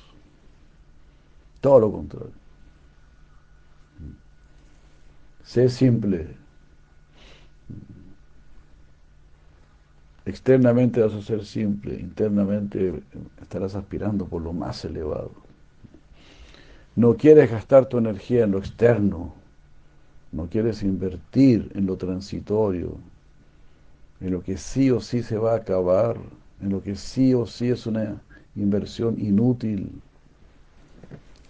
Todo 1.59 1.79
lo 1.79 1.91
contrario. 1.91 2.42
Sé 5.43 5.69
simple. 5.69 6.27
Externamente 10.25 11.01
vas 11.01 11.13
a 11.13 11.21
ser 11.21 11.43
simple, 11.45 11.95
internamente 11.99 13.03
estarás 13.41 13.75
aspirando 13.75 14.25
por 14.25 14.41
lo 14.41 14.53
más 14.53 14.85
elevado. 14.85 15.31
No 16.95 17.15
quieres 17.15 17.51
gastar 17.51 17.87
tu 17.87 17.97
energía 17.97 18.45
en 18.45 18.51
lo 18.51 18.59
externo, 18.59 19.33
no 20.31 20.47
quieres 20.47 20.81
invertir 20.81 21.71
en 21.75 21.85
lo 21.87 21.97
transitorio, 21.97 22.97
en 24.21 24.31
lo 24.31 24.41
que 24.41 24.57
sí 24.57 24.91
o 24.91 25.01
sí 25.01 25.23
se 25.23 25.37
va 25.37 25.53
a 25.53 25.57
acabar, 25.57 26.17
en 26.61 26.69
lo 26.69 26.81
que 26.81 26.95
sí 26.95 27.33
o 27.33 27.45
sí 27.45 27.69
es 27.69 27.85
una 27.85 28.21
inversión 28.55 29.19
inútil, 29.19 30.01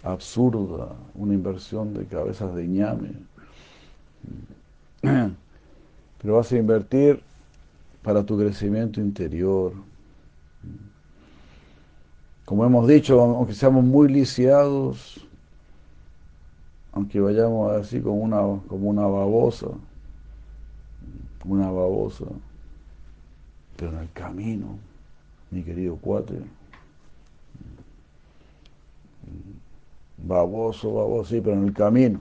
absurda, 0.02 0.96
una 1.14 1.34
inversión 1.34 1.94
de 1.94 2.06
cabezas 2.06 2.54
de 2.54 2.66
ñame. 2.66 3.12
Pero 5.00 6.36
vas 6.36 6.50
a 6.52 6.56
invertir 6.56 7.22
para 8.02 8.22
tu 8.22 8.38
crecimiento 8.38 9.00
interior. 9.00 9.72
Como 12.44 12.64
hemos 12.64 12.86
dicho, 12.86 13.20
aunque 13.20 13.54
seamos 13.54 13.84
muy 13.84 14.08
lisiados, 14.08 15.26
aunque 16.92 17.18
vayamos 17.20 17.72
así 17.72 18.00
como 18.00 18.16
una, 18.16 18.40
como 18.68 18.90
una 18.90 19.06
babosa, 19.06 19.68
una 21.44 21.70
babosa, 21.70 22.26
pero 23.76 23.92
en 23.92 23.98
el 23.98 24.12
camino, 24.12 24.78
mi 25.50 25.62
querido 25.62 25.96
cuate, 25.96 26.34
baboso, 30.18 30.92
baboso, 30.92 31.30
sí, 31.30 31.40
pero 31.40 31.56
en 31.56 31.64
el 31.64 31.72
camino. 31.74 32.20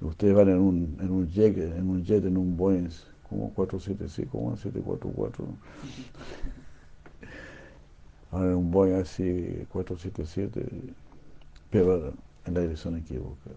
Ustedes 0.00 0.34
van 0.34 0.48
en 0.48 0.58
un, 0.58 0.96
en 1.00 1.10
un 1.10 1.28
jet, 1.28 1.56
en 1.58 1.88
un 1.88 2.04
jet, 2.04 2.24
en 2.24 2.36
un 2.36 2.56
Boeing, 2.56 2.88
como 3.28 3.52
477, 3.54 4.30
como 4.30 4.48
un 4.48 4.56
744. 4.56 5.44
Ahora 8.30 8.50
en 8.50 8.56
un 8.56 8.70
Boeing 8.70 8.94
así, 8.94 9.66
477, 9.70 10.94
pero 11.70 12.12
en 12.44 12.54
la 12.54 12.60
dirección 12.60 12.96
equivocada. 12.96 13.56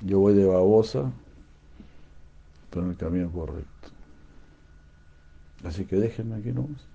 Yo 0.00 0.18
voy 0.18 0.34
de 0.34 0.44
babosa, 0.46 1.12
pero 2.70 2.86
en 2.86 2.90
el 2.92 2.96
camino 2.96 3.30
correcto. 3.30 3.88
Así 5.64 5.84
que 5.84 5.96
déjenme 5.96 6.36
aquí 6.36 6.50
nomás. 6.50 6.88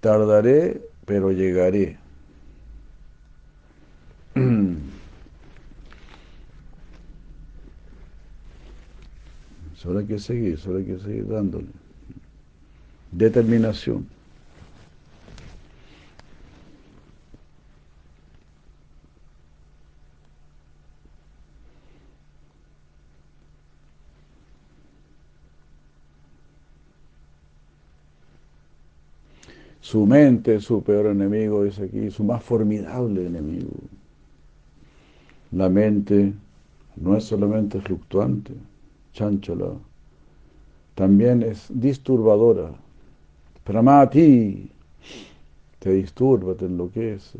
Tardaré, 0.00 0.80
pero 1.04 1.32
llegaré. 1.32 1.98
Mm. 4.36 4.76
Solo 9.74 10.00
hay 10.00 10.06
que 10.06 10.18
seguir, 10.18 10.58
solo 10.58 10.78
hay 10.78 10.84
que 10.84 10.98
seguir 10.98 11.26
dándole. 11.26 11.68
Determinación. 13.12 14.06
Su 29.80 30.04
mente 30.04 30.56
es 30.56 30.64
su 30.64 30.82
peor 30.82 31.06
enemigo, 31.06 31.64
dice 31.64 31.84
aquí, 31.84 32.10
su 32.10 32.24
más 32.24 32.42
formidable 32.42 33.24
enemigo. 33.24 33.70
La 35.52 35.68
mente 35.68 36.32
no 36.96 37.16
es 37.16 37.24
solamente 37.24 37.80
fluctuante, 37.80 38.52
chánchala, 39.12 39.72
también 40.94 41.42
es 41.42 41.66
disturbadora. 41.68 42.72
ti 44.10 44.70
te 45.78 45.92
disturba, 45.92 46.54
te 46.54 46.66
enloquece, 46.66 47.38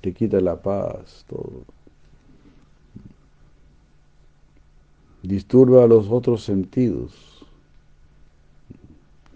te 0.00 0.12
quita 0.12 0.40
la 0.40 0.60
paz, 0.60 1.24
todo. 1.28 1.64
Disturba 5.22 5.86
los 5.86 6.08
otros 6.10 6.44
sentidos 6.44 7.38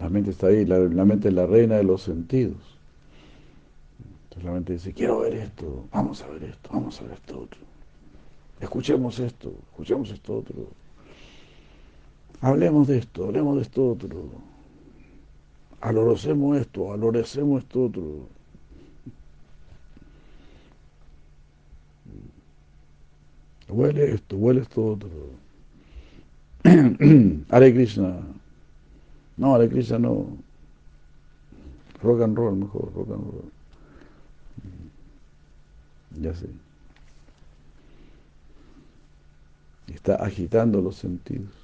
la 0.03 0.09
mente 0.09 0.31
está 0.31 0.47
ahí, 0.47 0.65
la, 0.65 1.05
mente 1.05 1.29
es 1.29 1.33
la 1.33 1.45
reina 1.45 1.75
de 1.75 1.85
los 1.85 2.01
sentidos. 2.01 2.72
Entonces 4.33 4.45
la 4.45 4.51
mente 4.51 4.73
dice, 4.73 4.93
quiero 4.93 5.19
ver 5.19 5.35
esto, 5.35 5.85
vamos 5.91 6.23
a 6.23 6.27
ver 6.27 6.43
esto, 6.45 6.69
vamos 6.73 6.99
a 6.99 7.03
ver 7.03 7.13
esto 7.13 7.41
otro. 7.41 7.59
Escuchemos 8.59 9.19
esto, 9.19 9.53
escuchemos 9.69 10.09
esto 10.09 10.37
otro. 10.37 10.69
Hablemos 12.41 12.87
de 12.87 12.97
esto, 12.97 13.25
hablemos 13.25 13.57
de 13.57 13.61
esto 13.61 13.91
otro. 13.91 14.25
Alorocemos 15.81 16.57
esto, 16.57 16.91
alorecemos 16.91 17.61
esto 17.61 17.83
otro. 17.83 18.27
Huele 23.69 24.13
esto, 24.15 24.35
huele 24.37 24.61
esto 24.61 24.83
otro. 24.83 25.09
Hare 27.49 27.71
Krishna. 27.71 28.17
No, 29.37 29.57
la 29.59 29.67
Krishna 29.67 29.99
no. 29.99 30.25
Rock 32.01 32.21
and 32.23 32.35
roll, 32.35 32.55
mejor, 32.55 32.91
rock 32.95 33.09
and 33.11 33.25
roll. 33.25 33.52
Ya 36.21 36.33
sé. 36.33 36.47
Está 39.93 40.15
agitando 40.15 40.81
los 40.81 40.95
sentidos. 40.95 41.63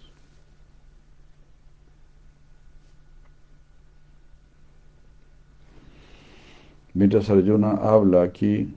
Mientras 6.94 7.30
Arjuna 7.30 7.72
habla 7.72 8.24
aquí, 8.24 8.74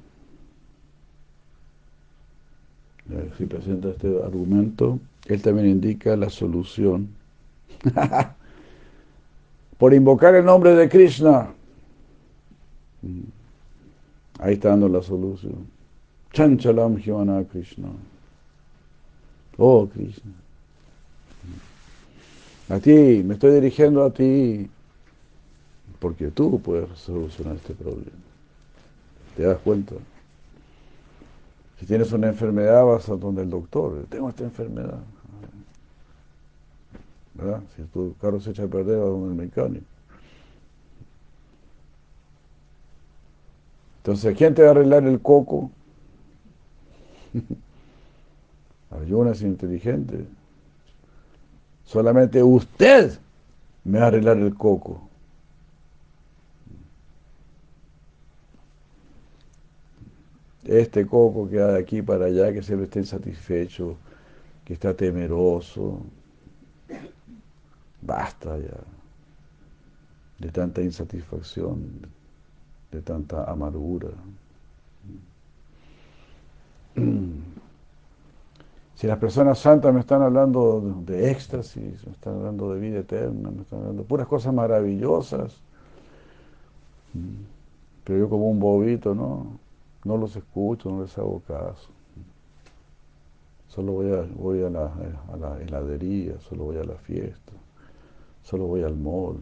si 3.37 3.47
presenta 3.47 3.89
este 3.91 4.23
argumento, 4.23 4.99
él 5.27 5.43
también 5.43 5.69
indica 5.69 6.17
la 6.17 6.31
solución 6.31 7.09
por 9.79 9.95
invocar 9.95 10.35
el 10.35 10.45
nombre 10.45 10.75
de 10.75 10.89
Krishna. 10.89 11.49
Ahí 14.43 14.55
está 14.55 14.71
dando 14.71 14.89
la 14.89 15.01
solución. 15.01 15.69
Chanchalam 16.33 16.99
Hivana 16.99 17.45
Krishna. 17.45 17.89
Oh 19.57 19.89
Krishna. 19.89 20.33
A 22.69 22.81
ti, 22.81 23.23
me 23.25 23.35
estoy 23.35 23.53
dirigiendo 23.53 24.03
a 24.03 24.11
ti. 24.13 24.69
Porque 26.01 26.33
tú 26.33 26.61
puedes 26.61 26.89
solucionar 26.99 27.55
este 27.55 27.73
problema. 27.75 28.11
¿Te 29.37 29.45
das 29.45 29.59
cuenta? 29.59 29.95
Si 31.79 31.87
tienes 31.87 32.11
una 32.11 32.27
enfermedad, 32.27 32.85
vas 32.85 33.09
a 33.09 33.15
donde 33.15 33.43
el 33.43 33.51
doctor. 33.51 34.07
Tengo 34.11 34.29
esta 34.29 34.43
enfermedad. 34.43 34.99
Si 37.77 37.83
tu 37.85 38.17
carro 38.21 38.41
se 38.41 38.51
echa 38.51 38.65
a 38.65 38.67
perder, 38.67 38.99
va 38.99 39.05
donde 39.05 39.29
el 39.29 39.35
mecánico. 39.35 39.92
Entonces, 44.03 44.37
¿quién 44.37 44.53
te 44.53 44.63
va 44.63 44.69
a 44.69 44.71
arreglar 44.73 45.05
el 45.05 45.21
coco? 45.21 45.71
Arjuna 48.91 49.31
es 49.31 49.43
inteligente. 49.43 50.27
Solamente 51.85 52.43
usted 52.43 53.17
me 53.85 54.01
va 54.01 54.07
a 54.07 54.09
arreglar 54.09 54.39
el 54.39 54.55
coco. 54.57 55.09
Este 60.65 61.07
coco 61.07 61.49
que 61.49 61.59
va 61.59 61.69
de 61.73 61.79
aquí 61.79 62.03
para 62.03 62.25
allá, 62.27 62.53
que 62.53 62.63
siempre 62.63 62.87
está 62.87 62.99
insatisfecho, 62.99 63.97
que 64.65 64.75
está 64.75 64.95
temeroso, 64.95 66.03
Basta 68.03 68.59
ya 68.59 68.81
de 70.41 70.51
tanta 70.51 70.83
insatisfacción, 70.83 72.05
de 72.93 73.03
tanta 73.03 73.45
amargura. 73.51 74.11
Si 78.95 79.09
las 79.09 79.19
personas 79.19 79.59
santas 79.59 79.93
me 79.93 79.99
están 80.01 80.23
hablando 80.23 80.81
de 81.05 81.31
éxtasis, 81.33 82.07
me 82.07 82.13
están 82.13 82.35
hablando 82.37 82.73
de 82.73 82.81
vida 82.81 83.01
eterna, 83.01 83.51
me 83.51 83.63
están 83.63 83.81
hablando 83.81 84.03
de 84.03 84.09
puras 84.09 84.29
cosas 84.29 84.55
maravillosas, 84.55 85.61
pero 88.05 88.19
yo 88.19 88.29
como 88.29 88.51
un 88.51 88.61
bobito, 88.61 89.15
¿no? 89.15 89.59
No 90.05 90.17
los 90.17 90.37
escucho, 90.37 90.91
no 90.91 91.03
les 91.03 91.17
hago 91.19 91.41
caso. 91.47 91.91
Solo 93.69 93.93
voy 93.93 94.13
a, 94.13 94.23
voy 94.37 94.71
la, 94.71 94.93
a 95.33 95.37
la 95.37 95.61
heladería, 95.61 96.39
solo 96.41 96.65
voy 96.65 96.77
a 96.77 96.85
la 96.85 96.95
fiesta 96.95 97.53
solo 98.43 98.67
voy 98.67 98.83
al 98.83 98.97
mall, 98.97 99.39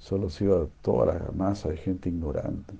solo 0.00 0.30
sigo 0.30 0.56
a 0.56 0.66
toda 0.82 1.14
la 1.14 1.30
masa 1.32 1.68
de 1.68 1.76
gente 1.76 2.08
ignorante. 2.08 2.74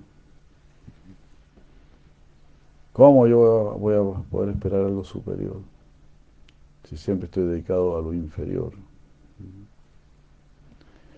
¿Cómo 2.92 3.26
yo 3.26 3.76
voy 3.78 3.94
a 3.94 4.30
poder 4.30 4.50
esperar 4.50 4.84
algo 4.84 5.04
superior 5.04 5.58
si 6.88 6.96
siempre 6.96 7.26
estoy 7.26 7.44
dedicado 7.44 7.96
a 7.96 8.02
lo 8.02 8.12
inferior? 8.12 8.72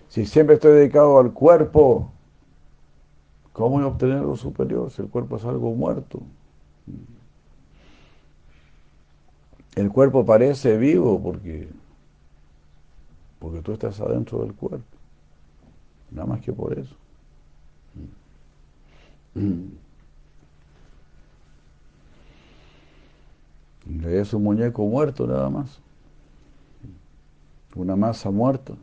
Si 0.09 0.27
siempre 0.27 0.57
estoy 0.57 0.73
dedicado 0.75 1.19
al 1.19 1.33
cuerpo, 1.33 2.13
¿cómo 3.55 3.77
voy 3.77 3.85
a 3.85 3.87
obtener 3.87 4.19
algo 4.19 4.37
superior 4.37 4.91
si 4.91 5.01
el 5.01 5.09
cuerpo 5.09 5.37
es 5.37 5.45
algo 5.45 5.75
muerto? 5.75 6.21
El 9.75 9.91
cuerpo 9.91 10.27
parece 10.27 10.77
vivo 10.77 11.19
porque 11.23 11.69
porque 13.39 13.61
tú 13.61 13.73
estás 13.73 14.01
adentro 14.01 14.39
del 14.39 14.55
cuerpo. 14.55 14.92
Nada 16.13 16.27
más 16.27 16.41
que 16.43 16.53
por 16.53 16.79
eso. 16.79 16.95
Es 24.05 24.35
un 24.35 24.43
muñeco 24.43 24.85
muerto 24.87 25.27
nada 25.27 25.49
más. 25.49 25.81
Una 27.75 27.97
masa 27.97 28.31
muerta. 28.31 28.75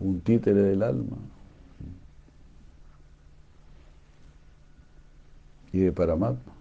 Un 0.00 0.20
títere 0.20 0.60
del 0.60 0.82
alma. 0.82 1.16
Y 5.72 5.78
de 5.78 5.92
Paramatma. 5.92 6.53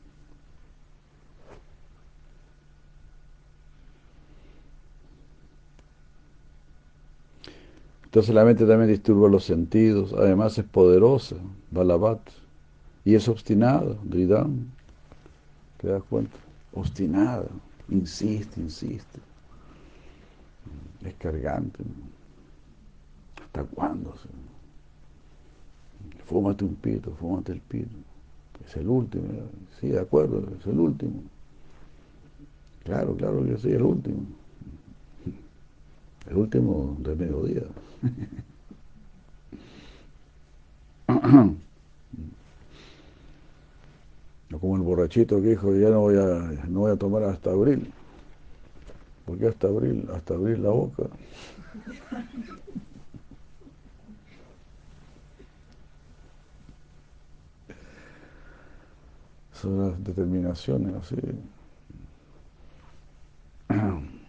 Entonces 8.14 8.36
la 8.36 8.46
mente 8.46 8.68
también 8.68 8.92
disturba 8.92 9.28
los 9.28 9.44
sentidos, 9.44 10.14
además 10.14 10.56
es 10.60 10.66
poderosa, 10.66 11.36
Balabat, 11.72 12.20
y 13.04 13.16
es 13.16 13.28
obstinada, 13.28 13.98
Dridam. 14.04 14.68
¿Te 15.82 15.88
das 15.88 16.04
cuenta? 16.04 16.38
Obstinada, 16.76 17.48
insiste, 17.90 18.62
insiste. 18.62 19.20
Es 21.04 21.16
cargante. 21.16 21.84
¿Hasta 23.44 23.64
cuándo? 23.64 24.14
Fúmate 26.26 26.66
un 26.66 26.76
pito, 26.76 27.16
fúmate 27.20 27.54
el 27.54 27.62
pito. 27.62 27.98
Es 28.64 28.76
el 28.78 28.90
último. 28.90 29.24
Sí, 29.82 29.88
de 29.88 30.00
acuerdo, 30.00 30.44
es 30.60 30.68
el 30.68 30.80
último. 30.80 31.24
Claro, 32.84 33.16
claro 33.16 33.44
que 33.44 33.58
sí, 33.58 33.72
el 33.72 33.82
último. 33.82 34.43
El 36.30 36.38
último 36.38 36.96
del 37.00 37.18
mediodía. 37.18 37.64
Como 44.60 44.78
el 44.78 44.82
borrachito 44.84 45.42
que 45.42 45.50
dijo, 45.50 45.76
ya 45.76 45.90
no 45.90 46.00
voy 46.02 46.16
a, 46.16 46.40
no 46.70 46.82
voy 46.82 46.92
a 46.92 46.96
tomar 46.96 47.24
hasta 47.24 47.50
abril. 47.52 47.92
¿Por 49.26 49.38
qué 49.38 49.48
hasta 49.48 49.68
abril? 49.68 50.08
Hasta 50.14 50.36
abrir 50.36 50.60
la 50.60 50.70
boca. 50.70 51.04
Son 59.54 59.90
las 59.90 60.04
determinaciones 60.04 60.94
así. 60.96 61.16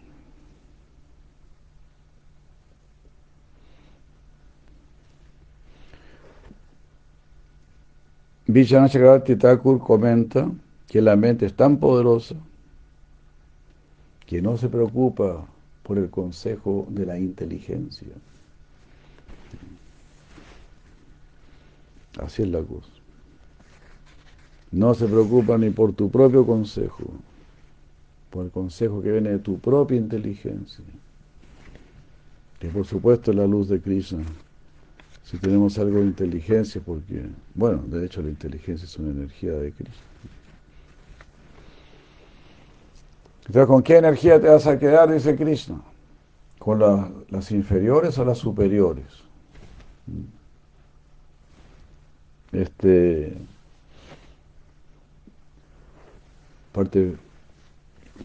Vijayana 8.47 8.89
Chakravarti 8.89 9.35
Thakur 9.35 9.79
comenta 9.79 10.51
que 10.87 11.01
la 11.01 11.15
mente 11.15 11.47
es 11.47 11.53
tan 11.53 11.77
poderosa 11.77 12.35
que 14.27 14.41
no 14.41 14.57
se 14.57 14.69
preocupa 14.69 15.45
por 15.83 15.97
el 15.97 16.09
consejo 16.09 16.85
de 16.89 17.05
la 17.05 17.17
inteligencia. 17.17 18.07
Así 22.19 22.43
es 22.43 22.49
la 22.49 22.61
cosa. 22.61 22.89
No 24.71 24.93
se 24.93 25.05
preocupa 25.05 25.57
ni 25.57 25.69
por 25.69 25.93
tu 25.93 26.09
propio 26.09 26.45
consejo, 26.45 27.03
por 28.29 28.45
el 28.45 28.51
consejo 28.51 29.01
que 29.01 29.11
viene 29.11 29.31
de 29.31 29.39
tu 29.39 29.59
propia 29.59 29.97
inteligencia. 29.97 30.83
Que 32.59 32.69
por 32.69 32.85
supuesto 32.85 33.31
es 33.31 33.37
la 33.37 33.47
luz 33.47 33.69
de 33.69 33.79
Krishna. 33.79 34.23
Si 35.25 35.39
tenemos 35.39 35.79
algo 35.79 35.99
de 35.99 36.05
inteligencia, 36.05 36.79
porque, 36.85 37.25
bueno, 37.55 37.83
de 37.87 38.05
hecho 38.05 38.21
la 38.21 38.29
inteligencia 38.29 38.85
es 38.85 38.95
una 38.97 39.09
energía 39.09 39.53
de 39.53 39.71
Krishna. 39.71 39.95
Entonces, 43.47 43.67
¿con 43.67 43.81
qué 43.81 43.97
energía 43.97 44.39
te 44.39 44.47
vas 44.47 44.67
a 44.67 44.77
quedar? 44.77 45.11
Dice 45.11 45.35
Krishna. 45.35 45.81
¿Con 46.59 46.79
las 47.29 47.51
inferiores 47.51 48.17
o 48.19 48.25
las 48.25 48.37
superiores? 48.37 49.05
Este, 52.51 53.35
parte 56.71 57.15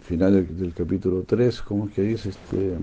final 0.03 0.35
del, 0.35 0.59
del 0.59 0.75
capítulo 0.75 1.23
3, 1.27 1.63
¿cómo 1.63 1.87
es 1.87 1.95
que 1.95 2.03
dice? 2.03 2.29
Este, 2.29 2.77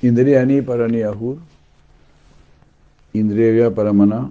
Para 0.00 0.88
ni 0.88 1.02
ahur, 1.02 1.36
Indriya 3.12 3.74
para 3.74 3.92
maná, 3.92 4.30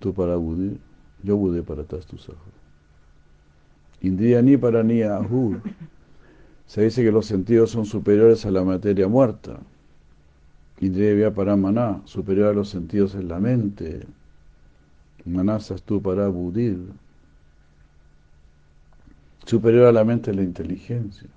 tu 0.00 0.12
para 0.12 0.36
budir, 0.36 0.78
yo 1.22 1.36
budé 1.36 1.62
para 1.62 1.84
tastu 1.84 2.16
Indriya 4.00 4.42
ni 4.42 4.56
para 4.56 4.82
ni 4.82 5.02
ahur. 5.02 5.60
Se 6.66 6.82
dice 6.82 7.04
que 7.04 7.12
los 7.12 7.26
sentidos 7.26 7.70
son 7.70 7.86
superiores 7.86 8.44
a 8.44 8.50
la 8.50 8.64
materia 8.64 9.06
muerta. 9.06 9.60
Indriya 10.80 11.32
para 11.32 11.54
maná, 11.54 12.00
superior 12.04 12.48
a 12.48 12.54
los 12.54 12.70
sentidos 12.70 13.14
es 13.14 13.22
la 13.24 13.38
mente. 13.38 14.04
tu 15.84 16.02
para 16.02 16.26
budir. 16.28 16.78
Superior 19.46 19.86
a 19.86 19.92
la 19.92 20.04
mente 20.04 20.32
es 20.32 20.36
la 20.36 20.42
inteligencia. 20.42 21.28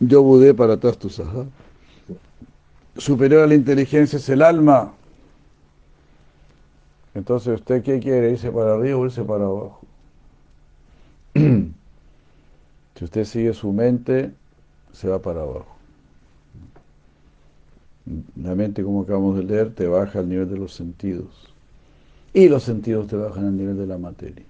Yo 0.00 0.22
budé 0.22 0.54
para 0.54 0.76
Tastu 0.76 1.08
Saha. 1.08 1.46
Superior 2.96 3.44
a 3.44 3.46
la 3.46 3.54
inteligencia 3.54 4.18
es 4.18 4.28
el 4.28 4.42
alma. 4.42 4.92
Entonces, 7.14 7.60
¿usted 7.60 7.82
qué 7.82 7.98
quiere? 7.98 8.32
¿Irse 8.32 8.50
para 8.50 8.74
arriba 8.74 8.98
o 8.98 9.06
irse 9.06 9.22
para 9.22 9.44
abajo? 9.44 9.80
si 11.34 13.04
usted 13.04 13.24
sigue 13.24 13.54
su 13.54 13.72
mente, 13.72 14.32
se 14.92 15.08
va 15.08 15.18
para 15.20 15.40
abajo. 15.40 15.76
La 18.36 18.54
mente, 18.54 18.84
como 18.84 19.02
acabamos 19.02 19.36
de 19.36 19.44
leer, 19.44 19.74
te 19.74 19.86
baja 19.86 20.18
al 20.18 20.28
nivel 20.28 20.48
de 20.48 20.58
los 20.58 20.74
sentidos. 20.74 21.52
Y 22.34 22.48
los 22.48 22.62
sentidos 22.62 23.06
te 23.06 23.16
bajan 23.16 23.46
al 23.46 23.56
nivel 23.56 23.78
de 23.78 23.86
la 23.86 23.98
materia. 23.98 24.44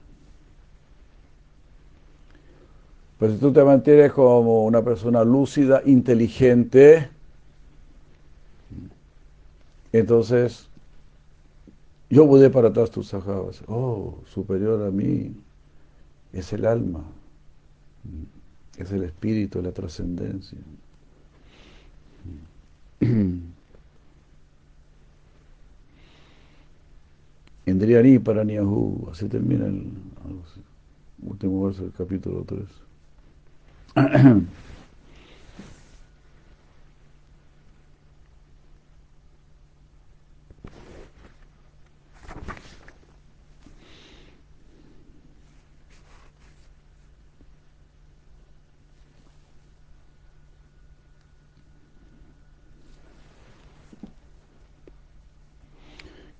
Pues 3.18 3.32
si 3.32 3.38
tú 3.38 3.52
te 3.52 3.64
mantienes 3.64 4.12
como 4.12 4.64
una 4.64 4.82
persona 4.82 5.24
lúcida, 5.24 5.82
inteligente, 5.86 7.08
entonces 9.92 10.68
yo 12.10 12.26
pude 12.26 12.50
para 12.50 12.72
todas 12.72 12.90
tus 12.90 13.08
sajabas. 13.08 13.62
Oh, 13.68 14.18
superior 14.26 14.86
a 14.86 14.90
mí 14.90 15.34
es 16.32 16.52
el 16.52 16.66
alma, 16.66 17.04
es 18.76 18.92
el 18.92 19.04
espíritu, 19.04 19.62
la 19.62 19.72
trascendencia. 19.72 20.58
Indriani 27.66 28.18
para 28.20 28.44
Niahu, 28.44 29.08
así 29.10 29.26
termina 29.28 29.66
el 29.66 29.90
último 31.22 31.64
verso 31.64 31.82
del 31.82 31.92
capítulo 31.92 32.44
3. 32.46 32.85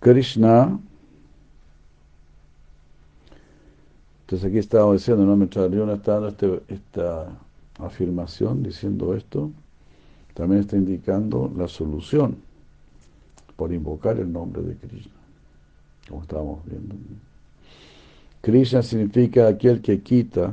Krishna, 0.01 0.78
entonces 4.20 4.49
aquí 4.49 4.59
estamos 4.59 4.93
diciendo, 4.95 5.24
¿no? 5.24 5.37
está 5.95 6.12
dando 6.20 6.28
este, 6.28 6.62
esta 6.69 7.45
afirmación 7.78 8.62
diciendo 8.62 9.15
esto, 9.15 9.51
también 10.35 10.62
está 10.62 10.77
indicando 10.77 11.53
la 11.57 11.69
solución 11.69 12.36
por 13.57 13.73
invocar 13.73 14.19
el 14.19 14.32
nombre 14.32 14.62
de 14.62 14.77
Krishna, 14.77 15.12
como 16.09 16.23
estábamos 16.23 16.65
viendo. 16.66 16.94
Krishna 18.43 18.82
significa 18.82 19.48
aquel 19.48 19.81
que 19.81 20.01
quita, 20.03 20.53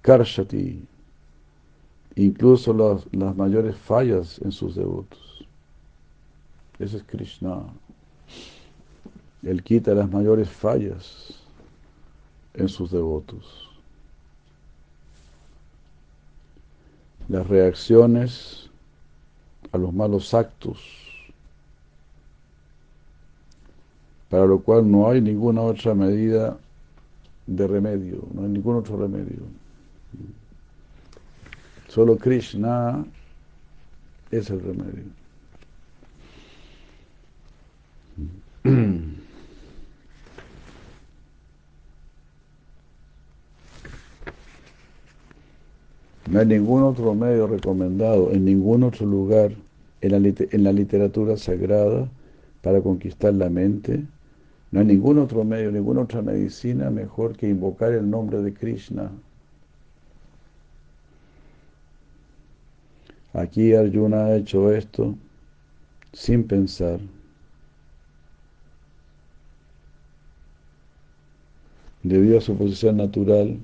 Karshati, 0.00 0.82
incluso 2.16 2.72
las, 2.72 3.06
las 3.12 3.36
mayores 3.36 3.76
fallas 3.76 4.40
en 4.42 4.52
sus 4.52 4.74
devotos. 4.74 5.46
Ese 6.78 6.96
es 6.96 7.04
Krishna. 7.04 7.64
Él 9.42 9.62
quita 9.62 9.94
las 9.94 10.10
mayores 10.10 10.48
fallas 10.48 11.38
en 12.54 12.68
sus 12.68 12.90
devotos. 12.90 13.73
Las 17.28 17.46
reacciones 17.46 18.70
a 19.72 19.78
los 19.78 19.92
malos 19.92 20.34
actos, 20.34 20.78
para 24.28 24.46
lo 24.46 24.60
cual 24.60 24.90
no 24.90 25.08
hay 25.08 25.20
ninguna 25.20 25.62
otra 25.62 25.94
medida 25.94 26.56
de 27.46 27.66
remedio, 27.66 28.22
no 28.32 28.42
hay 28.42 28.48
ningún 28.48 28.76
otro 28.76 28.96
remedio. 28.96 29.42
Solo 31.88 32.16
Krishna 32.16 33.04
es 34.30 34.50
el 34.50 34.60
remedio. 34.60 35.23
No 46.34 46.40
hay 46.40 46.46
ningún 46.46 46.82
otro 46.82 47.14
medio 47.14 47.46
recomendado 47.46 48.32
en 48.32 48.44
ningún 48.44 48.82
otro 48.82 49.06
lugar 49.06 49.52
en 50.00 50.64
la, 50.64 50.72
literatura 50.72 51.36
sagrada 51.36 52.08
para 52.60 52.80
conquistar 52.80 53.34
la 53.34 53.48
mente. 53.48 54.02
No 54.72 54.80
hay 54.80 54.86
ningún 54.86 55.20
otro 55.20 55.44
medio, 55.44 55.70
ninguna 55.70 56.00
otra 56.00 56.22
medicina 56.22 56.90
mejor 56.90 57.36
que 57.36 57.48
invocar 57.48 57.92
el 57.92 58.10
nombre 58.10 58.42
de 58.42 58.52
Krishna. 58.52 59.12
Aquí 63.32 63.72
Arjuna 63.72 64.24
ha 64.24 64.34
hecho 64.34 64.72
esto 64.72 65.14
sin 66.12 66.42
pensar, 66.42 66.98
debido 72.02 72.38
a 72.38 72.40
su 72.40 72.56
posición 72.56 72.96
natural 72.96 73.56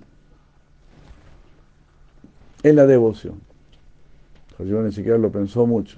en 2.63 2.77
la 2.77 2.87
devoción. 2.87 3.41
Yo 4.59 4.83
ni 4.83 4.93
siquiera 4.93 5.19
lo 5.19 5.31
pensó 5.31 5.67
mucho. 5.67 5.97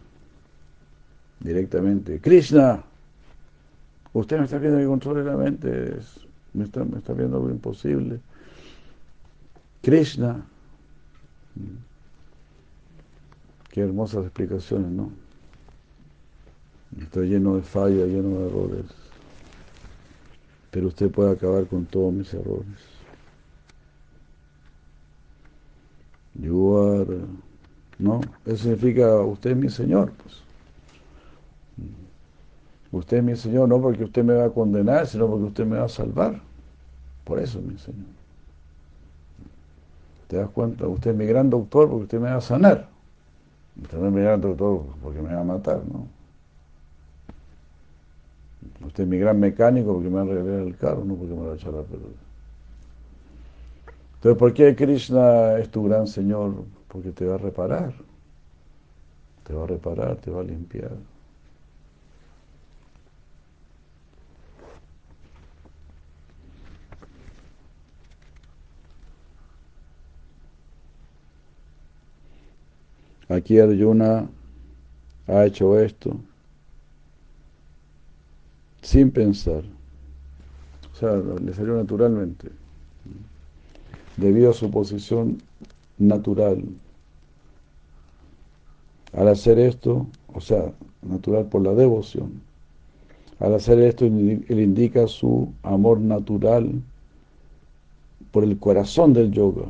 Directamente, 1.41 2.21
Krishna, 2.21 2.85
usted 4.13 4.39
me 4.39 4.45
está 4.45 4.59
viendo 4.59 4.79
que 4.79 4.87
controle 4.87 5.25
la 5.25 5.37
mente, 5.37 5.97
me 6.53 6.65
está, 6.65 6.85
me 6.85 6.99
está 6.99 7.13
viendo 7.13 7.39
algo 7.39 7.51
imposible. 7.51 8.21
Krishna. 9.83 10.45
Qué 13.71 13.81
hermosas 13.81 14.25
explicaciones, 14.25 14.91
¿no? 14.91 15.11
Está 17.01 17.21
lleno 17.21 17.57
de 17.57 17.63
fallas, 17.63 18.07
lleno 18.07 18.39
de 18.39 18.47
errores. 18.47 18.85
Pero 20.71 20.89
usted 20.89 21.11
puede 21.11 21.33
acabar 21.33 21.67
con 21.67 21.87
todos 21.87 22.13
mis 22.13 22.33
errores. 22.35 22.92
You 26.35 26.77
are, 26.79 27.21
¿no? 27.99 28.21
Eso 28.47 28.65
significa 28.65 29.21
usted 29.21 29.51
es 29.51 29.57
mi 29.57 29.69
Señor, 29.69 30.13
pues. 30.23 30.43
Usted 32.91 33.19
es 33.19 33.25
mi 33.25 33.37
Señor 33.37 33.69
no 33.69 33.81
porque 33.81 34.05
usted 34.05 34.23
me 34.23 34.35
va 34.35 34.45
a 34.45 34.51
condenar, 34.51 35.07
sino 35.07 35.27
porque 35.27 35.45
usted 35.45 35.67
me 35.67 35.79
va 35.79 35.85
a 35.85 35.89
salvar. 35.89 36.41
Por 37.25 37.39
eso 37.39 37.59
es 37.59 37.65
mi 37.65 37.79
Señor. 37.79 38.07
¿Te 40.29 40.37
das 40.37 40.51
cuenta? 40.51 40.87
Usted 40.87 41.13
es 41.13 41.17
mi 41.17 41.27
gran 41.27 41.49
doctor 41.49 41.89
porque 41.89 42.05
usted 42.05 42.21
me 42.21 42.31
va 42.31 42.37
a 42.37 42.41
sanar. 42.41 42.89
Usted 43.81 44.05
es 44.05 44.13
mi 44.13 44.21
gran 44.21 44.41
doctor 44.41 44.85
porque 45.03 45.23
me 45.23 45.35
va 45.35 45.41
a 45.41 45.45
matar, 45.45 45.83
¿no? 45.91 46.07
Usted 48.87 49.05
es 49.05 49.09
mi 49.09 49.19
gran 49.19 49.41
mecánico 49.41 49.95
porque 49.95 50.09
me 50.09 50.17
va 50.17 50.21
a 50.21 50.25
arreglar 50.25 50.61
el 50.61 50.77
carro, 50.77 51.05
no 51.05 51.15
porque 51.15 51.35
me 51.35 51.47
va 51.47 51.53
a 51.53 51.57
echar 51.57 51.75
a 51.75 51.83
perder. 51.83 52.32
Entonces, 54.23 54.39
¿por 54.39 54.55
qué 54.55 54.77
Krishna 54.77 55.59
es 55.59 55.69
tu 55.69 55.83
gran 55.83 56.07
Señor? 56.07 56.65
Porque 56.87 57.11
te 57.11 57.27
va 57.27 57.35
a 57.35 57.39
reparar. 57.39 57.93
Te 59.43 59.53
va 59.53 59.65
a 59.65 59.67
reparar, 59.67 60.15
te 60.19 60.31
va 60.31 60.43
a 60.43 60.45
limpiar. 60.45 60.93
Aquí 73.29 73.59
Arjuna 73.59 74.31
ha 75.27 75.45
hecho 75.47 75.81
esto 75.81 76.17
sin 78.83 79.11
pensar. 79.11 79.65
O 80.93 80.97
sea, 80.97 81.17
le 81.17 81.53
salió 81.55 81.75
naturalmente. 81.75 82.62
Debido 84.17 84.51
a 84.51 84.55
su 84.55 84.71
posición 84.71 85.39
natural. 85.99 86.65
Al 89.13 89.29
hacer 89.29 89.59
esto, 89.59 90.07
o 90.33 90.41
sea, 90.41 90.73
natural 91.03 91.47
por 91.47 91.63
la 91.63 91.75
devoción, 91.75 92.43
al 93.39 93.55
hacer 93.55 93.81
esto, 93.81 94.07
él 94.07 94.45
indica 94.49 95.07
su 95.09 95.53
amor 95.63 96.01
natural 96.01 96.81
por 98.31 98.45
el 98.45 98.59
corazón 98.59 99.13
del 99.13 99.33
yoga, 99.33 99.67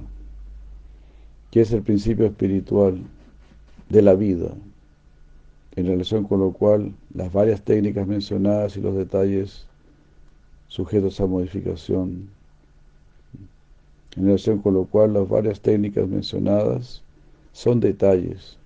que 1.51 1.63
es 1.63 1.73
el 1.73 1.83
principio 1.83 2.27
espiritual 2.27 3.01
de 3.89 4.03
la 4.03 4.15
vida, 4.15 4.53
en 5.75 5.87
relación 5.87 6.25
con 6.25 6.41
lo 6.41 6.53
cual 6.53 6.93
las 7.15 7.33
varias 7.33 7.63
técnicas 7.63 8.07
mencionadas 8.07 8.77
y 8.77 8.81
los 8.81 8.95
detalles 8.95 9.67
sujetos 10.69 11.21
a 11.21 11.27
modificación, 11.27 12.29
en 14.17 14.25
relación 14.27 14.59
con 14.61 14.75
lo 14.75 14.85
cual 14.85 15.13
las 15.15 15.29
varias 15.29 15.61
técnicas 15.61 16.09
mencionadas 16.09 17.03
son 17.53 17.81
detalles 17.81 18.59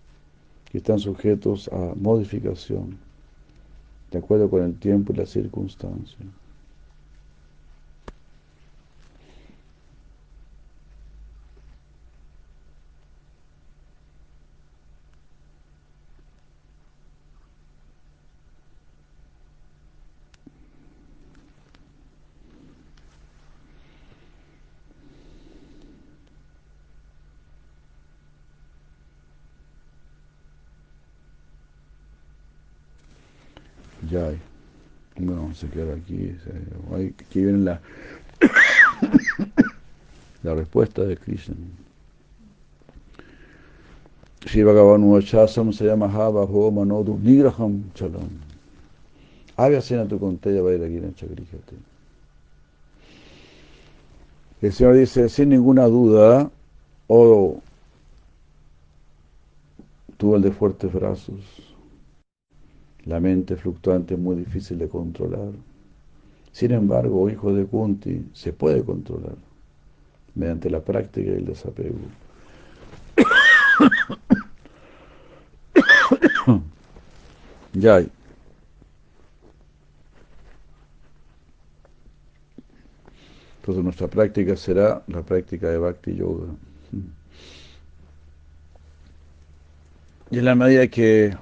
que 0.70 0.78
están 0.78 0.98
sujetos 0.98 1.68
a 1.72 1.94
modificación, 1.96 2.98
de 4.10 4.18
acuerdo 4.18 4.50
con 4.50 4.62
el 4.62 4.74
tiempo 4.78 5.12
y 5.12 5.16
la 5.16 5.26
circunstancia. 5.26 6.26
Ya 34.10 34.28
hay. 34.28 34.38
Bueno, 35.18 35.45
se 35.56 35.68
queda 35.68 35.94
aquí. 35.94 36.36
Aquí 37.18 37.42
viene 37.42 37.58
la, 37.58 37.80
la 40.42 40.54
respuesta 40.54 41.02
de 41.02 41.16
Krishna. 41.16 41.56
Shiva 44.44 44.72
Gavanu 44.72 45.20
Chasam 45.22 45.72
se 45.72 45.84
llama 45.84 46.06
Hava 46.06 46.44
Ho 46.44 46.70
Manodu 46.70 47.18
Nigraham 47.18 47.90
Chalam. 47.94 48.30
Avya 49.56 49.80
Sena 49.80 50.06
tu 50.06 50.20
Conteya 50.20 50.62
Vairagina 50.62 51.12
Chakrihate. 51.14 51.74
El 54.62 54.72
Señor 54.72 54.94
dice, 54.94 55.28
sin 55.28 55.50
ninguna 55.50 55.84
duda, 55.84 56.50
oh 57.08 57.60
tú 60.16 60.34
el 60.34 60.42
de 60.42 60.50
fuertes 60.50 60.92
brazos, 60.92 61.75
la 63.06 63.20
mente 63.20 63.56
fluctuante 63.56 64.14
es 64.14 64.20
muy 64.20 64.36
difícil 64.36 64.78
de 64.78 64.88
controlar. 64.88 65.52
Sin 66.52 66.72
embargo, 66.72 67.30
hijo 67.30 67.54
de 67.54 67.64
Kunti, 67.66 68.26
se 68.32 68.52
puede 68.52 68.84
controlar 68.84 69.36
mediante 70.34 70.68
la 70.68 70.80
práctica 70.80 71.30
y 71.30 71.34
el 71.34 71.46
desapego. 71.46 71.96
ya 77.72 78.02
Entonces 83.66 83.82
nuestra 83.82 84.08
práctica 84.08 84.56
será 84.56 85.02
la 85.08 85.22
práctica 85.22 85.68
de 85.68 85.78
Bhakti 85.78 86.14
Yoga. 86.14 86.46
Y 90.30 90.38
en 90.38 90.44
la 90.44 90.54
medida 90.54 90.86
que 90.86 91.36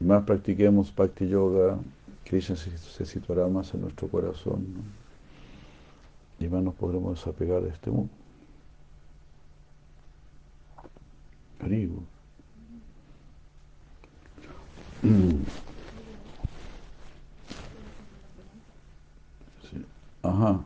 más 0.00 0.24
practiquemos 0.24 0.94
Bhakti 0.94 1.28
Yoga, 1.28 1.78
Krishna 2.24 2.56
se, 2.56 3.06
situará 3.06 3.46
más 3.46 3.72
en 3.74 3.82
nuestro 3.82 4.08
corazón 4.08 4.66
y 6.38 6.48
más 6.48 6.62
nos 6.62 6.74
podremos 6.74 7.18
desapegar 7.18 7.62
de 7.62 7.70
este 7.70 7.90
mundo. 7.90 8.12
Haribu. 11.60 12.02
Sí. 19.70 19.84
Ajá. 20.22 20.64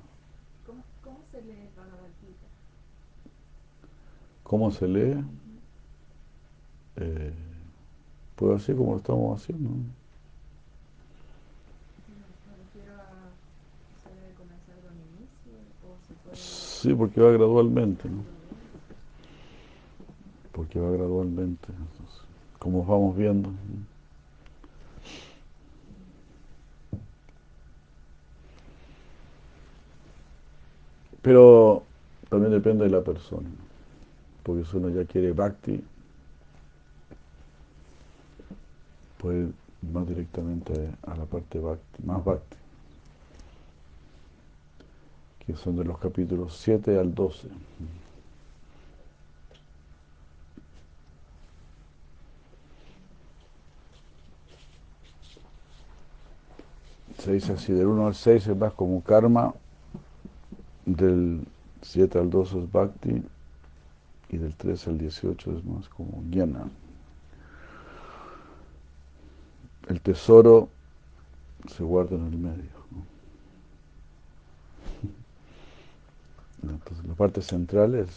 ¿Cómo, 0.66 0.82
¿Cómo, 1.02 1.20
se 1.30 1.40
lee 1.42 1.68
Bhagavad 1.76 2.10
Gita? 2.20 2.46
¿Cómo 4.42 4.70
se 4.72 4.88
lee? 4.88 5.24
Eh, 6.96 7.32
pues 8.38 8.62
así 8.62 8.72
como 8.72 8.92
lo 8.92 8.98
estamos 8.98 9.42
haciendo. 9.42 9.68
Sí, 16.34 16.94
porque 16.94 17.20
va 17.20 17.32
gradualmente, 17.32 18.08
¿no? 18.08 18.22
Porque 20.52 20.78
va 20.78 20.90
gradualmente, 20.90 21.66
como 22.60 22.84
vamos 22.84 23.16
viendo. 23.16 23.50
Pero 31.22 31.82
también 32.28 32.52
depende 32.52 32.84
de 32.84 32.90
la 32.90 33.00
persona, 33.00 33.48
porque 34.44 34.64
si 34.64 34.76
uno 34.76 34.90
ya 34.90 35.04
quiere 35.04 35.32
bhakti, 35.32 35.82
puede 39.18 39.40
ir 39.40 39.54
más 39.92 40.06
directamente 40.08 40.90
a 41.06 41.14
la 41.14 41.24
parte 41.24 41.58
bhakti, 41.58 42.02
más 42.04 42.24
bhakti, 42.24 42.56
que 45.46 45.54
son 45.56 45.76
de 45.76 45.84
los 45.84 45.98
capítulos 45.98 46.56
7 46.58 46.98
al 46.98 47.14
12. 47.14 47.48
Se 57.18 57.32
dice 57.32 57.52
así, 57.52 57.72
del 57.72 57.86
1 57.86 58.06
al 58.06 58.14
6 58.14 58.46
es 58.46 58.56
más 58.56 58.72
como 58.72 59.02
karma, 59.02 59.52
del 60.86 61.44
7 61.82 62.18
al 62.18 62.30
12 62.30 62.58
es 62.60 62.72
bhakti 62.72 63.22
y 64.30 64.36
del 64.36 64.54
13 64.54 64.90
al 64.90 64.98
18 64.98 65.58
es 65.58 65.64
más 65.64 65.88
como 65.88 66.22
jnana. 66.30 66.70
El 69.88 70.00
tesoro 70.02 70.68
se 71.66 71.82
guarda 71.82 72.16
en 72.16 72.26
el 72.26 72.36
medio. 72.36 72.78
Entonces 76.62 77.06
la 77.06 77.14
parte 77.14 77.40
central 77.40 77.94
es, 77.94 78.08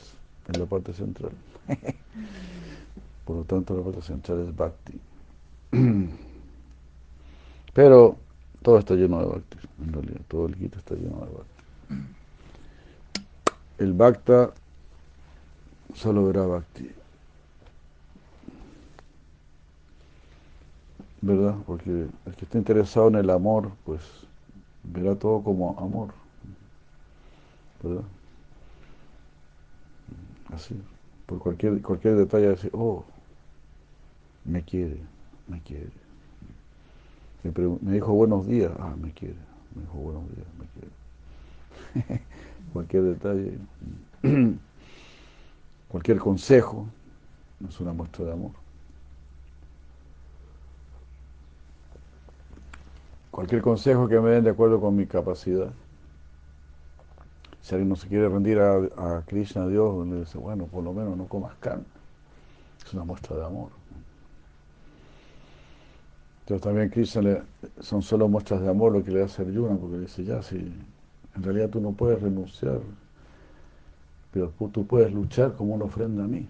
es 0.50 0.58
la 0.58 0.66
parte 0.66 0.94
central. 0.94 1.32
Por 3.26 3.38
lo 3.38 3.44
tanto 3.46 3.76
la 3.76 3.84
parte 3.84 4.02
central 4.02 4.42
es 4.42 4.56
bhakti. 4.56 5.00
Pero 7.74 8.18
todo 8.62 8.78
está 8.78 8.96
lleno 8.96 9.20
de 9.22 9.26
bhakti, 9.28 9.58
en 9.82 9.94
realidad, 9.94 10.22
todo 10.28 10.48
el 10.48 10.56
Gita 10.56 10.78
está 10.78 10.96
lleno 10.96 11.26
de 11.26 11.32
bhakti. 11.32 11.64
El 13.78 13.94
bhakta 13.94 14.54
solo 15.96 16.26
verá 16.26 16.46
bhakti. 16.46 16.92
¿Verdad? 21.22 21.56
Porque 21.68 22.08
el 22.26 22.36
que 22.36 22.46
está 22.46 22.58
interesado 22.58 23.08
en 23.10 23.16
el 23.16 23.30
amor, 23.30 23.72
pues 23.86 24.02
verá 24.84 25.16
todo 25.16 25.44
como 25.44 25.78
amor. 25.80 26.10
¿Verdad? 27.84 28.04
Así. 30.54 30.76
Por 31.28 31.40
cualquier, 31.40 31.82
cualquier 31.82 32.16
detalle, 32.16 32.50
decir, 32.50 32.72
oh, 32.74 33.06
me 34.44 34.64
quiere, 34.64 34.98
me 35.48 35.62
quiere. 35.62 35.92
Me, 37.44 37.94
dijo 37.94 38.14
buenos 38.14 38.48
días, 38.48 38.72
ah, 38.80 38.96
me 39.00 39.12
quiere. 39.12 39.36
Me 39.76 39.82
dijo 39.82 39.94
buenos 39.94 40.24
días, 40.36 40.48
me 40.60 42.04
quiere. 42.04 42.22
cualquier 42.74 43.04
detalle, 43.04 43.58
cualquier 45.88 46.20
consejo, 46.20 46.88
es 47.68 47.80
una 47.80 47.94
muestra 47.94 48.26
de 48.26 48.34
amor. 48.34 48.61
Cualquier 53.32 53.62
consejo 53.62 54.10
que 54.10 54.20
me 54.20 54.32
den 54.32 54.44
de 54.44 54.50
acuerdo 54.50 54.82
con 54.82 54.96
mi 54.96 55.06
capacidad. 55.08 55.72
Si 57.62 57.74
alguien 57.74 57.90
no 57.90 57.96
se 57.96 58.08
quiere 58.08 58.28
rendir 58.28 58.60
a, 58.60 59.24
Krishna, 59.26 59.64
a 59.64 59.68
Dios, 59.68 60.06
le 60.06 60.20
dice, 60.20 60.38
bueno, 60.38 60.66
por 60.66 60.84
lo 60.84 60.92
menos 60.92 61.16
no 61.16 61.26
comas 61.28 61.56
carne. 61.60 61.86
Es 62.86 62.94
una 62.94 63.06
muestra 63.06 63.38
de 63.38 63.46
amor. 63.46 63.70
Entonces 66.42 66.62
también 66.62 66.90
Krishna 66.90 67.22
le, 67.22 67.44
son 67.80 68.02
solo 68.02 68.28
muestras 68.28 68.62
de 68.62 68.70
amor 68.70 68.92
lo 68.92 69.04
que 69.04 69.12
le 69.12 69.24
hace 69.24 69.44
Arjuna, 69.44 69.78
porque 69.78 69.96
le 69.96 70.02
dice, 70.02 70.26
ya, 70.26 70.42
si 70.42 70.58
en 70.58 71.44
realidad 71.44 71.70
tú 71.70 71.80
no 71.80 71.94
puedes 71.94 72.22
renunciar, 72.22 72.82
pero 74.34 74.52
tú 74.74 74.86
puedes 74.86 75.14
luchar 75.14 75.54
como 75.54 75.76
una 75.76 75.86
ofrenda 75.86 76.26
a 76.26 76.28
mí. 76.28 76.46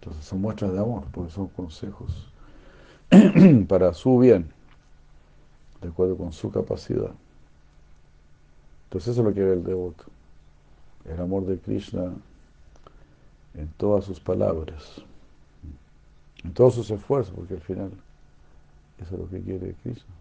Entonces 0.00 0.24
son 0.24 0.40
muestras 0.40 0.72
de 0.72 0.80
amor, 0.80 1.04
porque 1.12 1.30
son 1.30 1.46
consejos 1.48 2.31
para 3.68 3.94
su 3.94 4.18
bien, 4.18 4.50
de 5.80 5.88
acuerdo 5.88 6.16
con 6.16 6.32
su 6.32 6.50
capacidad. 6.50 7.12
Entonces 8.84 9.12
eso 9.12 9.20
es 9.20 9.26
lo 9.26 9.34
que 9.34 9.42
ve 9.42 9.52
el 9.54 9.64
devoto, 9.64 10.04
el 11.04 11.20
amor 11.20 11.46
de 11.46 11.58
Krishna 11.58 12.12
en 13.54 13.68
todas 13.76 14.04
sus 14.04 14.20
palabras 14.20 15.02
en 16.44 16.52
todos 16.52 16.74
sus 16.74 16.90
esfuerzos, 16.90 17.34
porque 17.34 17.54
al 17.54 17.60
final 17.60 17.90
eso 18.98 19.14
es 19.14 19.20
lo 19.20 19.28
que 19.28 19.40
quiere 19.40 19.74
Krishna, 19.82 20.14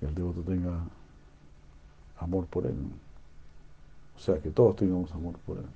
que 0.00 0.06
el 0.06 0.14
devoto 0.14 0.40
tenga 0.42 0.80
amor 2.18 2.46
por 2.46 2.66
él. 2.66 2.76
O 4.16 4.18
sea, 4.18 4.38
que 4.38 4.50
todos 4.50 4.76
tengamos 4.76 5.12
amor 5.12 5.34
por 5.46 5.58
él. 5.58 5.66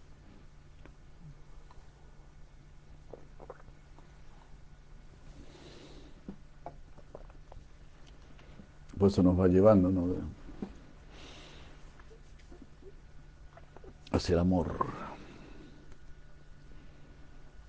Por 8.99 9.09
eso 9.09 9.23
nos 9.23 9.39
va 9.39 9.49
llevando 9.49 9.91
¿no? 9.91 10.15
hacia 14.13 14.33
el 14.35 14.39
amor. 14.39 14.87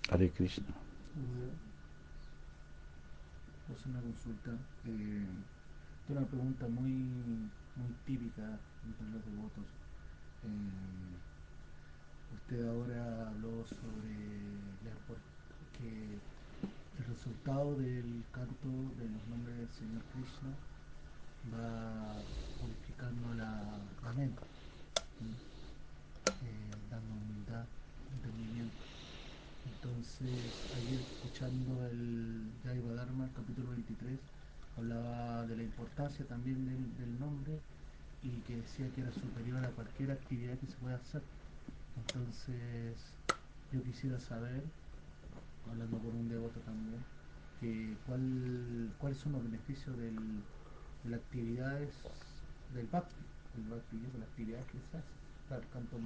Hare 0.10 0.30
Krishna 0.32 0.74
es 3.74 3.86
una 3.86 4.02
consulta. 4.02 4.52
Eh, 4.86 5.28
una 6.10 6.26
pregunta 6.26 6.68
muy, 6.68 6.92
muy 6.92 7.94
típica 8.06 8.60
entre 8.86 9.08
los 9.12 9.26
devotos. 9.26 9.66
Eh, 10.44 11.18
usted 12.36 12.68
ahora 12.68 13.28
habló 13.30 13.66
sobre 13.66 14.16
que 15.78 16.20
el 17.00 17.06
resultado 17.06 17.76
del 17.76 18.24
canto 18.32 18.70
de 18.98 19.10
los 19.10 19.28
nombres 19.28 19.58
del 19.58 19.70
Señor 19.70 20.02
Krishna 20.14 20.50
va 21.54 22.24
purificando 22.60 23.34
la, 23.36 24.14
mente, 24.16 24.42
eh, 26.44 26.72
dando 26.90 27.14
humildad, 27.14 27.66
entendimiento. 28.12 28.84
Entonces, 29.66 30.52
ayer 30.74 31.02
escuchando 31.02 31.86
el 31.88 32.52
Jaiva 32.64 32.94
Dharma, 32.94 33.26
el 33.26 33.34
capítulo 33.34 33.70
23, 33.72 34.20
hablaba 34.78 35.46
de 35.46 35.58
la 35.58 35.64
importancia 35.64 36.26
también 36.26 36.66
del, 36.98 37.20
nombre 37.20 37.60
y 38.24 38.30
que 38.42 38.58
decía 38.58 38.90
que 38.94 39.02
era 39.02 39.12
superior 39.12 39.64
a 39.64 39.70
cualquier 39.72 40.12
actividad 40.12 40.58
que 40.58 40.68
se 40.68 40.78
pueda 40.78 40.96
hacer. 40.96 41.22
Entonces, 41.96 42.96
yo 43.72 43.84
quisiera 43.84 44.20
saber, 44.20 44.64
hablando 45.70 45.98
con 46.00 46.16
un 46.16 46.30
devoto 46.30 46.60
también, 46.62 47.04
que 47.60 47.96
cuál, 48.06 48.94
cuáles 49.00 49.18
son 49.18 49.34
los 49.34 49.44
beneficios 49.44 49.98
del, 49.98 50.44
de 51.04 51.10
las 51.12 51.20
actividades 51.20 51.90
del 52.74 52.88
Bhakti, 52.88 53.16
el 53.58 53.64
Bhakti, 53.70 53.98
las 54.20 54.28
actividades 54.30 54.66
que 54.68 54.80
se 54.80 54.98
hacen. 54.98 55.18
Claro, 55.48 55.64
el 55.64 55.70
canto 55.70 55.98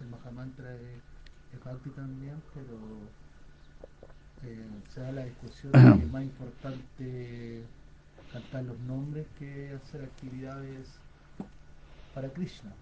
del 0.00 0.08
Mahamantra 0.08 0.74
es 0.74 1.14
es 1.54 1.94
también, 1.94 2.42
pero 2.52 2.76
eh, 4.44 4.66
se 4.92 5.00
da 5.00 5.12
la 5.12 5.24
discusión 5.24 5.72
de 5.72 5.78
que 5.78 6.04
es 6.06 6.12
más 6.12 6.22
importante 6.22 7.62
cantar 8.32 8.64
los 8.64 8.78
nombres 8.80 9.26
que 9.38 9.72
hacer 9.74 10.02
actividades 10.02 10.88
para 12.14 12.28
Krishna. 12.28 12.72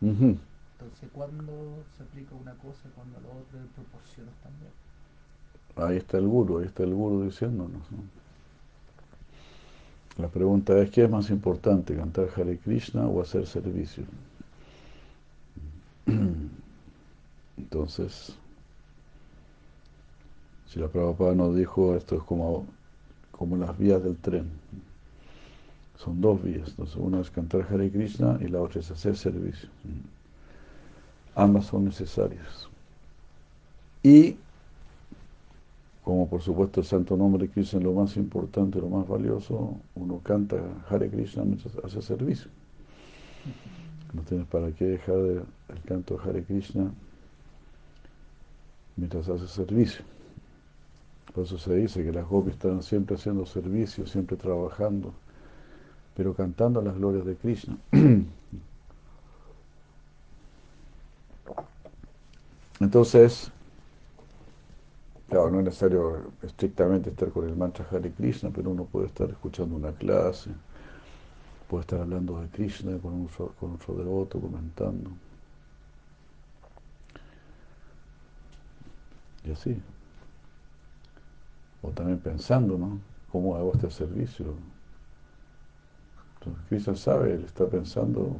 Entonces, 0.00 1.08
¿cuándo 1.12 1.84
se 1.96 2.02
aplica 2.02 2.34
una 2.34 2.54
cosa, 2.54 2.88
cuando 2.94 3.20
la 3.20 3.28
otra, 3.28 3.60
proporciones 3.74 4.34
también? 4.42 4.72
Ahí 5.76 5.98
está 5.98 6.18
el 6.18 6.26
guru, 6.26 6.58
ahí 6.58 6.66
está 6.66 6.82
el 6.84 6.94
guru 6.94 7.24
diciéndonos. 7.24 7.82
La 10.18 10.28
pregunta 10.28 10.78
es, 10.78 10.90
¿qué 10.90 11.04
es 11.04 11.10
más 11.10 11.28
importante, 11.30 11.94
cantar 11.94 12.28
Hare 12.34 12.58
Krishna 12.58 13.06
o 13.06 13.20
hacer 13.20 13.46
servicio? 13.46 14.04
Entonces, 17.58 18.34
si 20.68 20.80
la 20.80 20.88
Prabhupada 20.88 21.34
nos 21.34 21.54
dijo, 21.54 21.94
esto 21.94 22.16
es 22.16 22.22
como, 22.22 22.66
como 23.30 23.56
las 23.56 23.76
vías 23.78 24.02
del 24.02 24.16
tren. 24.16 24.48
Son 25.98 26.20
dos 26.20 26.42
vías. 26.42 26.68
Entonces, 26.70 26.96
una 26.96 27.20
es 27.20 27.30
cantar 27.30 27.66
Hare 27.70 27.90
Krishna 27.90 28.38
y 28.40 28.48
la 28.48 28.60
otra 28.60 28.80
es 28.80 28.90
hacer 28.90 29.16
servicio. 29.16 29.68
Ambas 31.34 31.66
son 31.66 31.84
necesarias. 31.84 32.68
Y, 34.02 34.36
como 36.06 36.28
por 36.28 36.40
supuesto 36.40 36.78
el 36.78 36.86
santo 36.86 37.16
nombre 37.16 37.48
de 37.48 37.52
Krishna 37.52 37.80
es 37.80 37.84
lo 37.84 37.92
más 37.92 38.16
importante, 38.16 38.78
lo 38.78 38.88
más 38.88 39.08
valioso, 39.08 39.76
uno 39.96 40.20
canta 40.22 40.56
Hare 40.88 41.10
Krishna 41.10 41.42
mientras 41.42 41.74
hace 41.84 42.00
servicio. 42.00 42.48
No 44.12 44.22
tienes 44.22 44.46
para 44.46 44.70
qué 44.70 44.84
dejar 44.84 45.16
el 45.16 45.44
canto 45.84 46.16
Hare 46.24 46.44
Krishna 46.44 46.92
mientras 48.94 49.28
hace 49.28 49.48
servicio. 49.48 50.04
Por 51.34 51.42
eso 51.42 51.58
se 51.58 51.74
dice 51.74 52.04
que 52.04 52.12
las 52.12 52.28
gopis 52.28 52.52
están 52.52 52.84
siempre 52.84 53.16
haciendo 53.16 53.44
servicio, 53.44 54.06
siempre 54.06 54.36
trabajando, 54.36 55.12
pero 56.14 56.34
cantando 56.34 56.80
las 56.82 56.96
glorias 56.96 57.26
de 57.26 57.34
Krishna. 57.34 57.76
Entonces, 62.78 63.50
claro, 65.28 65.50
no 65.50 65.58
es 65.60 65.64
necesario 65.66 66.32
estrictamente 66.42 67.10
estar 67.10 67.30
con 67.30 67.48
el 67.48 67.56
mantra 67.56 67.86
Hare 67.90 68.12
Krishna, 68.12 68.50
pero 68.54 68.70
uno 68.70 68.84
puede 68.84 69.06
estar 69.06 69.28
escuchando 69.30 69.76
una 69.76 69.92
clase, 69.92 70.50
puede 71.68 71.82
estar 71.82 72.00
hablando 72.00 72.40
de 72.40 72.48
Krishna 72.48 72.98
con, 72.98 73.26
con 73.26 73.72
otro 73.74 73.94
devoto, 73.94 74.40
comentando. 74.40 75.10
Y 79.44 79.52
así. 79.52 79.80
O 81.82 81.90
también 81.90 82.18
pensando, 82.18 82.76
¿no? 82.76 82.98
¿cómo 83.36 83.54
hago 83.54 83.72
este 83.74 83.90
servicio? 83.90 84.46
Entonces 86.38 86.64
Krishna 86.68 86.96
sabe, 86.96 87.34
él 87.34 87.44
está 87.44 87.66
pensando 87.66 88.36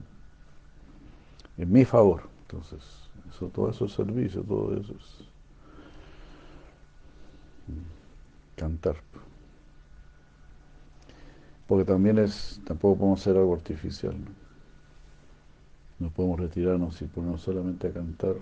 en 1.59 1.71
mi 1.71 1.85
favor. 1.85 2.23
Entonces, 2.43 2.83
eso, 3.29 3.49
todo 3.49 3.69
eso 3.69 3.85
es 3.85 3.93
servicio, 3.93 4.43
todo 4.43 4.75
eso 4.75 4.95
es 4.95 5.36
cantar. 8.57 8.97
Porque 11.67 11.85
también 11.85 12.19
es, 12.19 12.61
tampoco 12.65 12.97
podemos 12.99 13.21
hacer 13.21 13.37
algo 13.37 13.55
artificial. 13.55 14.15
¿no? 15.99 16.11
podemos 16.11 16.41
retirarnos 16.41 17.01
y 17.03 17.07
ponernos 17.07 17.41
solamente 17.41 17.89
a 17.89 17.93
cantar, 17.93 18.37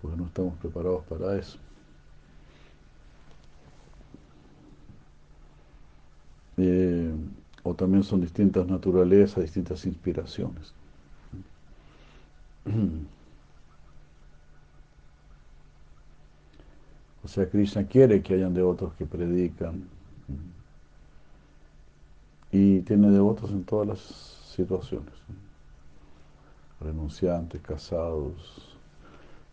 porque 0.00 0.16
no 0.16 0.26
estamos 0.26 0.56
preparados 0.58 1.04
para 1.06 1.36
eso. 1.38 1.58
Eh, 6.58 7.12
o 7.62 7.74
también 7.74 8.02
son 8.02 8.20
distintas 8.20 8.66
naturalezas, 8.66 9.42
distintas 9.42 9.84
inspiraciones. 9.86 10.74
O 17.24 17.28
sea, 17.28 17.48
Krishna 17.48 17.86
quiere 17.86 18.22
que 18.22 18.34
hayan 18.34 18.54
devotos 18.54 18.92
que 18.94 19.06
predican 19.06 19.88
y 22.52 22.80
tiene 22.80 23.10
devotos 23.10 23.50
en 23.50 23.64
todas 23.64 23.88
las 23.88 23.98
situaciones. 24.54 25.14
Renunciantes, 26.80 27.62
casados, 27.62 28.76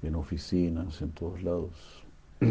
en 0.04 0.16
oficinas, 0.16 1.02
en 1.02 1.12
todos 1.12 1.41
lados. 1.41 2.04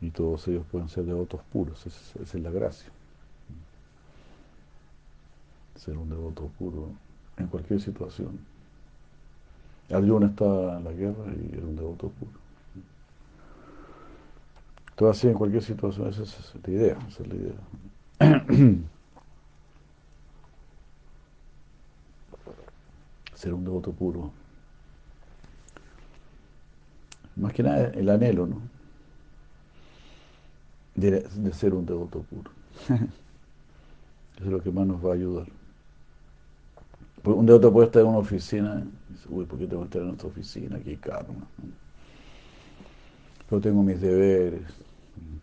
y 0.00 0.10
todos 0.10 0.48
ellos 0.48 0.64
pueden 0.70 0.88
ser 0.88 1.04
devotos 1.04 1.40
puros, 1.52 1.86
esa, 1.86 2.22
es 2.22 2.34
la 2.34 2.50
gracia. 2.50 2.90
Ser 5.76 5.96
un 5.96 6.08
devoto 6.08 6.50
puro 6.58 6.90
en 7.36 7.46
cualquier 7.46 7.80
situación. 7.80 8.38
Arjuna 9.90 10.26
está 10.26 10.78
en 10.78 10.84
la 10.84 10.92
guerra 10.92 11.32
y 11.34 11.54
era 11.56 11.66
un 11.66 11.76
devoto 11.76 12.08
puro. 12.08 12.45
Todo 14.96 15.10
así 15.10 15.28
en 15.28 15.34
cualquier 15.34 15.62
situación, 15.62 16.08
esa 16.08 16.22
es 16.22 16.54
la 16.64 16.70
idea, 16.72 16.98
esa 17.08 17.22
es 17.22 17.28
la 17.28 17.34
idea. 17.34 17.54
Ser 23.34 23.54
un 23.54 23.64
devoto 23.64 23.92
puro. 23.92 24.32
Más 27.36 27.52
que 27.52 27.62
nada 27.62 27.88
el 27.88 28.08
anhelo, 28.08 28.46
¿no? 28.46 28.76
de, 30.96 31.52
ser 31.52 31.74
un 31.74 31.86
devoto 31.86 32.22
puro. 32.22 32.50
Eso 32.88 34.44
es 34.44 34.46
lo 34.46 34.62
que 34.62 34.70
más 34.70 34.86
nos 34.86 35.04
va 35.04 35.10
a 35.10 35.14
ayudar. 35.14 35.46
Un 37.24 37.46
devoto 37.46 37.72
puede 37.72 37.86
estar 37.86 38.02
en 38.02 38.08
una 38.08 38.18
oficina 38.18 38.86
dice, 39.08 39.26
uy, 39.28 39.44
¿por 39.46 39.58
qué 39.58 39.66
tengo 39.66 39.82
que 39.82 39.88
estar 39.88 40.02
en 40.02 40.10
esta 40.10 40.26
oficina? 40.28 40.78
Qué 40.78 40.96
karma. 40.96 41.46
Pero 43.48 43.60
tengo 43.60 43.82
mis 43.82 44.00
deberes, 44.00 44.62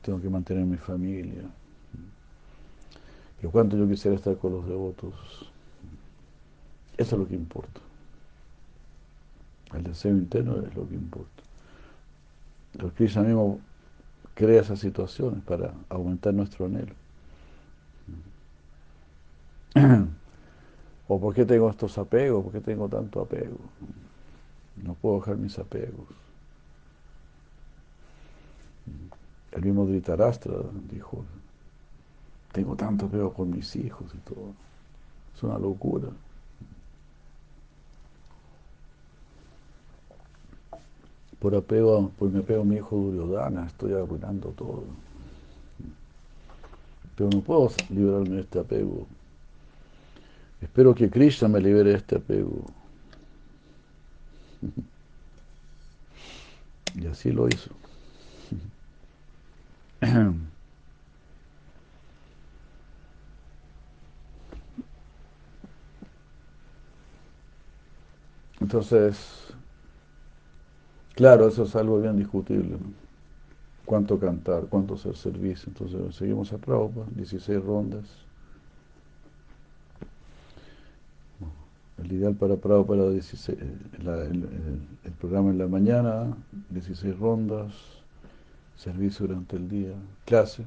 tengo 0.02 0.22
que 0.22 0.30
mantener 0.30 0.66
mi 0.66 0.78
familia. 0.78 1.44
Pero 3.38 3.52
cuánto 3.52 3.78
yo 3.78 3.88
quisiera 3.88 4.16
estar 4.16 4.38
con 4.38 4.54
los 4.54 4.68
devotos. 4.68 5.14
Eso 6.98 7.16
es 7.16 7.20
lo 7.20 7.28
que 7.28 7.36
importa. 7.36 7.82
El 9.74 9.84
deseo 9.84 10.12
interno 10.12 10.58
es 10.66 10.76
lo 10.76 10.88
que 10.88 10.96
importa. 10.96 11.44
Los 12.80 12.94
Krishna 12.94 13.24
mismo 13.24 13.60
crea 14.34 14.62
esas 14.62 14.80
situaciones 14.80 15.44
para 15.44 15.74
aumentar 15.90 16.34
nuestro 16.34 16.66
anhelo. 16.66 16.94
¿O 21.08 21.20
por 21.20 21.34
qué 21.34 21.46
tengo 21.46 21.70
estos 21.70 21.98
apegos? 21.98 22.44
¿Por 22.44 22.54
qué 22.54 22.62
tengo 22.62 22.88
tanto 22.88 23.22
apego? 23.22 23.58
No 24.78 24.94
puedo 24.94 25.20
dejar 25.20 25.38
mis 25.38 25.58
apegos. 25.60 26.08
El 29.54 29.64
mismo 29.64 29.86
Dhritarashtra 29.86 30.56
dijo, 30.92 31.24
tengo 32.52 32.76
tanto 32.76 33.06
apego 33.06 33.34
con 33.34 33.52
mis 33.52 33.76
hijos 33.76 34.12
y 34.14 34.18
todo. 34.18 34.54
Es 35.36 35.44
una 35.44 35.58
locura. 35.58 36.10
por 41.44 41.54
apego, 41.56 42.10
por 42.18 42.30
mi 42.30 42.40
apego 42.40 42.62
a 42.62 42.64
mi 42.64 42.78
hijo 42.78 42.96
Duryodhana, 42.96 43.68
estoy 43.68 43.92
arruinando 43.92 44.48
todo. 44.52 44.86
Pero 47.18 47.30
no 47.32 47.42
puedo 47.42 47.70
liberarme 47.90 48.36
de 48.36 48.42
este 48.44 48.60
apego. 48.60 49.06
Espero 50.62 50.96
que 50.96 51.10
Krishna 51.10 51.50
me 51.50 51.60
libere 51.60 51.90
de 51.90 51.98
este 51.98 52.16
apego. 52.16 52.64
Y 56.96 57.08
así 57.08 57.32
lo 57.32 57.48
hizo. 57.48 57.72
Entonces, 68.62 69.44
Claro, 71.16 71.48
eso 71.48 71.64
es 71.64 71.76
algo 71.76 72.02
bien 72.02 72.18
discutible. 72.18 72.78
¿Cuánto 73.86 74.20
cantar? 74.20 74.66
¿Cuánto 74.68 74.96
hacer 74.96 75.16
servicio? 75.16 75.70
Entonces 75.70 76.16
seguimos 76.16 76.52
a 76.54 76.58
Prabhupada, 76.58 77.06
16 77.16 77.64
rondas. 77.64 78.04
El 82.04 82.12
ideal 82.12 82.34
para 82.34 82.56
Prabhupada 82.56 83.04
era 83.04 83.12
16, 83.12 83.58
el, 83.60 85.12
programa 85.20 85.52
en 85.52 85.60
la 85.60 85.68
mañana, 85.68 86.36
16 86.72 87.18
rondas, 87.20 87.72
servicio 88.76 89.28
durante 89.28 89.56
el 89.56 89.70
día, 89.70 89.94
clase, 90.26 90.66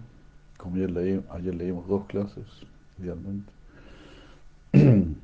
como 0.58 0.76
ayer, 0.76 0.90
leí, 0.90 1.24
ayer 1.30 1.54
leímos 1.54 1.86
dos 1.88 2.06
clases, 2.06 2.46
idealmente, 2.98 3.52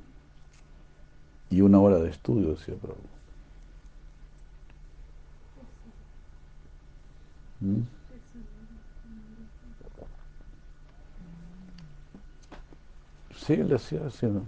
y 1.51 1.61
una 1.61 1.81
hora 1.81 1.99
de 1.99 2.11
estudio, 2.11 2.51
decía 2.55 2.75
Prabhupada. 2.77 3.09
¿Mm? 7.61 7.83
Sí, 13.37 13.55
él 13.55 13.69
decía 13.69 14.01
¿no? 14.23 14.45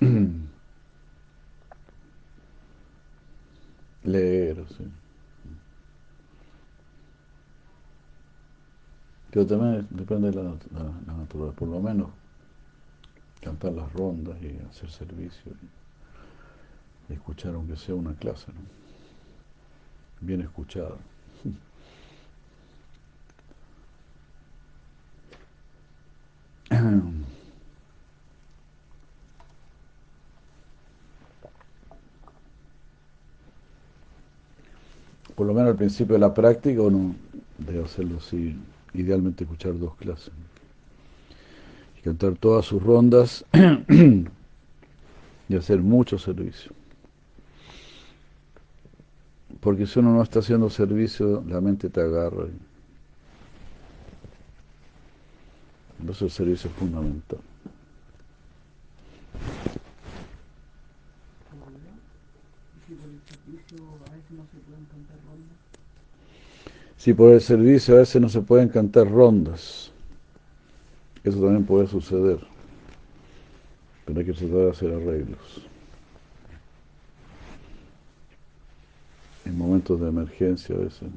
Leer, 4.04 4.64
sí. 4.76 4.84
Pero 9.30 9.46
también 9.46 9.86
depende 9.90 10.30
de 10.30 10.36
la, 10.36 10.42
naturaleza, 11.16 11.56
por 11.56 11.68
lo 11.68 11.80
menos 11.80 12.08
cantar 13.42 13.72
las 13.72 13.92
rondas 13.92 14.36
y 14.42 14.58
hacer 14.68 14.90
servicio 14.90 15.52
y 17.08 17.12
escuchar 17.12 17.54
aunque 17.54 17.76
sea 17.76 17.94
una 17.94 18.14
clase, 18.14 18.52
¿no? 18.52 18.60
bien 20.20 20.40
escuchado. 20.40 20.98
Por 35.34 35.46
lo 35.46 35.54
menos 35.54 35.70
al 35.70 35.76
principio 35.76 36.14
de 36.14 36.18
la 36.20 36.34
práctica 36.34 36.82
uno 36.82 37.14
debe 37.58 37.84
hacerlo 37.84 38.18
así, 38.18 38.56
idealmente 38.94 39.44
escuchar 39.44 39.78
dos 39.78 39.94
clases. 39.96 40.32
Y 41.98 42.02
cantar 42.02 42.34
todas 42.36 42.64
sus 42.66 42.82
rondas 42.82 43.44
y 45.48 45.56
hacer 45.56 45.80
mucho 45.80 46.18
servicio. 46.18 46.72
Porque 49.60 49.86
si 49.86 49.98
uno 49.98 50.12
no 50.12 50.22
está 50.22 50.38
haciendo 50.38 50.70
servicio, 50.70 51.42
la 51.46 51.60
mente 51.60 51.90
te 51.90 52.00
agarra. 52.00 52.46
Entonces 56.00 56.22
el 56.22 56.30
servicio 56.30 56.70
es 56.70 56.76
fundamental. 56.76 57.40
Se 63.68 65.57
si 66.98 67.14
por 67.14 67.32
el 67.32 67.40
servicio 67.40 67.94
a 67.94 67.98
veces 67.98 68.20
no 68.20 68.28
se 68.28 68.40
pueden 68.40 68.68
cantar 68.68 69.08
rondas. 69.08 69.92
Eso 71.22 71.40
también 71.40 71.64
puede 71.64 71.86
suceder. 71.86 72.40
Pero 74.04 74.18
hay 74.18 74.26
que 74.26 74.32
tratar 74.32 74.56
de 74.56 74.70
hacer 74.70 74.92
arreglos. 74.92 75.62
En 79.44 79.56
momentos 79.56 80.00
de 80.00 80.08
emergencia 80.08 80.74
a 80.74 80.78
veces. 80.78 81.08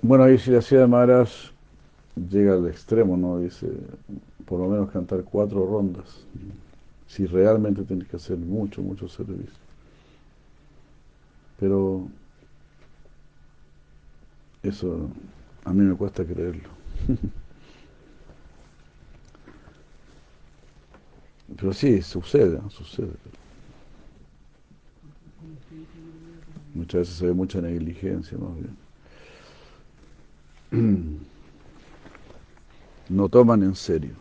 Bueno, 0.00 0.24
ahí 0.24 0.38
si 0.38 0.52
la 0.52 0.62
ciudad 0.62 0.86
de 0.86 1.26
llega 2.30 2.54
al 2.54 2.68
extremo, 2.68 3.16
¿no? 3.16 3.40
Dice, 3.40 3.66
por 4.44 4.60
lo 4.60 4.68
menos 4.68 4.90
cantar 4.90 5.24
cuatro 5.24 5.66
rondas. 5.66 6.24
Si 7.08 7.26
realmente 7.26 7.82
tienes 7.82 8.06
que 8.06 8.16
hacer 8.16 8.36
mucho, 8.36 8.80
mucho 8.80 9.08
servicio. 9.08 9.65
Pero 11.58 12.08
eso 14.62 15.08
a 15.64 15.72
mí 15.72 15.82
me 15.82 15.96
cuesta 15.96 16.24
creerlo. 16.24 16.68
Pero 21.56 21.72
sí, 21.72 22.02
sucede, 22.02 22.60
sucede. 22.70 23.14
Muchas 26.74 27.00
veces 27.00 27.14
se 27.14 27.26
ve 27.26 27.32
mucha 27.32 27.60
negligencia, 27.60 28.36
más 28.38 28.52
bien. 30.70 31.16
No 33.08 33.28
toman 33.28 33.62
en 33.62 33.76
serio 33.76 34.16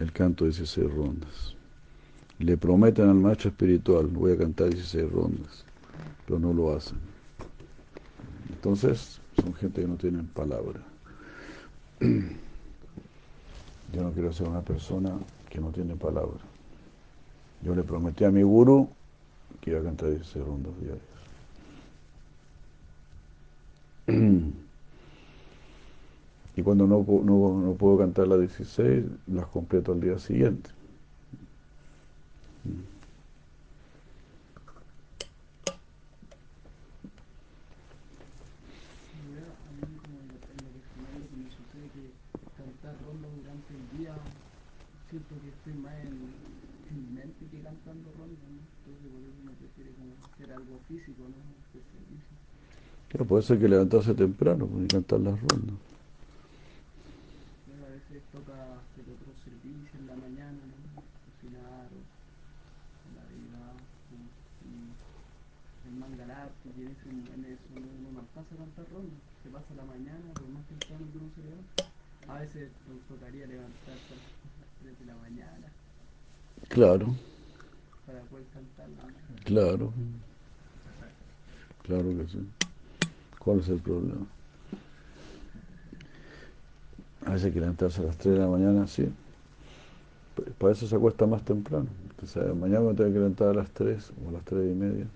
el 0.00 0.12
canto 0.12 0.44
de 0.44 0.50
16 0.50 0.92
rondas. 0.92 1.56
Le 2.38 2.58
prometen 2.58 3.08
al 3.08 3.14
maestro 3.14 3.48
espiritual, 3.48 4.06
voy 4.06 4.32
a 4.32 4.36
cantar 4.36 4.68
16 4.68 5.10
rondas, 5.10 5.64
pero 6.28 6.38
no 6.38 6.52
lo 6.52 6.76
hacen. 6.76 6.98
Entonces, 8.50 9.18
son 9.40 9.54
gente 9.54 9.80
que 9.80 9.88
no 9.88 9.96
tienen 9.96 10.26
palabra. 10.26 10.78
Yo 12.00 14.02
no 14.02 14.12
quiero 14.12 14.30
ser 14.34 14.46
una 14.46 14.60
persona 14.60 15.18
que 15.48 15.58
no 15.58 15.70
tiene 15.70 15.96
palabra. 15.96 16.38
Yo 17.62 17.74
le 17.74 17.82
prometí 17.82 18.24
a 18.24 18.30
mi 18.30 18.42
guru 18.42 18.90
que 19.62 19.70
iba 19.70 19.80
a 19.80 19.84
cantar 19.84 20.10
16 20.10 20.44
rondas 20.44 20.72
diarias. 20.80 21.02
Y 26.56 26.62
cuando 26.62 26.88
no, 26.88 27.06
no, 27.06 27.60
no 27.60 27.74
puedo 27.74 27.98
cantar 27.98 28.26
las 28.26 28.40
16, 28.40 29.04
las 29.28 29.46
completo 29.46 29.92
al 29.92 30.00
día 30.00 30.18
siguiente. 30.18 30.70
Siento 45.10 45.34
que 45.40 45.48
estoy 45.48 45.74
más 45.82 45.94
en, 46.04 46.16
en 46.90 46.96
mi 46.96 47.10
mente 47.20 47.46
que 47.50 47.60
cantando 47.62 48.10
rondas, 48.18 48.48
¿no? 48.48 48.60
Entonces 48.60 49.06
por 49.08 49.20
eso 49.24 49.38
uno 49.42 49.52
prefiere 49.56 49.90
como 49.96 50.12
hacer 50.24 50.52
algo 50.52 50.80
físico, 50.88 51.22
¿no? 51.28 51.38
Servicio. 51.72 52.36
Claro, 53.08 53.24
puede 53.24 53.42
ser 53.42 53.58
que 53.58 53.68
levantarse 53.68 54.14
temprano 54.14 54.66
pues, 54.66 54.84
y 54.84 54.88
cantar 54.88 55.20
las 55.20 55.40
rondas. 55.40 55.76
A 57.68 57.88
veces 57.88 58.22
toca 58.32 58.52
hacer 58.52 59.04
otro 59.08 59.32
servicio 59.44 59.94
en 59.98 60.06
la 60.06 60.16
mañana, 60.16 60.60
¿no? 60.60 61.00
Cocinar 61.00 61.88
o 61.88 62.00
la 63.16 63.24
vida, 63.32 63.60
el 65.88 65.94
mangalarte, 65.96 66.68
y 66.76 66.84
en, 66.84 66.92
en 67.32 67.42
eso 67.48 67.64
uno 67.72 68.12
no 68.12 68.20
alcanza 68.20 68.54
a 68.54 68.58
cantar 68.58 68.84
rondas. 68.92 69.20
Se 69.42 69.48
pasa 69.48 69.72
la 69.74 69.84
mañana, 69.88 70.28
por 70.34 70.48
más 70.52 70.64
temprano 70.68 71.04
que 71.08 71.18
uno 71.18 71.30
se 71.32 71.42
levanta. 71.48 71.84
A 72.28 72.40
veces 72.40 72.68
nos 72.84 73.00
tocaría 73.08 73.46
levantarse 73.46 74.12
desde 74.98 75.12
la 75.12 75.18
mañana. 75.18 75.66
Claro. 76.68 77.14
Para 78.06 78.20
poder 78.22 78.46
cantar. 78.52 78.86
Claro. 79.44 79.92
Claro 81.82 82.04
que 82.04 82.26
sí. 82.28 82.48
¿Cuál 83.38 83.60
es 83.60 83.68
el 83.68 83.80
problema? 83.80 84.26
A 87.24 87.30
veces 87.30 87.46
hay 87.46 87.52
que 87.52 87.60
levantarse 87.60 88.00
a 88.00 88.04
las 88.04 88.16
3 88.18 88.34
de 88.34 88.40
la 88.40 88.46
mañana, 88.46 88.86
sí. 88.86 89.08
Para 90.58 90.72
eso 90.72 90.86
se 90.86 90.94
acuesta 90.96 91.26
más 91.26 91.42
temprano. 91.44 91.86
Entonces, 92.10 92.54
mañana 92.54 92.80
me 92.80 92.94
tengo 92.94 93.10
que 93.10 93.18
levantar 93.18 93.48
a 93.48 93.54
las 93.54 93.70
3 93.70 94.12
o 94.24 94.28
a 94.28 94.32
las 94.32 94.44
3 94.44 94.70
y 94.70 94.74
media. 94.74 95.06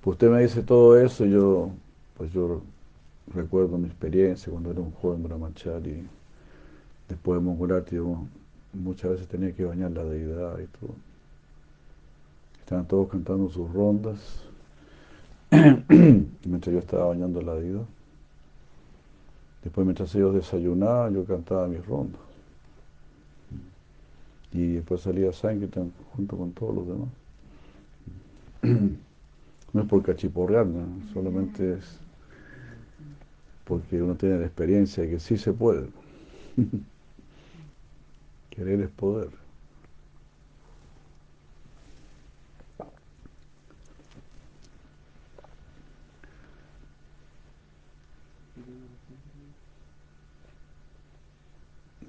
Pues 0.00 0.14
usted 0.14 0.30
me 0.30 0.42
dice 0.42 0.62
todo 0.62 1.00
eso 1.00 1.24
y 1.24 1.32
yo, 1.32 1.70
pues 2.16 2.32
yo 2.32 2.62
recuerdo 3.34 3.78
mi 3.78 3.86
experiencia 3.86 4.50
cuando 4.50 4.70
era 4.70 4.80
un 4.80 4.92
joven 4.92 5.22
brahmachari, 5.22 6.06
después 7.08 7.38
de 7.38 7.44
Mongolati, 7.44 7.96
muchas 8.72 9.12
veces 9.12 9.28
tenía 9.28 9.52
que 9.52 9.64
bañar 9.64 9.90
la 9.92 10.04
deidad 10.04 10.58
y 10.58 10.66
todo. 10.66 10.94
Estaban 12.60 12.86
todos 12.86 13.08
cantando 13.08 13.48
sus 13.48 13.72
rondas, 13.72 14.18
mientras 15.50 16.72
yo 16.72 16.78
estaba 16.78 17.06
bañando 17.06 17.40
la 17.40 17.54
deidad. 17.54 17.84
Después, 19.62 19.84
mientras 19.84 20.14
ellos 20.14 20.34
desayunaban, 20.34 21.14
yo 21.14 21.24
cantaba 21.24 21.66
mis 21.66 21.84
rondas. 21.84 22.20
Y 24.52 24.74
después 24.74 25.00
salía 25.00 25.32
Sankirtan 25.32 25.92
junto 26.14 26.36
con 26.36 26.52
todos 26.52 26.74
los 26.74 26.86
demás. 26.86 27.08
No 29.72 29.82
es 29.82 29.88
por 29.88 30.02
cachiporrear, 30.02 30.66
solamente 31.12 31.74
es 31.74 31.98
porque 33.66 34.00
uno 34.00 34.14
tiene 34.14 34.38
la 34.38 34.46
experiencia 34.46 35.02
de 35.02 35.10
que 35.10 35.20
sí 35.20 35.36
se 35.36 35.52
puede. 35.52 35.88
Querer 38.50 38.80
es 38.80 38.90
poder. 38.90 39.30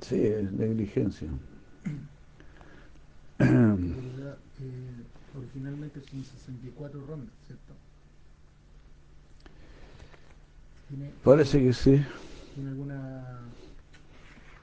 Sí, 0.02 0.16
es 0.26 0.52
negligencia. 0.54 1.28
Eh, 3.40 5.04
originalmente 5.38 6.02
son 6.02 6.24
64 6.24 7.06
rondas, 7.06 7.34
¿cierto? 7.46 7.74
Parece 11.24 11.62
que 11.62 11.74
sí. 11.74 12.02
¿Tiene 12.56 12.70
alguna, 12.70 13.40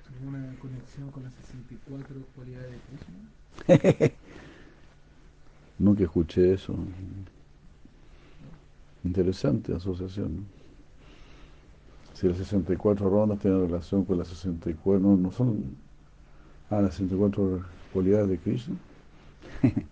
alguna 0.09 0.55
conexión 0.59 1.11
con 1.11 1.25
las 1.25 1.35
64 1.35 2.17
cualidades 2.35 2.71
de 2.71 2.79
Krishna? 3.69 4.15
Nunca 5.79 6.05
escuché 6.05 6.55
eso. 6.55 6.75
Interesante 9.05 9.75
asociación. 9.75 10.47
Si 12.15 12.29
las 12.29 12.39
64 12.39 13.11
rondas 13.11 13.41
tienen 13.41 13.61
relación 13.61 14.05
con 14.05 14.19
las 14.19 14.29
64, 14.29 15.01
no, 15.01 15.17
no 15.17 15.31
son. 15.31 15.77
Ah, 16.71 16.81
las 16.81 16.95
64 16.95 17.65
cualidades 17.93 18.29
de 18.29 18.39
Krishna. 18.39 18.77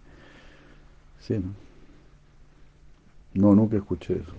sí, 1.21 1.35
¿no? 1.35 1.53
No, 3.35 3.55
nunca 3.55 3.77
escuché 3.77 4.15
eso. 4.15 4.33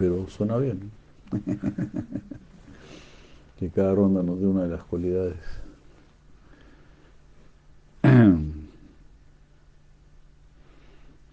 Pero 0.00 0.26
suena 0.30 0.56
bien. 0.56 0.90
que 3.58 3.68
cada 3.68 3.94
ronda 3.94 4.22
nos 4.22 4.40
dé 4.40 4.46
una 4.46 4.62
de 4.62 4.70
las 4.70 4.82
cualidades. 4.82 5.36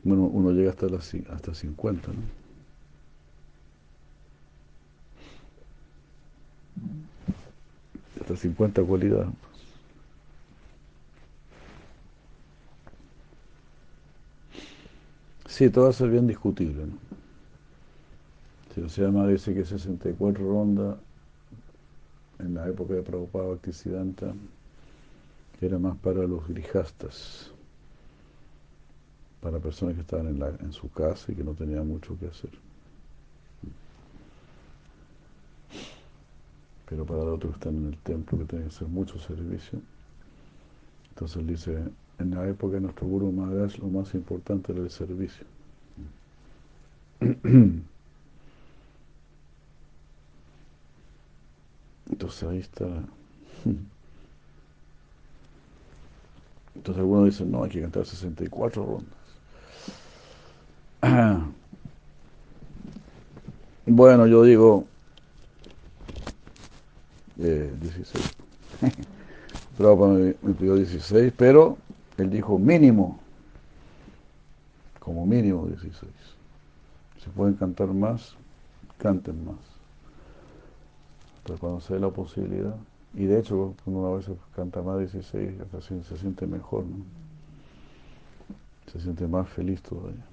bueno, 0.03 0.23
uno 0.23 0.51
llega 0.51 0.71
hasta, 0.71 0.87
hasta 1.33 1.55
50, 1.55 2.09
¿no? 2.09 2.15
Hasta 8.19 8.35
50 8.35 8.83
cualidades. 8.83 9.29
Sí, 15.47 15.71
a 15.89 15.93
ser 15.93 16.09
bien 16.09 16.27
discutible, 16.27 16.85
¿no? 16.87 17.06
Se 18.85 19.01
llama, 19.01 19.27
dice 19.27 19.55
que 19.55 19.65
64 19.65 20.47
rondas 20.47 20.97
en 22.37 22.53
la 22.53 22.67
época 22.67 22.93
de 22.93 23.01
Prabhupada 23.01 23.47
Bhaktisiddhanta 23.47 24.35
era 25.59 25.79
más 25.79 25.97
para 25.97 26.27
los 26.27 26.47
grijastas, 26.47 27.51
para 29.41 29.57
personas 29.57 29.95
que 29.95 30.01
estaban 30.01 30.27
en, 30.27 30.39
la, 30.39 30.49
en 30.49 30.71
su 30.71 30.91
casa 30.91 31.31
y 31.31 31.35
que 31.35 31.43
no 31.43 31.53
tenían 31.53 31.87
mucho 31.87 32.17
que 32.19 32.27
hacer. 32.27 32.51
Pero 36.87 37.03
para 37.03 37.23
los 37.23 37.35
otros 37.35 37.53
que 37.53 37.57
están 37.57 37.77
en 37.77 37.87
el 37.87 37.97
templo, 37.97 38.37
que 38.37 38.45
tienen 38.45 38.69
que 38.69 38.75
hacer 38.75 38.87
mucho 38.87 39.17
servicio, 39.19 39.81
entonces 41.09 41.47
dice, 41.47 41.83
en 42.19 42.29
la 42.29 42.47
época 42.47 42.75
de 42.75 42.81
nuestro 42.81 43.07
Guru 43.07 43.31
Maharaj 43.31 43.79
lo 43.79 43.87
más 43.87 44.13
importante 44.13 44.71
era 44.71 44.81
el 44.81 44.91
servicio. 44.91 45.47
Entonces 52.09 52.43
ahí 52.43 52.59
está 52.59 52.85
Entonces 56.75 56.99
algunos 56.99 57.25
dicen, 57.25 57.51
no, 57.51 57.63
hay 57.63 57.69
que 57.71 57.81
cantar 57.81 58.05
64 58.05 58.85
rondas. 58.85 59.13
Bueno, 63.89 64.27
yo 64.27 64.43
digo 64.43 64.85
eh, 67.39 67.73
16. 67.79 68.35
Prabhupada 69.77 70.13
me, 70.13 70.35
me 70.41 70.53
pidió 70.53 70.75
16, 70.75 71.31
pero 71.37 71.77
él 72.17 72.29
dijo 72.29 72.59
mínimo, 72.59 73.17
como 74.99 75.25
mínimo 75.25 75.67
16. 75.67 76.11
Si 77.23 77.29
pueden 77.29 77.53
cantar 77.53 77.87
más, 77.87 78.35
canten 78.97 79.45
más. 79.45 79.76
Pero 81.47 81.59
cuando 81.59 81.79
se 81.79 81.93
dé 81.93 82.01
la 82.01 82.09
posibilidad, 82.09 82.75
y 83.13 83.23
de 83.25 83.39
hecho 83.39 83.73
cuando 83.83 84.01
una 84.01 84.17
vez 84.17 84.29
canta 84.53 84.81
más 84.81 84.99
16, 84.99 85.61
hasta 85.61 85.81
se, 85.81 86.03
se 86.03 86.17
siente 86.17 86.45
mejor, 86.45 86.83
¿no? 86.85 87.05
Se 88.91 88.99
siente 88.99 89.25
más 89.27 89.47
feliz 89.49 89.81
todavía. 89.81 90.25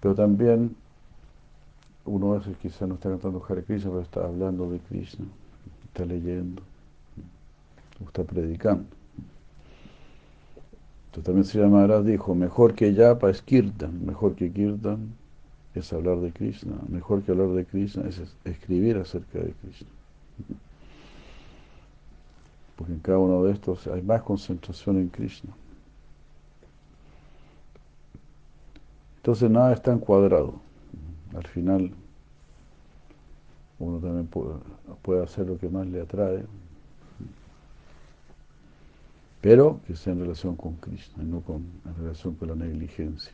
Pero 0.00 0.14
también 0.14 0.74
uno 2.04 2.32
a 2.32 2.38
veces 2.38 2.56
quizá 2.56 2.86
no 2.86 2.94
está 2.94 3.10
cantando 3.10 3.44
Hare 3.48 3.62
Krishna, 3.62 3.90
pero 3.90 4.02
está 4.02 4.24
hablando 4.24 4.68
de 4.70 4.80
Krishna, 4.80 5.26
está 5.86 6.04
leyendo, 6.04 6.62
está 8.06 8.24
predicando. 8.24 8.97
También 11.22 11.44
Sri 11.44 11.60
Maharaj 11.60 12.04
dijo, 12.04 12.34
mejor 12.34 12.74
que 12.74 12.94
Yapa 12.94 13.30
es 13.30 13.42
Kirtan, 13.42 14.04
mejor 14.04 14.34
que 14.34 14.50
Kirtan 14.52 15.14
es 15.74 15.92
hablar 15.92 16.18
de 16.18 16.32
Krishna, 16.32 16.74
mejor 16.88 17.22
que 17.22 17.32
hablar 17.32 17.48
de 17.48 17.64
Krishna 17.64 18.08
es 18.08 18.20
escribir 18.44 18.96
acerca 18.98 19.38
de 19.38 19.52
Krishna. 19.52 19.88
Porque 22.76 22.92
en 22.92 23.00
cada 23.00 23.18
uno 23.18 23.42
de 23.44 23.52
estos 23.52 23.86
hay 23.86 24.02
más 24.02 24.22
concentración 24.22 24.98
en 24.98 25.08
Krishna. 25.08 25.52
Entonces 29.16 29.50
nada 29.50 29.72
está 29.72 29.92
encuadrado. 29.92 30.54
Al 31.34 31.46
final 31.46 31.90
uno 33.78 33.98
también 33.98 34.26
puede, 35.02 35.22
hacer 35.22 35.46
lo 35.46 35.58
que 35.58 35.68
más 35.68 35.86
le 35.86 36.00
atrae, 36.00 36.44
pero 39.40 39.80
que 39.86 39.94
sea 39.96 40.12
en 40.12 40.20
relación 40.20 40.56
con 40.56 40.76
Krishna 40.76 41.22
y 41.22 41.26
no 41.26 41.40
con, 41.40 41.64
en 41.84 41.94
relación 41.96 42.34
con 42.34 42.48
la 42.48 42.54
negligencia. 42.54 43.32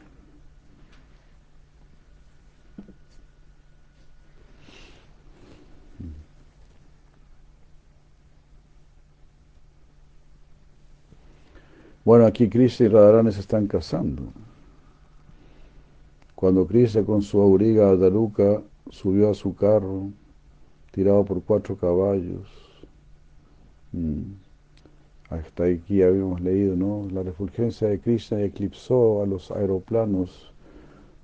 Bueno, 12.05 12.27
aquí 12.27 12.51
Krishna 12.51 12.87
y 12.87 12.89
Radharani 12.91 13.33
se 13.33 13.41
están 13.41 13.67
casando. 13.67 14.25
Cuando 16.35 16.67
Krishna 16.67 17.03
con 17.03 17.23
su 17.23 17.41
auriga 17.41 17.97
Daruka 17.97 18.63
subió 18.91 19.31
a 19.31 19.35
su 19.35 19.55
carro, 19.57 20.11
tirado 20.91 21.25
por 21.25 21.43
cuatro 21.43 21.77
caballos, 21.79 22.47
mm, 23.93 24.44
hasta 25.35 25.65
aquí 25.65 26.02
habíamos 26.02 26.40
leído, 26.40 26.77
¿no? 26.77 27.09
La 27.11 27.23
refulgencia 27.23 27.89
de 27.89 28.01
Krishna 28.01 28.40
eclipsó 28.43 29.23
a 29.23 29.27
los 29.27 29.51
aeroplanos 29.51 30.52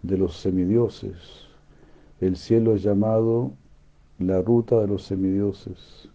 de 0.02 0.18
los 0.18 0.36
semidioses. 0.36 1.48
El 2.20 2.36
cielo 2.36 2.74
es 2.74 2.82
llamado 2.82 3.52
la 4.18 4.42
ruta 4.42 4.80
de 4.80 4.86
los 4.86 5.04
semidioses. 5.04 6.08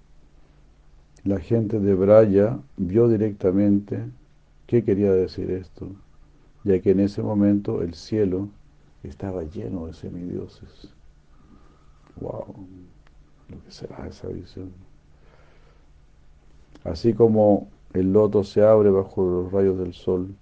La 1.23 1.39
gente 1.39 1.79
de 1.79 1.95
Braya 1.95 2.59
vio 2.77 3.07
directamente 3.07 4.03
qué 4.67 4.83
quería 4.83 5.11
decir 5.11 5.49
esto, 5.51 5.87
ya 6.63 6.79
que 6.79 6.91
en 6.91 6.99
ese 6.99 7.23
momento 7.23 7.81
el 7.81 7.93
cielo 7.93 8.49
estaba 9.03 9.43
lleno 9.43 9.87
de 9.87 9.93
semidioses. 9.93 10.93
¡Wow! 12.21 12.55
Lo 13.49 13.63
que 13.63 13.71
será 13.71 14.07
esa 14.07 14.27
visión. 14.27 14.71
Así 16.83 17.13
como 17.13 17.67
el 17.95 18.11
loto 18.11 18.43
se 18.43 18.61
abre 18.61 18.89
bajo 18.89 19.23
los 19.23 19.51
rayos 19.53 19.77
del 19.77 19.93
sol, 19.93 20.35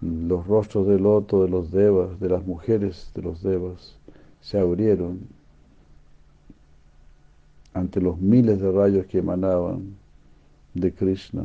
los 0.00 0.46
rostros 0.46 0.86
del 0.86 1.02
loto 1.02 1.42
de 1.42 1.48
los 1.48 1.72
devas, 1.72 2.20
de 2.20 2.28
las 2.28 2.46
mujeres 2.46 3.10
de 3.12 3.22
los 3.22 3.42
devas, 3.42 3.98
se 4.40 4.60
abrieron 4.60 5.26
ante 7.72 8.00
los 8.00 8.20
miles 8.20 8.60
de 8.60 8.70
rayos 8.70 9.06
que 9.06 9.18
emanaban 9.18 9.96
de 10.74 10.94
Krishna 10.94 11.44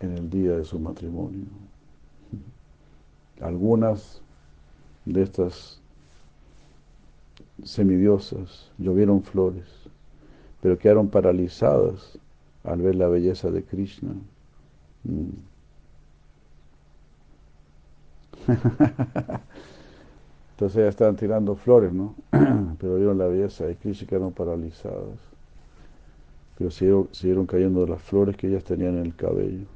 en 0.00 0.12
el 0.16 0.30
día 0.30 0.56
de 0.56 0.64
su 0.64 0.78
matrimonio. 0.78 1.44
Algunas 3.38 4.22
de 5.04 5.22
estas 5.24 5.78
semidiosas 7.64 8.70
llovieron 8.78 9.22
flores, 9.22 9.66
pero 10.62 10.78
quedaron 10.78 11.08
paralizadas 11.08 12.18
al 12.64 12.80
ver 12.80 12.94
la 12.94 13.08
belleza 13.08 13.50
de 13.50 13.62
Krishna. 13.64 14.12
Mm. 15.04 15.30
Entonces 20.52 20.82
ya 20.82 20.88
estaban 20.88 21.16
tirando 21.16 21.56
flores, 21.56 21.92
¿no? 21.92 22.14
pero 22.78 22.96
vieron 22.96 23.18
la 23.18 23.26
belleza 23.26 23.66
de 23.66 23.76
Krishna 23.76 24.04
y 24.04 24.08
quedaron 24.08 24.32
paralizadas. 24.32 25.18
Pero 26.58 26.70
siguieron, 26.70 27.08
siguieron 27.12 27.46
cayendo 27.46 27.86
las 27.86 28.02
flores 28.02 28.36
que 28.36 28.48
ellas 28.48 28.64
tenían 28.64 28.98
en 28.98 29.06
el 29.06 29.16
cabello. 29.16 29.66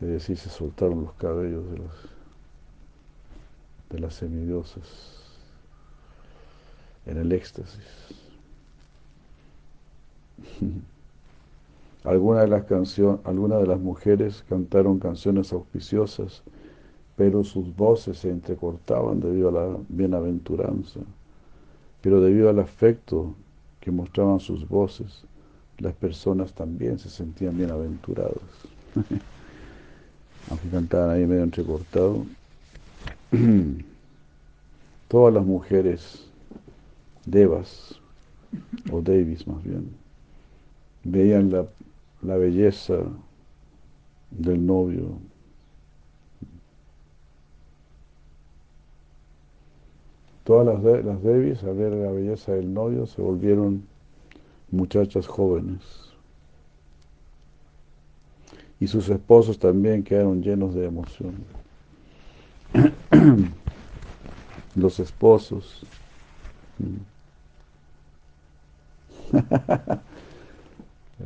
Es 0.00 0.08
decir, 0.08 0.36
se 0.36 0.50
soltaron 0.50 1.02
los 1.04 1.12
cabellos 1.14 1.70
de 1.70 1.78
las 1.78 2.14
de 3.90 4.00
las 4.00 4.14
semidiosas 4.14 4.82
en 7.06 7.18
el 7.18 7.32
éxtasis. 7.32 8.23
Algunas 12.04 12.42
de 12.42 12.48
las 12.48 12.98
algunas 13.24 13.60
de 13.60 13.66
las 13.66 13.80
mujeres 13.80 14.44
cantaron 14.46 14.98
canciones 14.98 15.54
auspiciosas, 15.54 16.42
pero 17.16 17.42
sus 17.44 17.74
voces 17.74 18.18
se 18.18 18.30
entrecortaban 18.30 19.20
debido 19.20 19.48
a 19.48 19.52
la 19.52 19.76
bienaventuranza. 19.88 21.00
Pero 22.02 22.20
debido 22.20 22.50
al 22.50 22.58
afecto 22.58 23.34
que 23.80 23.90
mostraban 23.90 24.38
sus 24.38 24.68
voces, 24.68 25.24
las 25.78 25.94
personas 25.94 26.52
también 26.52 26.98
se 26.98 27.08
sentían 27.08 27.56
bienaventuradas. 27.56 28.34
Aunque 30.50 30.68
cantaban 30.68 31.08
ahí 31.08 31.26
medio 31.26 31.42
entrecortado, 31.42 32.26
todas 35.08 35.32
las 35.32 35.46
mujeres 35.46 36.26
devas, 37.24 37.98
o 38.92 39.00
devis 39.00 39.46
más 39.46 39.64
bien, 39.64 40.03
veían 41.04 41.50
la, 41.50 41.66
la 42.22 42.36
belleza 42.36 42.98
del 44.30 44.64
novio. 44.64 45.18
Todas 50.44 50.66
las, 50.66 50.82
de, 50.82 51.02
las 51.02 51.22
devis, 51.22 51.62
al 51.62 51.76
ver 51.76 51.92
la 51.92 52.10
belleza 52.10 52.52
del 52.52 52.72
novio, 52.72 53.06
se 53.06 53.22
volvieron 53.22 53.86
muchachas 54.70 55.26
jóvenes. 55.26 55.80
Y 58.80 58.86
sus 58.86 59.08
esposos 59.08 59.58
también 59.58 60.02
quedaron 60.02 60.42
llenos 60.42 60.74
de 60.74 60.84
emoción. 60.84 61.34
los 64.74 65.00
esposos. 65.00 65.86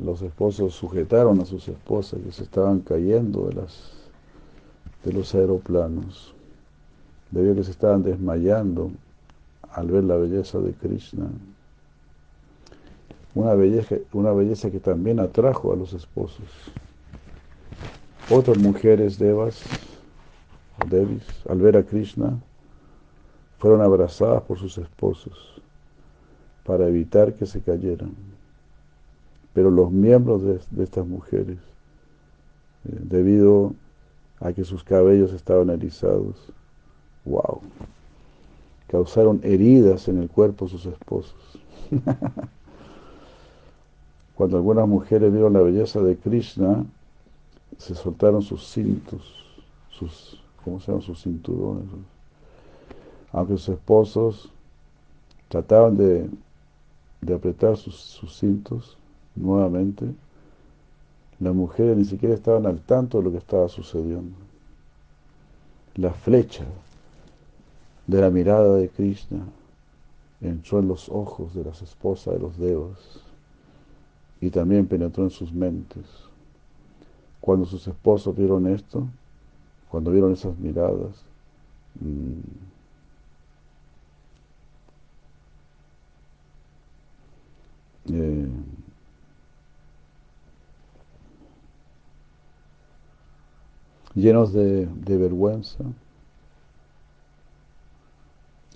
Los 0.05 0.23
esposos 0.23 0.75
sujetaron 0.75 1.41
a 1.41 1.45
sus 1.45 1.69
esposas 1.69 2.21
que 2.21 2.33
se 2.33 2.45
estaban 2.45 2.81
cayendo 2.81 3.47
de, 3.49 3.55
las, 3.55 3.93
de 5.05 5.13
los 5.13 5.35
aeroplanos, 5.35 6.35
debido 7.31 7.53
a 7.53 7.57
que 7.57 7.65
se 7.65 7.71
estaban 7.71 8.03
desmayando 8.03 8.91
al 9.71 9.91
ver 9.91 10.05
la 10.05 10.17
belleza 10.17 10.59
de 10.59 10.73
Krishna. 10.73 11.29
Una 13.35 13.55
belleza, 13.55 13.97
una 14.13 14.33
belleza 14.33 14.71
que 14.71 14.81
también 14.81 15.21
atrajo 15.21 15.73
a 15.73 15.77
los 15.77 15.93
esposos. 15.93 16.47
Otras 18.31 18.59
mujeres 18.59 19.19
devas 19.19 19.63
Devis, 20.87 21.25
al 21.49 21.59
ver 21.59 21.77
a 21.77 21.83
Krishna, 21.83 22.39
fueron 23.59 23.83
abrazadas 23.83 24.43
por 24.43 24.59
sus 24.59 24.79
esposos 24.79 25.61
para 26.65 26.87
evitar 26.87 27.35
que 27.35 27.47
se 27.47 27.61
cayeran. 27.61 28.15
Pero 29.59 29.73
los 29.73 29.91
miembros 29.91 30.45
de, 30.45 30.85
estas 30.85 31.05
mujeres, 31.05 31.59
eh, 32.85 32.97
debido 33.03 33.75
a 34.39 34.53
que 34.53 34.63
sus 34.63 34.85
cabellos 34.85 35.33
estaban 35.33 35.69
erizados, 35.71 36.37
wow, 37.25 37.61
causaron 38.87 39.41
heridas 39.43 40.07
en 40.07 40.23
el 40.23 40.31
cuerpo 40.31 40.67
de 40.67 40.71
sus 40.71 40.87
esposos. 40.87 41.35
Cuando 44.37 44.59
algunas 44.59 44.87
mujeres 44.87 45.33
vieron 45.33 45.55
la 45.55 45.63
belleza 45.63 46.01
de 46.03 46.17
Krishna, 46.17 46.87
se 47.79 47.97
soltaron 47.97 48.43
sus 48.43 48.65
cintos, 48.65 49.45
sus, 49.91 50.41
¿cómo 50.65 50.79
se 50.79 50.87
llaman? 50.87 51.03
Sus 51.03 51.21
cinturones. 51.21 51.87
Aunque 53.33 53.55
sus 53.55 53.71
esposos 53.71 54.53
trataban 55.49 55.97
de, 55.97 56.31
de 57.23 57.35
apretar 57.35 57.77
sus, 57.77 57.97
sus 57.97 58.39
cintos 58.39 58.98
nuevamente, 59.41 60.07
las 61.41 61.55
mujeres 61.55 61.97
ni 61.97 62.05
siquiera 62.05 62.35
estaban 62.35 62.67
al 62.67 62.81
tanto 62.81 63.19
de 63.19 63.25
lo 63.25 63.31
que 63.31 63.39
estaba 63.39 63.69
sucediendo. 63.69 64.37
La 65.95 66.13
flecha 66.13 66.65
de 68.07 68.21
la 68.21 68.31
mirada 68.31 68.77
de 68.77 68.89
Krishna 68.89 69.45
entró 70.41 70.79
en 70.81 70.89
los 70.89 71.09
ojos 71.09 71.55
de 71.55 71.65
las 71.65 71.83
esposas 71.83 72.35
de 72.35 72.41
los 72.41 72.59
devas 72.59 73.21
y 74.41 74.51
también 74.51 74.87
penetró 74.87 75.25
en 75.25 75.31
sus 75.31 75.53
mentes. 75.53 76.07
Cuando 77.41 77.67
sus 77.67 77.87
esposos 77.87 78.37
vieron 78.37 78.67
esto, 78.67 79.07
cuando 79.89 80.11
vieron 80.11 80.33
esas 80.33 80.57
miradas, 80.59 81.25
mmm, 82.01 82.41
eh, 88.11 88.49
llenos 94.15 94.53
de, 94.53 94.87
de, 94.87 95.17
vergüenza, 95.17 95.85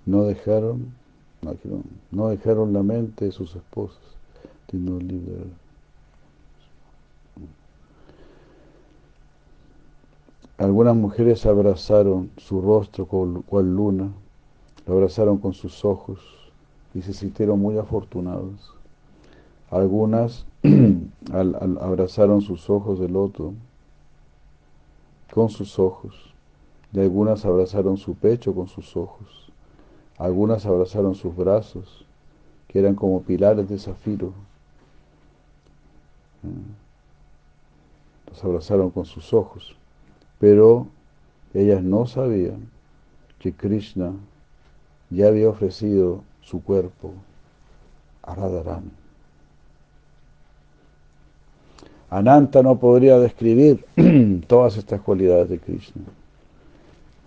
no 0.06 0.24
dejaron, 0.24 0.94
no 2.10 2.28
dejaron 2.28 2.72
la 2.72 2.82
mente 2.82 3.26
de 3.26 3.32
sus 3.32 3.56
esposos. 3.56 4.00
Algunas 10.58 10.94
mujeres 10.96 11.44
abrazaron 11.44 12.30
su 12.36 12.60
rostro 12.60 13.06
cual 13.06 13.74
luna, 13.74 14.12
lo 14.86 14.94
abrazaron 14.94 15.38
con 15.38 15.52
sus 15.52 15.84
ojos 15.84 16.20
y 16.94 17.02
se 17.02 17.12
sintieron 17.12 17.60
muy 17.60 17.78
afortunados. 17.78 18.74
Algunas 19.70 20.46
al, 21.32 21.56
al, 21.60 21.78
abrazaron 21.80 22.42
sus 22.42 22.70
ojos 22.70 23.00
de 23.00 23.08
loto 23.08 23.54
con 25.32 25.48
sus 25.48 25.78
ojos, 25.78 26.34
y 26.92 27.00
algunas 27.00 27.46
abrazaron 27.46 27.96
su 27.96 28.14
pecho 28.14 28.54
con 28.54 28.68
sus 28.68 28.98
ojos, 28.98 29.50
algunas 30.18 30.66
abrazaron 30.66 31.14
sus 31.14 31.34
brazos, 31.34 32.04
que 32.68 32.80
eran 32.80 32.94
como 32.94 33.22
pilares 33.22 33.66
de 33.66 33.78
zafiro, 33.78 34.34
los 38.28 38.44
abrazaron 38.44 38.90
con 38.90 39.06
sus 39.06 39.32
ojos, 39.32 39.74
pero 40.38 40.88
ellas 41.54 41.82
no 41.82 42.04
sabían 42.04 42.68
que 43.38 43.54
Krishna 43.54 44.12
ya 45.08 45.28
había 45.28 45.48
ofrecido 45.48 46.24
su 46.42 46.62
cuerpo 46.62 47.14
a 48.22 48.34
Radharani. 48.34 49.01
Ananta 52.12 52.62
no 52.62 52.78
podría 52.78 53.18
describir 53.18 53.86
todas 54.46 54.76
estas 54.76 55.00
cualidades 55.00 55.48
de 55.48 55.58
Krishna. 55.58 56.02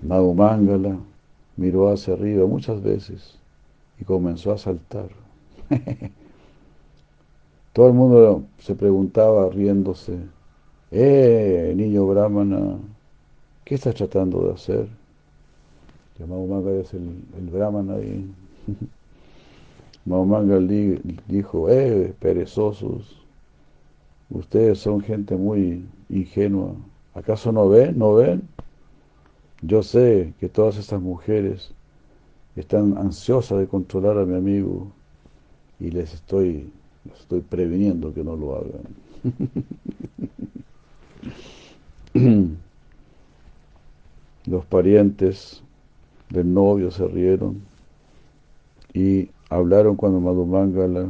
Madhumangala 0.04 1.00
miró 1.58 1.92
hacia 1.92 2.14
arriba 2.14 2.46
muchas 2.46 2.84
veces 2.84 3.40
y 4.00 4.04
comenzó 4.04 4.52
a 4.52 4.60
saltar. 4.60 5.10
Todo 7.74 7.88
el 7.88 7.94
mundo 7.94 8.44
se 8.60 8.76
preguntaba 8.76 9.50
riéndose, 9.50 10.20
¡eh, 10.92 11.74
niño 11.76 12.06
brahmana! 12.06 12.78
¿Qué 13.64 13.74
estás 13.74 13.96
tratando 13.96 14.46
de 14.46 14.54
hacer? 14.54 14.88
Mahumanga 16.20 16.72
es 16.74 16.94
el, 16.94 17.24
el 17.36 17.50
brahmana 17.50 17.96
ahí. 17.96 18.32
Mahumanga 20.06 20.60
dijo, 21.28 21.72
¡eh, 21.72 22.14
perezosos! 22.20 23.25
Ustedes 24.30 24.80
son 24.80 25.02
gente 25.02 25.36
muy 25.36 25.86
ingenua. 26.10 26.76
¿Acaso 27.14 27.52
no 27.52 27.70
ven? 27.70 27.98
¿No 27.98 28.16
ven? 28.16 28.48
Yo 29.62 29.84
sé 29.84 30.34
que 30.40 30.50
todas 30.50 30.78
estas 30.78 31.02
mujeres 31.02 31.72
están 32.56 32.98
ansiosas 32.98 33.60
de 33.60 33.68
controlar 33.68 34.18
a 34.18 34.26
mi 34.26 34.36
amigo 34.36 34.88
y 35.80 35.92
les 35.92 36.14
estoy, 36.14 36.72
estoy 37.20 37.42
previniendo 37.42 38.14
que 38.14 38.24
no 38.24 38.36
lo 38.36 38.56
hagan. 38.56 38.84
Los 44.46 44.66
parientes 44.66 45.64
del 46.30 46.54
novio 46.54 46.92
se 46.92 47.08
rieron 47.08 47.62
y 48.94 49.30
hablaron 49.50 49.96
cuando 49.96 50.20
Madhumangala 50.20 51.10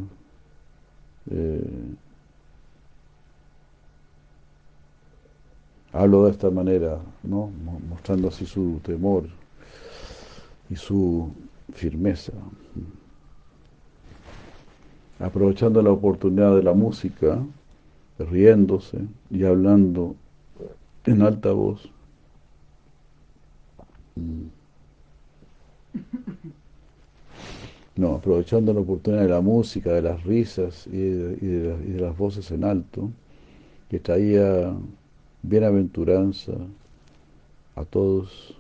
eh, 1.30 1.62
habló 5.96 6.26
de 6.26 6.32
esta 6.32 6.50
manera, 6.50 7.00
¿no? 7.24 7.50
mostrando 7.90 8.28
así 8.28 8.46
su 8.46 8.80
temor 8.84 9.28
y 10.70 10.76
su 10.76 11.32
firmeza. 11.74 12.34
Aprovechando 15.20 15.82
la 15.82 15.92
oportunidad 15.92 16.56
de 16.56 16.64
la 16.64 16.74
música, 16.74 17.42
riéndose 18.20 19.00
y 19.30 19.46
hablando 19.46 20.16
en 21.06 21.22
alta 21.22 21.52
voz. 21.54 21.90
No, 27.96 28.16
aprovechando 28.16 28.74
la 28.74 28.82
oportunidad 28.82 29.22
de 29.24 29.30
la 29.30 29.40
música, 29.40 29.94
de 29.94 30.02
las 30.02 30.22
risas 30.26 30.86
y 30.88 30.98
de, 30.98 31.38
y 31.42 31.92
de 31.94 32.02
las 32.02 32.18
voces 32.18 32.52
en 32.52 32.66
alto, 32.66 33.10
que 33.90 34.00
traía 34.00 34.74
bienaventuranza 35.48 36.54
a 37.76 37.86
todos. 37.86 38.56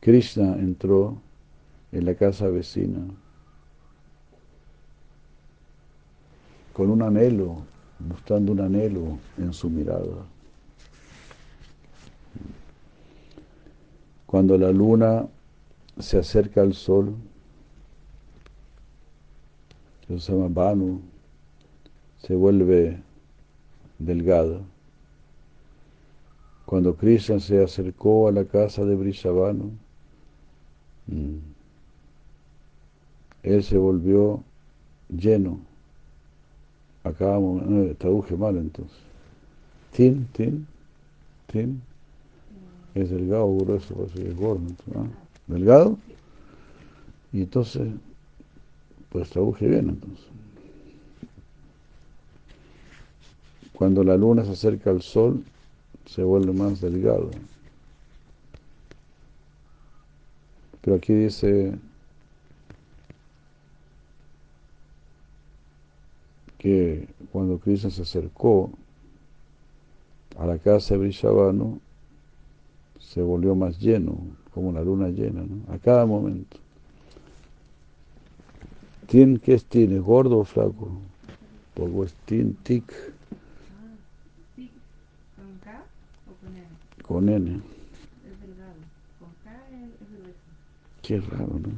Krishna 0.00 0.54
entró 0.54 1.18
en 1.92 2.04
la 2.04 2.14
casa 2.14 2.48
vecina 2.48 3.00
con 6.78 6.90
un 6.90 7.02
anhelo, 7.02 7.62
mostrando 7.98 8.52
un 8.52 8.60
anhelo 8.60 9.18
en 9.36 9.52
su 9.52 9.68
mirada. 9.68 10.24
Cuando 14.26 14.56
la 14.56 14.70
luna 14.70 15.26
se 15.98 16.18
acerca 16.18 16.60
al 16.60 16.74
sol, 16.74 17.16
se 20.06 20.18
llama 20.18 21.00
se 22.18 22.36
vuelve 22.36 23.00
delgada. 23.98 24.60
Cuando 26.68 26.94
Krishna 26.94 27.40
se 27.40 27.64
acercó 27.64 28.28
a 28.28 28.30
la 28.30 28.44
casa 28.44 28.84
de 28.84 28.94
Brishabano, 28.94 29.70
mm, 31.06 31.36
él 33.42 33.64
se 33.64 33.78
volvió 33.78 34.44
lleno. 35.08 35.60
No, 37.04 37.94
traduje 37.96 38.36
mal 38.36 38.58
entonces. 38.58 38.98
Tin, 39.92 40.26
tin, 40.34 40.66
tin. 41.50 41.80
Es 42.94 43.08
delgado, 43.08 43.50
grueso, 43.56 43.94
parece 43.94 44.28
es 44.28 44.36
gordo. 44.36 44.66
¿no? 44.92 45.08
¿Delgado? 45.46 45.96
Y 47.32 47.40
entonces, 47.44 47.88
pues 49.08 49.30
traduje 49.30 49.66
bien 49.66 49.88
entonces. 49.88 50.26
Cuando 53.72 54.04
la 54.04 54.18
luna 54.18 54.44
se 54.44 54.50
acerca 54.50 54.90
al 54.90 55.00
sol, 55.00 55.42
se 56.08 56.22
vuelve 56.22 56.52
más 56.52 56.80
delgado. 56.80 57.30
Pero 60.80 60.96
aquí 60.96 61.12
dice 61.12 61.74
que 66.56 67.06
cuando 67.30 67.58
Krishna 67.58 67.90
se 67.90 68.02
acercó 68.02 68.70
a 70.38 70.46
la 70.46 70.58
casa 70.58 70.94
de 70.94 71.00
Brishabano, 71.00 71.78
se 72.98 73.20
volvió 73.22 73.54
más 73.54 73.78
lleno, 73.78 74.16
como 74.54 74.72
la 74.72 74.82
luna 74.82 75.08
llena, 75.08 75.42
¿no? 75.42 75.72
a 75.72 75.78
cada 75.78 76.06
momento. 76.06 76.56
¿Tien 79.06 79.38
qué 79.38 79.54
es 79.54 79.64
tiene? 79.64 79.98
¿Gordo 79.98 80.38
o 80.38 80.44
flaco? 80.44 80.90
Tic. 82.64 82.92
Con 87.08 87.28
N. 87.28 87.36
N. 87.36 87.56
Es 87.56 87.62
delgado. 88.40 88.74
Con 89.18 89.30
K 89.42 89.50
es, 89.72 90.02
es 90.02 90.08
grueso. 90.12 90.38
Qué 91.02 91.20
raro, 91.20 91.58
¿no? 91.58 91.70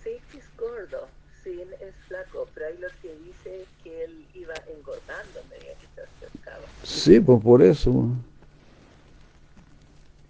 Seifi 0.00 0.38
es 0.38 0.44
gordo, 0.56 1.08
Sin 1.42 1.58
es 1.60 1.94
flaco, 2.06 2.46
pero 2.54 2.66
hay 2.66 2.78
lo 2.78 2.88
que 3.02 3.16
dice 3.24 3.66
que 3.82 4.04
él 4.04 4.24
iba 4.34 4.54
engordando 4.74 5.40
a 5.40 5.42
medida 5.50 5.74
que 5.80 5.88
se 5.94 6.00
acercaba. 6.02 6.64
Sí, 6.84 7.18
pues 7.18 7.42
por 7.42 7.60
eso. 7.60 8.08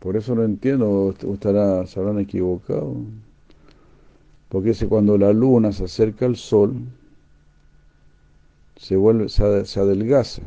Por 0.01 0.17
eso 0.17 0.35
no 0.35 0.45
entiendo, 0.45 1.15
estará, 1.35 1.87
se 1.87 2.01
habrán 2.01 2.21
equivocado. 2.21 2.95
Porque 4.49 4.69
dice 4.69 4.89
cuando 4.89 5.19
la 5.19 5.33
luna 5.33 5.73
se 5.73 5.85
acerca 5.85 6.25
al 6.25 6.37
sol, 6.37 6.75
se 8.77 8.97
vuelve, 8.97 9.29
se, 9.29 9.67
se 9.67 9.81
adelgaza, 9.81 10.41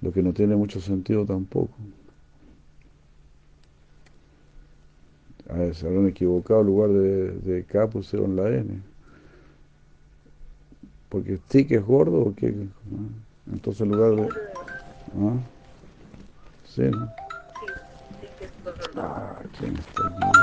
lo 0.00 0.12
que 0.12 0.22
no 0.22 0.32
tiene 0.32 0.56
mucho 0.56 0.80
sentido 0.80 1.24
tampoco. 1.26 1.74
A 1.78 1.82
ver, 1.84 2.04
se 5.74 5.86
habrán 5.86 6.08
equivocado, 6.08 6.60
en 6.60 6.66
lugar 6.66 6.90
de, 6.90 7.30
de 7.32 7.64
K 7.64 7.86
pusieron 7.88 8.36
la 8.36 8.48
N. 8.48 8.80
Porque 11.08 11.38
que 11.66 11.76
es 11.76 11.84
gordo 11.84 12.20
o 12.20 12.34
qué. 12.34 12.54
Entonces 13.52 13.82
en 13.82 13.88
lugar 13.90 14.10
de. 14.16 14.28
¿Ah? 15.16 15.36
Sí, 16.66 16.82
¿no? 16.82 17.08
Ah, 18.96 19.40
¿quién 19.58 19.76
está 19.76 20.06
aquí? 20.06 20.40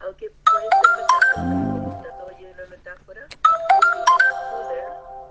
Aunque 0.00 0.30
puede 0.44 0.68
ser 0.70 0.90
metáfora, 0.96 1.42
Mm. 1.42 1.74
de 2.38 2.52
una 2.52 2.66
metáfora, 2.70 3.26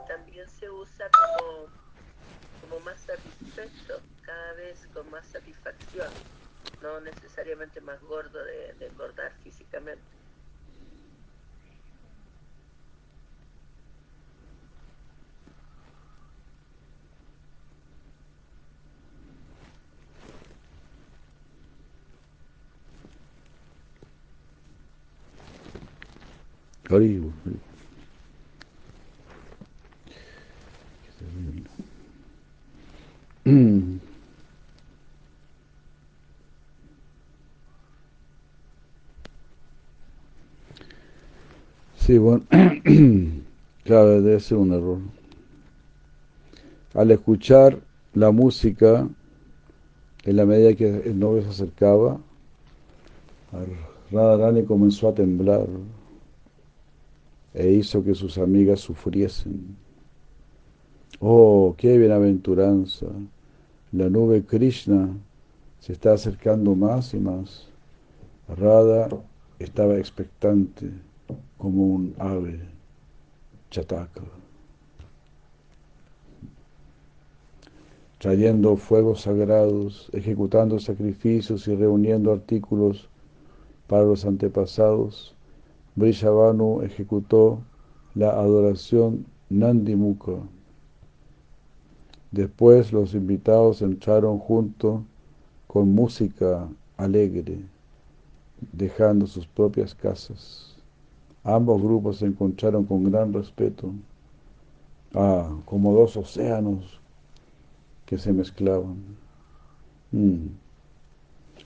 también 0.07 0.48
se 0.49 0.69
usa 0.69 1.06
como, 1.11 1.68
como 2.61 2.80
más 2.85 2.99
satisfecho, 2.99 4.02
cada 4.22 4.53
vez 4.53 4.88
con 4.94 5.10
más 5.11 5.26
satisfacción, 5.27 6.07
no 6.84 6.99
necesariamente 6.99 7.80
más 7.80 7.99
gordo 8.01 8.43
de, 8.43 8.85
engordar 8.85 9.31
físicamente. 9.41 10.03
Haribo. 26.89 27.34
Sí, 42.05 42.17
bueno, 42.17 42.43
claro, 43.85 44.21
debe 44.21 44.38
ser 44.41 44.57
un 44.57 44.73
error. 44.73 44.99
Al 46.93 47.11
escuchar 47.11 47.80
la 48.13 48.30
música, 48.30 49.07
en 50.25 50.35
la 50.35 50.45
medida 50.45 50.73
que 50.73 50.89
el 51.05 51.17
novio 51.17 51.43
se 51.43 51.49
acercaba, 51.51 52.19
Radharani 54.11 54.65
comenzó 54.65 55.07
a 55.07 55.13
temblar 55.13 55.65
e 57.53 57.71
hizo 57.71 58.03
que 58.03 58.15
sus 58.15 58.38
amigas 58.38 58.81
sufriesen. 58.81 59.77
Oh, 61.21 61.73
qué 61.77 61.97
bienaventuranza. 61.97 63.05
La 63.93 64.09
nube 64.09 64.43
Krishna 64.43 65.07
se 65.80 65.93
está 65.93 66.11
acercando 66.11 66.75
más 66.75 67.13
y 67.13 67.19
más. 67.19 67.69
Radha 68.49 69.07
estaba 69.57 69.97
expectante 69.97 70.91
como 71.57 71.85
un 71.85 72.15
ave 72.19 72.60
chataka, 73.69 74.22
trayendo 78.19 78.77
fuegos 78.77 79.22
sagrados, 79.22 80.10
ejecutando 80.14 80.80
sacrificios 80.80 81.68
y 81.68 81.76
reuniendo 81.76 82.31
artículos 82.31 83.10
para 83.88 84.03
los 84.03 84.26
antepasados. 84.26 85.35
Vrishabhanu 85.95 86.81
ejecutó 86.81 87.60
la 88.15 88.30
adoración 88.31 89.26
Nandimukha. 89.49 90.39
Después 92.31 92.91
los 92.91 93.14
invitados 93.14 93.81
entraron 93.81 94.39
junto 94.39 95.03
con 95.68 95.89
música 95.93 96.68
alegre, 96.97 97.60
dejando 98.72 99.27
sus 99.27 99.45
propias 99.45 99.93
casas. 99.93 100.72
Ambos 101.43 101.81
grupos 101.81 102.17
se 102.17 102.25
encontraron 102.25 102.85
con 102.85 103.03
gran 103.11 103.33
respeto, 103.33 103.91
ah, 105.13 105.53
como 105.65 105.93
dos 105.93 106.15
océanos 106.15 106.99
que 108.05 108.17
se 108.17 108.31
mezclaban. 108.31 108.97
Mm. 110.11 110.47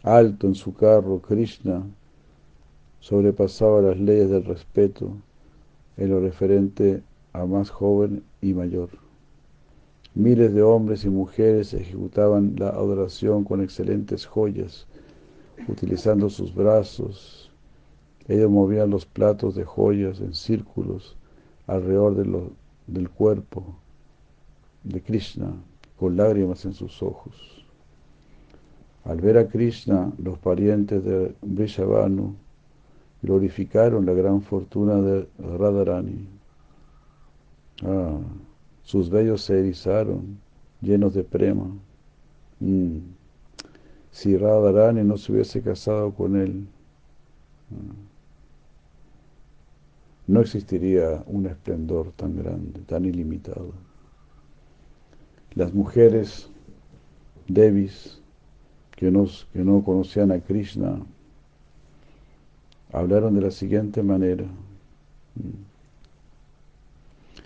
Alto 0.04 0.48
en 0.48 0.56
su 0.56 0.74
carro, 0.74 1.20
Krishna 1.20 1.84
sobrepasaba 3.00 3.82
las 3.82 4.00
leyes 4.00 4.30
del 4.30 4.46
respeto 4.46 5.12
en 5.98 6.10
lo 6.10 6.20
referente 6.20 7.04
a 7.34 7.46
más 7.46 7.70
joven 7.70 8.24
y 8.42 8.54
mayor. 8.54 8.90
Miles 10.16 10.54
de 10.54 10.64
hombres 10.64 11.06
y 11.06 11.10
mujeres 11.10 11.74
ejecutaban 11.74 12.56
la 12.58 12.70
adoración 12.70 13.44
con 13.44 13.62
excelentes 13.62 14.26
joyas, 14.26 14.88
utilizando 15.68 16.30
sus 16.30 16.54
brazos. 16.56 17.47
Ellos 18.28 18.52
movían 18.52 18.90
los 18.90 19.06
platos 19.06 19.56
de 19.56 19.64
joyas 19.64 20.20
en 20.20 20.34
círculos 20.34 21.16
alrededor 21.66 22.16
del 22.88 23.10
cuerpo 23.10 23.76
de 24.84 25.02
Krishna, 25.02 25.54
con 25.98 26.18
lágrimas 26.18 26.66
en 26.66 26.74
sus 26.74 27.02
ojos. 27.02 27.66
Al 29.06 29.22
ver 29.22 29.38
a 29.38 29.48
Krishna, 29.48 30.12
los 30.18 30.38
parientes 30.40 31.04
de 31.04 31.34
Vrishabhanu 31.42 32.36
glorificaron 33.22 34.06
la 34.06 34.14
gran 34.14 34.42
fortuna 34.42 34.96
de 34.96 35.28
Radharani. 35.40 36.28
Ah, 37.84 38.20
sus 38.84 39.10
vellos 39.10 39.42
se 39.42 39.60
erizaron, 39.60 40.38
llenos 40.82 41.14
de 41.14 41.24
prema. 41.24 41.70
Mm. 42.60 42.98
Si 44.12 44.36
Radharani 44.38 45.04
no 45.04 45.18
se 45.18 45.32
hubiese 45.32 45.62
casado 45.62 46.12
con 46.12 46.36
él, 46.36 46.68
ah, 47.72 48.07
no 50.28 50.42
existiría 50.42 51.24
un 51.26 51.46
esplendor 51.46 52.12
tan 52.12 52.36
grande, 52.36 52.82
tan 52.82 53.06
ilimitado. 53.06 53.72
Las 55.56 55.74
mujeres 55.74 56.50
Devis 57.48 58.22
que 58.92 59.12
que 59.54 59.64
no 59.64 59.84
conocían 59.84 60.32
a 60.32 60.40
Krishna 60.40 61.00
hablaron 62.92 63.36
de 63.36 63.42
la 63.42 63.52
siguiente 63.52 64.04
manera. 64.04 64.46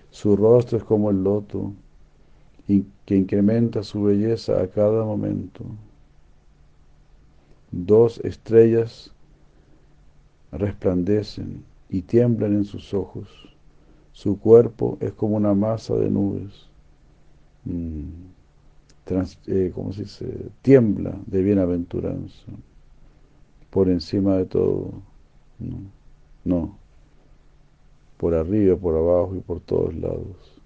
Su 0.10 0.36
rostro 0.36 0.78
es 0.78 0.84
como 0.84 1.10
el 1.12 1.24
loto, 1.24 1.74
que 3.06 3.16
incrementa 3.16 3.84
su 3.84 4.04
belleza 4.04 4.62
a 4.62 4.68
cada 4.68 5.04
momento. 5.04 5.66
Dos 7.72 8.20
estrellas 8.24 9.12
resplandecen 10.52 11.64
y 11.92 12.02
tiemblan 12.02 12.54
en 12.54 12.64
sus 12.64 12.94
ojos. 12.94 13.28
Su 14.14 14.40
cuerpo 14.40 14.98
es 15.02 15.12
como 15.12 15.36
una 15.36 15.54
masa 15.54 15.94
de 15.96 16.10
nubes. 16.10 16.68
Trans, 19.04 19.38
eh, 19.48 19.72
¿Cómo 19.76 19.92
se 19.92 20.04
dice? 20.04 20.50
Tiembla 20.62 21.14
de 21.28 21.42
bienaventuranza. 21.44 22.46
Por 23.70 23.90
encima 23.90 24.38
de 24.38 24.46
todo. 24.46 24.92
No, 25.60 25.78
no. 26.46 26.78
Por 28.18 28.36
arriba, 28.36 28.78
por 28.78 28.96
abajo 28.96 29.36
y 29.36 29.42
por 29.42 29.60
todos 29.60 29.94
lados. 29.96 30.62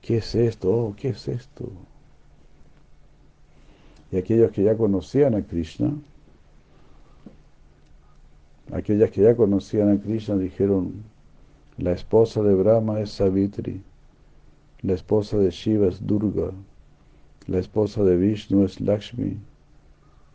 ¿Qué 0.00 0.18
es 0.18 0.34
esto? 0.34 0.70
Oh, 0.70 0.94
¿qué 0.96 1.08
es 1.08 1.26
esto? 1.26 1.68
Y 4.12 4.16
aquellos 4.16 4.52
que 4.52 4.62
ya 4.62 4.76
conocían 4.76 5.34
a 5.34 5.42
Krishna, 5.42 5.92
aquellas 8.72 9.10
que 9.10 9.22
ya 9.22 9.36
conocían 9.36 9.90
a 9.90 10.00
Krishna 10.00 10.36
dijeron, 10.36 10.92
la 11.76 11.92
esposa 11.92 12.42
de 12.42 12.54
Brahma 12.54 13.00
es 13.00 13.10
Savitri, 13.10 13.82
la 14.82 14.94
esposa 14.94 15.38
de 15.38 15.50
Shiva 15.50 15.88
es 15.88 16.06
Durga, 16.06 16.50
la 17.46 17.58
esposa 17.58 18.02
de 18.04 18.16
Vishnu 18.16 18.64
es 18.64 18.80
Lakshmi 18.80 19.36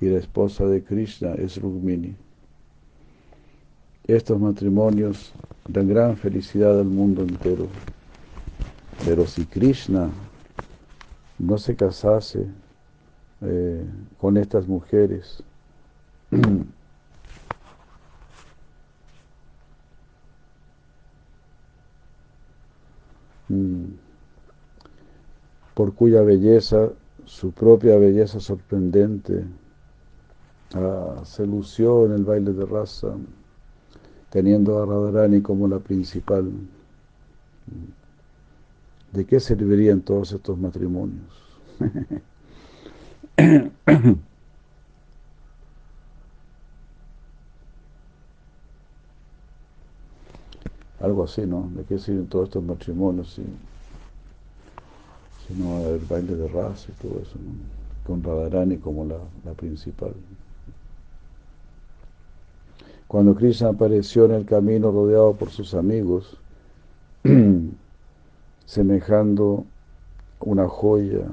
y 0.01 0.05
la 0.05 0.17
esposa 0.17 0.65
de 0.65 0.83
Krishna 0.83 1.33
es 1.35 1.61
Rukmini. 1.61 2.15
Estos 4.05 4.39
matrimonios 4.39 5.31
dan 5.67 5.87
gran 5.87 6.17
felicidad 6.17 6.79
al 6.79 6.87
mundo 6.87 7.21
entero. 7.21 7.67
Pero 9.05 9.25
si 9.25 9.45
Krishna 9.45 10.09
no 11.39 11.57
se 11.57 11.75
casase 11.75 12.47
eh, 13.41 13.85
con 14.19 14.37
estas 14.37 14.67
mujeres, 14.67 15.41
por 25.73 25.93
cuya 25.93 26.21
belleza, 26.21 26.89
su 27.25 27.51
propia 27.51 27.97
belleza 27.97 28.39
sorprendente, 28.39 29.45
ah, 30.73 31.21
se 31.23 31.45
lució 31.45 32.05
en 32.05 32.13
el 32.13 32.23
baile 32.23 32.53
de 32.53 32.65
raza, 32.65 33.15
teniendo 34.29 34.81
a 34.81 34.85
Radharani 34.85 35.41
como 35.41 35.67
la 35.67 35.79
principal. 35.79 36.51
¿De 39.11 39.25
qué 39.25 39.39
servirían 39.39 40.01
todos 40.01 40.31
estos 40.31 40.57
matrimonios? 40.57 41.23
Algo 51.03 51.25
así, 51.25 51.45
¿no? 51.45 51.69
¿De 51.75 51.83
qué 51.83 51.99
sirven 51.99 52.27
todos 52.27 52.45
estos 52.47 52.63
matrimonios 52.63 53.33
si, 53.33 53.43
si 55.45 55.53
no 55.61 55.71
va 55.71 55.75
a 55.75 55.79
haber 55.79 55.99
baile 56.07 56.33
de 56.33 56.47
raza 56.47 56.87
y 56.89 56.93
todo 56.93 57.19
eso, 57.21 57.35
¿no? 57.35 57.51
Con 58.07 58.23
Radharani 58.23 58.77
como 58.77 59.03
la, 59.03 59.17
la 59.43 59.51
principal. 59.51 60.13
Cuando 63.05 63.35
Krishna 63.35 63.69
apareció 63.69 64.23
en 64.25 64.31
el 64.31 64.45
camino 64.45 64.91
rodeado 64.91 65.33
por 65.33 65.49
sus 65.49 65.73
amigos, 65.73 66.37
semejando 68.65 69.65
una 70.39 70.69
joya, 70.69 71.27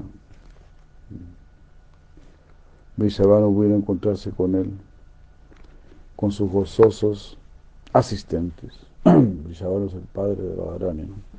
Vrishabhanu 2.97 3.63
a 3.63 3.67
encontrarse 3.67 4.33
con 4.33 4.57
él, 4.57 4.73
con 6.17 6.33
sus 6.33 6.51
gozosos 6.51 7.39
asistentes. 7.93 8.90
Vrishabhanu 9.05 9.87
es 9.87 9.95
el 9.95 10.01
padre 10.01 10.43
de 10.43 10.57
Radharani, 10.57 11.05
¿no? 11.05 11.31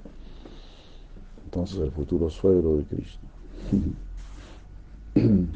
entonces 1.52 1.80
el 1.80 1.92
futuro 1.92 2.30
suegro 2.30 2.78
de 2.78 2.86
Krishna. 2.86 3.28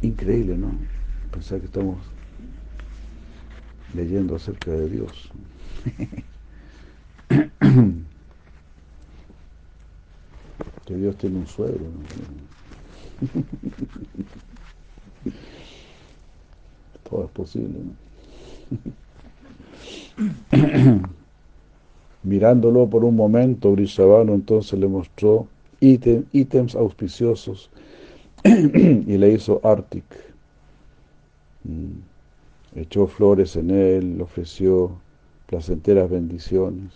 Increíble, 0.00 0.56
¿no? 0.56 0.70
Pensar 1.32 1.58
que 1.58 1.66
estamos 1.66 1.98
leyendo 3.94 4.36
acerca 4.36 4.70
de 4.70 4.88
Dios. 4.88 5.32
que 10.86 10.94
Dios 10.94 11.16
tiene 11.16 11.38
un 11.38 11.48
suegro. 11.48 11.84
Todo 17.10 17.24
es 17.24 17.30
posible. 17.32 17.80
Mirándolo 22.22 22.88
por 22.88 23.04
un 23.04 23.16
momento, 23.16 23.72
Brishabano 23.72 24.34
entonces 24.34 24.78
le 24.78 24.88
mostró 24.88 25.46
ítems 25.80 26.74
auspiciosos 26.74 27.70
y 28.44 29.16
le 29.16 29.32
hizo 29.32 29.60
Arctic. 29.62 30.04
Mm. 31.64 32.80
Echó 32.80 33.06
flores 33.06 33.56
en 33.56 33.70
él, 33.70 34.18
le 34.18 34.22
ofreció 34.22 34.90
placenteras 35.46 36.10
bendiciones. 36.10 36.92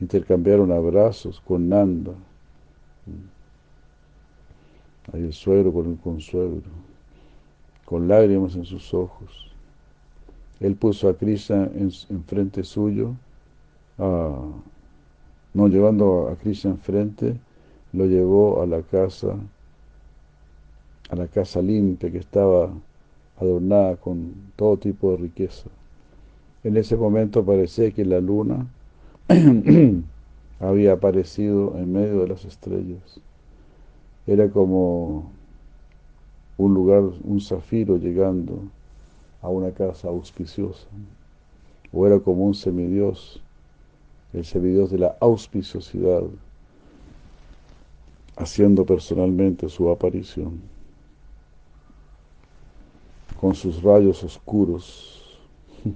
Intercambiaron 0.00 0.72
abrazos 0.72 1.40
con 1.40 1.68
Nanda, 1.68 2.12
hay 5.12 5.22
el 5.22 5.32
suegro 5.32 5.72
con 5.72 5.90
el 5.90 5.98
consuegro, 5.98 6.62
con 7.84 8.08
lágrimas 8.08 8.54
en 8.54 8.64
sus 8.64 8.94
ojos. 8.94 9.49
Él 10.60 10.76
puso 10.76 11.08
a 11.08 11.14
Krishna 11.14 11.70
en, 11.74 11.90
frente 12.24 12.62
suyo, 12.64 13.14
no 13.98 15.68
llevando 15.68 16.28
a 16.28 16.36
Krishna 16.36 16.72
enfrente, 16.72 17.34
lo 17.94 18.04
llevó 18.04 18.62
a 18.62 18.66
la 18.66 18.82
casa, 18.82 19.36
a 21.08 21.16
la 21.16 21.26
casa 21.28 21.62
limpia 21.62 22.10
que 22.10 22.18
estaba 22.18 22.70
adornada 23.38 23.96
con 23.96 24.34
todo 24.56 24.76
tipo 24.76 25.12
de 25.12 25.16
riqueza. 25.16 25.68
En 26.62 26.76
ese 26.76 26.94
momento 26.94 27.42
parecía 27.42 27.90
que 27.90 28.04
la 28.04 28.20
luna 28.20 28.66
había 30.60 30.92
aparecido 30.92 31.74
en 31.78 31.92
medio 31.92 32.20
de 32.20 32.28
las 32.28 32.44
estrellas. 32.44 33.18
Era 34.26 34.50
como 34.50 35.32
un 36.58 36.74
lugar, 36.74 37.02
un 37.24 37.40
zafiro 37.40 37.96
llegando 37.96 38.60
a 39.42 39.48
una 39.48 39.72
casa 39.72 40.08
auspiciosa. 40.08 40.86
O 41.92 42.06
era 42.06 42.20
como 42.20 42.46
un 42.46 42.54
semidios, 42.54 43.40
el 44.32 44.44
semidios 44.44 44.90
de 44.90 44.98
la 44.98 45.16
auspiciosidad, 45.20 46.22
haciendo 48.36 48.86
personalmente 48.86 49.68
su 49.68 49.90
aparición, 49.90 50.60
con 53.40 53.54
sus 53.54 53.82
rayos 53.82 54.22
oscuros. 54.22 55.38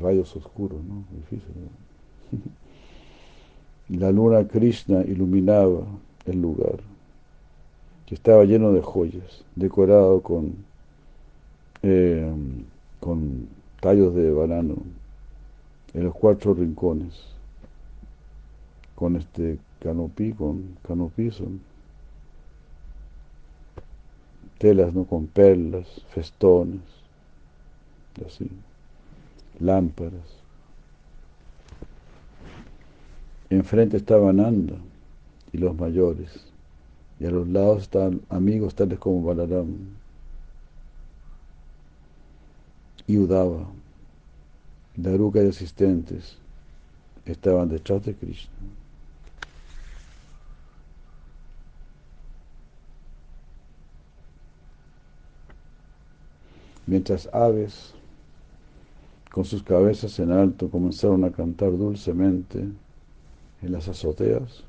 rayos 0.00 0.34
oscuros, 0.36 0.82
¿no? 0.84 1.04
Difícil. 1.10 1.54
La 3.88 4.12
luna 4.12 4.46
Krishna 4.46 5.00
iluminaba 5.00 5.80
el 6.26 6.42
lugar, 6.42 6.80
que 8.04 8.14
estaba 8.14 8.44
lleno 8.44 8.70
de 8.72 8.82
joyas, 8.82 9.46
decorado 9.56 10.20
con, 10.20 10.56
eh, 11.82 12.32
con 13.00 13.48
tallos 13.80 14.14
de 14.14 14.32
banano 14.32 14.76
en 15.94 16.04
los 16.04 16.14
cuatro 16.14 16.54
rincones, 16.54 17.14
con 18.94 19.16
este 19.16 19.58
canopí, 19.80 20.32
con 20.32 20.76
canopí 20.86 21.30
son 21.30 21.60
telas 24.58 24.92
¿no? 24.92 25.04
con 25.04 25.26
perlas, 25.26 25.86
festones, 26.10 26.80
así, 28.26 28.50
lámparas. 29.60 30.38
Enfrente 33.50 33.96
estaba 33.96 34.32
Nanda 34.32 34.74
y 35.52 35.58
los 35.58 35.74
mayores, 35.76 36.46
y 37.18 37.26
a 37.26 37.30
los 37.30 37.48
lados 37.48 37.82
estaban 37.82 38.20
amigos 38.28 38.74
tales 38.74 38.98
como 38.98 39.22
Balaram 39.22 39.97
y 43.08 43.18
Udava. 43.18 43.66
Daruka 44.94 45.42
y 45.42 45.48
asistentes 45.48 46.36
estaban 47.24 47.68
detrás 47.68 48.04
de 48.04 48.14
Krishna. 48.14 48.52
Mientras 56.86 57.28
aves, 57.32 57.92
con 59.30 59.44
sus 59.44 59.62
cabezas 59.62 60.18
en 60.20 60.32
alto, 60.32 60.70
comenzaron 60.70 61.24
a 61.24 61.30
cantar 61.30 61.76
dulcemente, 61.76 62.68
en 63.60 63.72
las 63.72 63.88
azoteas. 63.88 64.64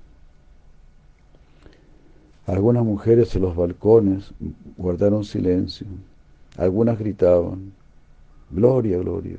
Algunas 2.45 2.83
mujeres 2.83 3.35
en 3.35 3.43
los 3.43 3.55
balcones 3.55 4.31
guardaron 4.77 5.23
silencio, 5.23 5.87
algunas 6.57 6.97
gritaban, 6.97 7.71
gloria, 8.51 8.97
gloria, 8.97 9.37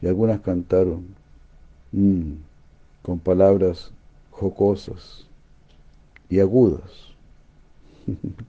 y 0.00 0.06
algunas 0.06 0.40
cantaron 0.40 1.04
mm, 1.92 2.32
con 3.02 3.18
palabras 3.18 3.90
jocosas 4.30 5.26
y 6.28 6.40
agudas. 6.40 7.14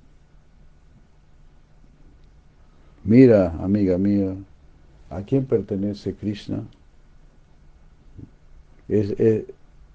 Mira, 3.04 3.52
amiga 3.62 3.98
mía, 3.98 4.36
¿a 5.10 5.22
quién 5.22 5.46
pertenece 5.46 6.16
Krishna? 6.16 6.64
Es, 8.88 9.12
es, 9.20 9.46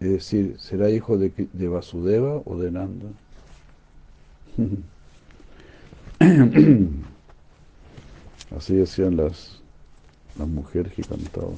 es 0.00 0.10
decir, 0.10 0.56
¿será 0.58 0.90
hijo 0.90 1.18
de, 1.18 1.32
de 1.52 1.68
Vasudeva 1.68 2.42
o 2.44 2.56
de 2.56 2.70
Nanda? 2.70 3.08
Así 8.56 8.74
decían 8.74 9.16
las, 9.16 9.59
las 10.40 10.48
mujeres 10.48 10.92
que 10.94 11.02
cantaban. 11.02 11.54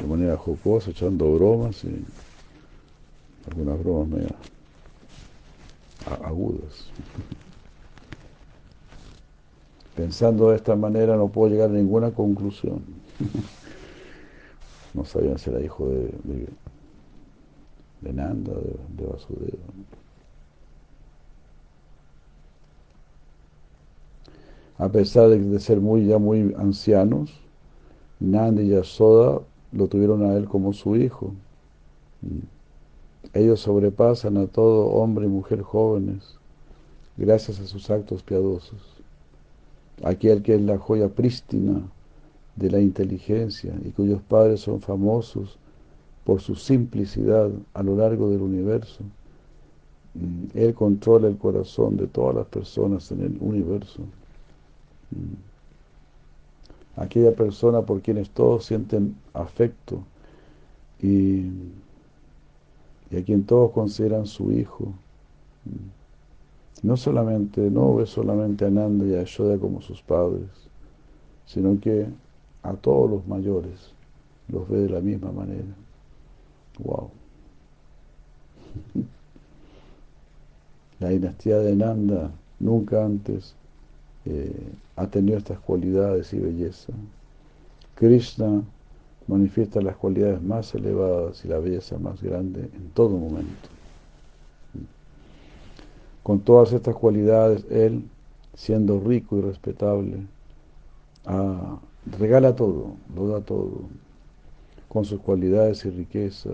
De 0.00 0.06
manera 0.06 0.36
jocosa, 0.36 0.90
echando 0.90 1.34
bromas 1.34 1.82
y 1.84 2.04
algunas 3.50 3.78
bromas 3.82 4.08
medio 4.08 4.28
agudas. 6.22 6.90
Pensando 9.96 10.50
de 10.50 10.56
esta 10.56 10.76
manera 10.76 11.16
no 11.16 11.28
puedo 11.28 11.50
llegar 11.50 11.70
a 11.70 11.72
ninguna 11.72 12.12
conclusión. 12.12 12.84
no 14.94 15.04
sabían 15.04 15.38
si 15.38 15.50
era 15.50 15.60
hijo 15.60 15.88
de, 15.88 16.14
de, 18.02 18.12
Nanda, 18.12 18.52
de, 18.52 19.06
de. 19.06 19.58
A 24.78 24.88
pesar 24.90 25.30
de, 25.30 25.58
ser 25.60 25.80
muy 25.80 26.06
ya 26.06 26.18
muy 26.18 26.54
ancianos, 26.58 27.30
Nandi 28.20 28.62
y 28.64 28.68
Yasoda 28.68 29.40
lo 29.72 29.88
tuvieron 29.88 30.22
a 30.24 30.34
él 30.34 30.46
como 30.46 30.72
su 30.72 30.96
hijo. 30.96 31.32
Ellos 33.32 33.60
sobrepasan 33.60 34.36
a 34.36 34.46
todo 34.46 34.86
hombre 34.86 35.26
y 35.26 35.28
mujer 35.28 35.62
jóvenes 35.62 36.36
gracias 37.16 37.60
a 37.60 37.66
sus 37.66 37.90
actos 37.90 38.22
piadosos. 38.22 38.80
Aquel 40.02 40.42
que 40.42 40.54
es 40.54 40.60
la 40.60 40.78
joya 40.78 41.08
prístina 41.08 41.80
de 42.56 42.70
la 42.70 42.80
inteligencia 42.80 43.74
y 43.84 43.90
cuyos 43.90 44.20
padres 44.22 44.60
son 44.60 44.80
famosos 44.80 45.58
por 46.24 46.40
su 46.40 46.54
simplicidad 46.54 47.50
a 47.72 47.82
lo 47.82 47.96
largo 47.96 48.28
del 48.30 48.42
universo. 48.42 49.04
Él 50.54 50.74
controla 50.74 51.28
el 51.28 51.38
corazón 51.38 51.96
de 51.96 52.06
todas 52.06 52.34
las 52.34 52.46
personas 52.46 53.10
en 53.12 53.22
el 53.22 53.36
universo. 53.40 54.02
Aquella 56.96 57.34
persona 57.34 57.82
por 57.82 58.00
quienes 58.00 58.30
todos 58.30 58.64
sienten 58.64 59.16
afecto 59.34 60.00
y, 61.02 61.50
y 63.10 63.16
a 63.16 63.24
quien 63.24 63.44
todos 63.44 63.72
consideran 63.72 64.26
su 64.26 64.52
hijo. 64.52 64.92
No 66.82 66.96
solamente, 66.96 67.70
no 67.70 67.94
ve 67.96 68.06
solamente 68.06 68.64
a 68.64 68.70
Nanda 68.70 69.04
y 69.06 69.14
a 69.14 69.20
Yashoda 69.20 69.58
como 69.58 69.80
sus 69.80 70.02
padres, 70.02 70.48
sino 71.44 71.78
que 71.80 72.06
a 72.62 72.74
todos 72.74 73.10
los 73.10 73.26
mayores 73.26 73.92
los 74.48 74.68
ve 74.68 74.78
de 74.78 74.90
la 74.90 75.00
misma 75.00 75.32
manera. 75.32 75.74
Wow. 76.78 77.10
La 80.98 81.10
dinastía 81.10 81.58
de 81.58 81.76
Nanda 81.76 82.30
nunca 82.58 83.04
antes 83.04 83.54
eh, 84.26 84.52
ha 84.96 85.06
tenido 85.06 85.38
estas 85.38 85.58
cualidades 85.60 86.32
y 86.32 86.38
belleza. 86.38 86.92
Krishna 87.94 88.62
manifiesta 89.26 89.80
las 89.80 89.96
cualidades 89.96 90.42
más 90.42 90.74
elevadas 90.74 91.44
y 91.44 91.48
la 91.48 91.58
belleza 91.58 91.98
más 91.98 92.22
grande 92.22 92.60
en 92.60 92.90
todo 92.90 93.10
momento. 93.10 93.68
Con 96.22 96.40
todas 96.40 96.72
estas 96.72 96.94
cualidades, 96.96 97.64
Él, 97.70 98.04
siendo 98.54 99.00
rico 99.00 99.38
y 99.38 99.42
respetable, 99.42 100.18
ah, 101.24 101.78
regala 102.18 102.54
todo, 102.56 102.96
lo 103.14 103.28
da 103.28 103.40
todo, 103.40 103.82
con 104.88 105.04
sus 105.04 105.20
cualidades 105.20 105.84
y 105.84 105.90
riqueza, 105.90 106.50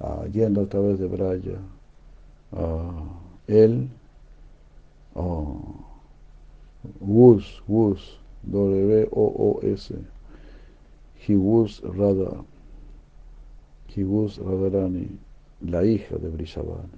ah, 0.00 0.24
yendo 0.32 0.62
a 0.62 0.66
través 0.66 0.98
de 1.00 1.06
Braya. 1.08 1.58
Ah, 2.52 3.04
él, 3.46 3.88
oh, 5.14 5.60
Wus, 7.00 7.62
Wus, 7.68 8.18
W-O-O-S, 8.50 9.92
Hiwus 11.26 11.80
Radha, 11.82 12.44
Hiwus 13.88 14.38
Radharani, 14.38 15.18
la 15.60 15.84
hija 15.84 16.16
de 16.16 16.28
Brishabhana. 16.28 16.88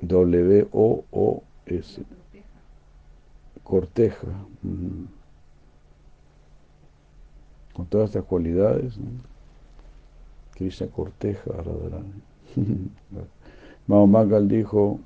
W-O-O-S. 0.00 2.02
Corteja. 3.62 4.26
Con 7.72 7.86
todas 7.86 8.10
estas 8.10 8.24
cualidades, 8.24 8.98
¿no? 8.98 9.10
Krishna 10.54 10.88
corteja 10.88 11.50
a 11.52 11.62
Radharani. 11.62 12.33
Mahamangal 13.86 14.48
dijo, 14.48 15.00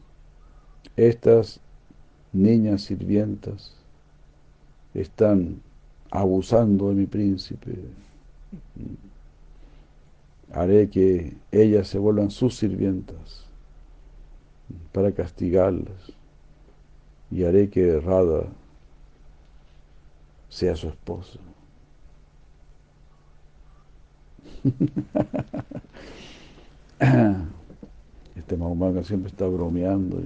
estas 0.97 1.61
niñas 2.33 2.83
sirvientas 2.83 3.75
están 4.95 5.61
abusando 6.11 6.89
de 6.89 6.95
mi 6.95 7.07
príncipe. 7.07 7.79
Haré 10.53 10.89
que 10.89 11.37
ellas 11.53 11.89
se 11.89 11.99
vuelvan 11.99 12.31
sus 12.31 12.57
sirvientas 12.57 13.45
para 14.93 15.13
castigarlas 15.13 16.13
y 17.31 17.45
haré 17.45 17.69
que 17.69 18.01
Radha 18.01 18.47
sea 20.49 20.75
su 20.77 20.89
esposa. 20.89 21.39
Este 28.37 28.57
Mahumanga 28.57 29.03
siempre 29.03 29.31
está 29.31 29.47
bromeando. 29.47 30.21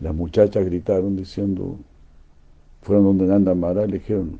Las 0.00 0.14
muchachas 0.14 0.64
gritaron 0.64 1.16
diciendo, 1.16 1.76
fueron 2.82 3.04
donde 3.04 3.26
Nanda 3.26 3.54
Maharaj 3.54 3.88
y 3.88 3.92
le 3.92 3.98
dijeron, 3.98 4.38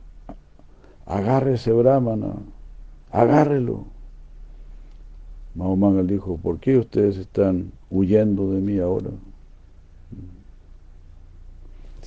agarre 1.06 1.54
ese 1.54 1.72
brahmana, 1.72 2.34
agárrelo. 3.10 3.84
Mahamangal 5.54 6.06
dijo, 6.06 6.36
¿por 6.36 6.60
qué 6.60 6.78
ustedes 6.78 7.16
están 7.16 7.72
huyendo 7.90 8.52
de 8.52 8.60
mí 8.60 8.78
ahora? 8.78 9.10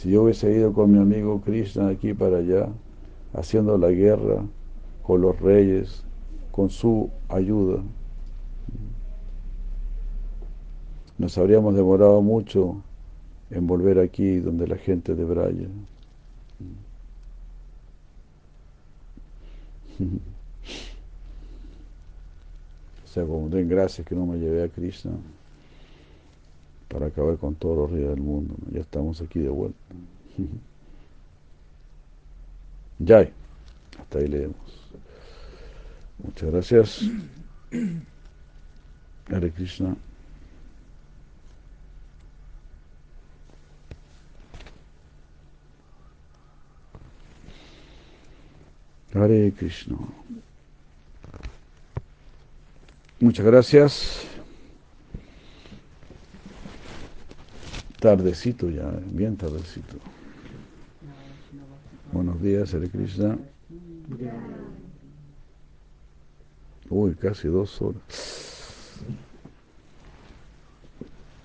Si 0.02 0.10
yo 0.10 0.24
hubiese 0.24 0.52
ido 0.52 0.74
con 0.74 0.92
mi 0.92 0.98
amigo 0.98 1.40
Krishna 1.42 1.90
aquí 1.90 2.16
para 2.16 2.38
allá, 2.38 2.70
haciendo 3.34 3.78
la 3.78 3.92
guerra 3.92 4.44
con 5.04 5.22
los 5.22 5.40
reyes, 5.40 6.04
con 6.50 6.72
su 6.72 7.12
ayuda, 7.30 7.84
nos 11.20 11.38
habríamos 11.38 11.76
demorado 11.76 12.20
mucho 12.24 12.82
en 13.52 13.68
volver 13.68 14.00
aquí 14.00 14.40
donde 14.40 14.66
la 14.68 14.78
gente 14.78 15.14
de 15.14 15.24
Braya. 15.24 15.68
O 23.04 23.14
sea, 23.14 23.26
como 23.26 23.50
den 23.50 23.68
gracias 23.68 24.08
que 24.08 24.16
no 24.16 24.26
me 24.26 24.38
llevé 24.38 24.64
a 24.64 24.70
Krishna 24.70 25.12
para 26.92 27.08
acabar 27.08 27.38
con 27.38 27.56
todos 27.56 27.78
los 27.78 27.92
reyes 27.92 28.10
del 28.10 28.22
mundo. 28.22 28.54
Ya 28.72 28.82
estamos 28.82 29.22
aquí 29.22 29.40
de 29.40 29.50
vuelta. 29.50 29.78
Ya, 33.04 33.28
hasta 34.00 34.20
ahí 34.20 34.28
leemos. 34.28 34.56
Muchas 36.20 36.52
gracias. 36.52 37.02
Hare 39.28 39.52
Krishna. 39.52 39.96
Hare 49.16 49.52
Krishna. 49.58 49.98
Muchas 53.20 53.46
gracias. 53.48 54.31
Tardecito 58.02 58.68
ya, 58.68 58.90
bien 59.12 59.38
tardecito. 59.38 59.96
Buenos 62.12 62.42
días, 62.42 62.74
Hare 62.74 62.90
Krishna. 62.90 63.38
Uy, 66.90 67.14
casi 67.14 67.48
dos 67.48 67.80
horas. 67.80 68.02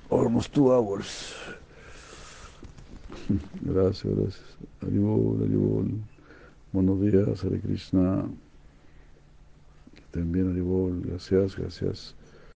Almost 0.09 0.55
two 0.55 0.73
hours. 0.73 1.35
Gracias, 3.61 4.15
gracias. 4.17 4.57
Haribol, 4.81 5.43
Haribol. 5.43 5.91
Buenos 6.73 7.01
días, 7.03 7.45
Hare 7.45 7.61
Krishna. 7.61 8.25
Que 9.95 10.01
estén 10.01 10.33
bien, 10.33 10.53
Haribol. 10.53 11.03
Gracias, 11.03 11.55
gracias. 11.55 12.16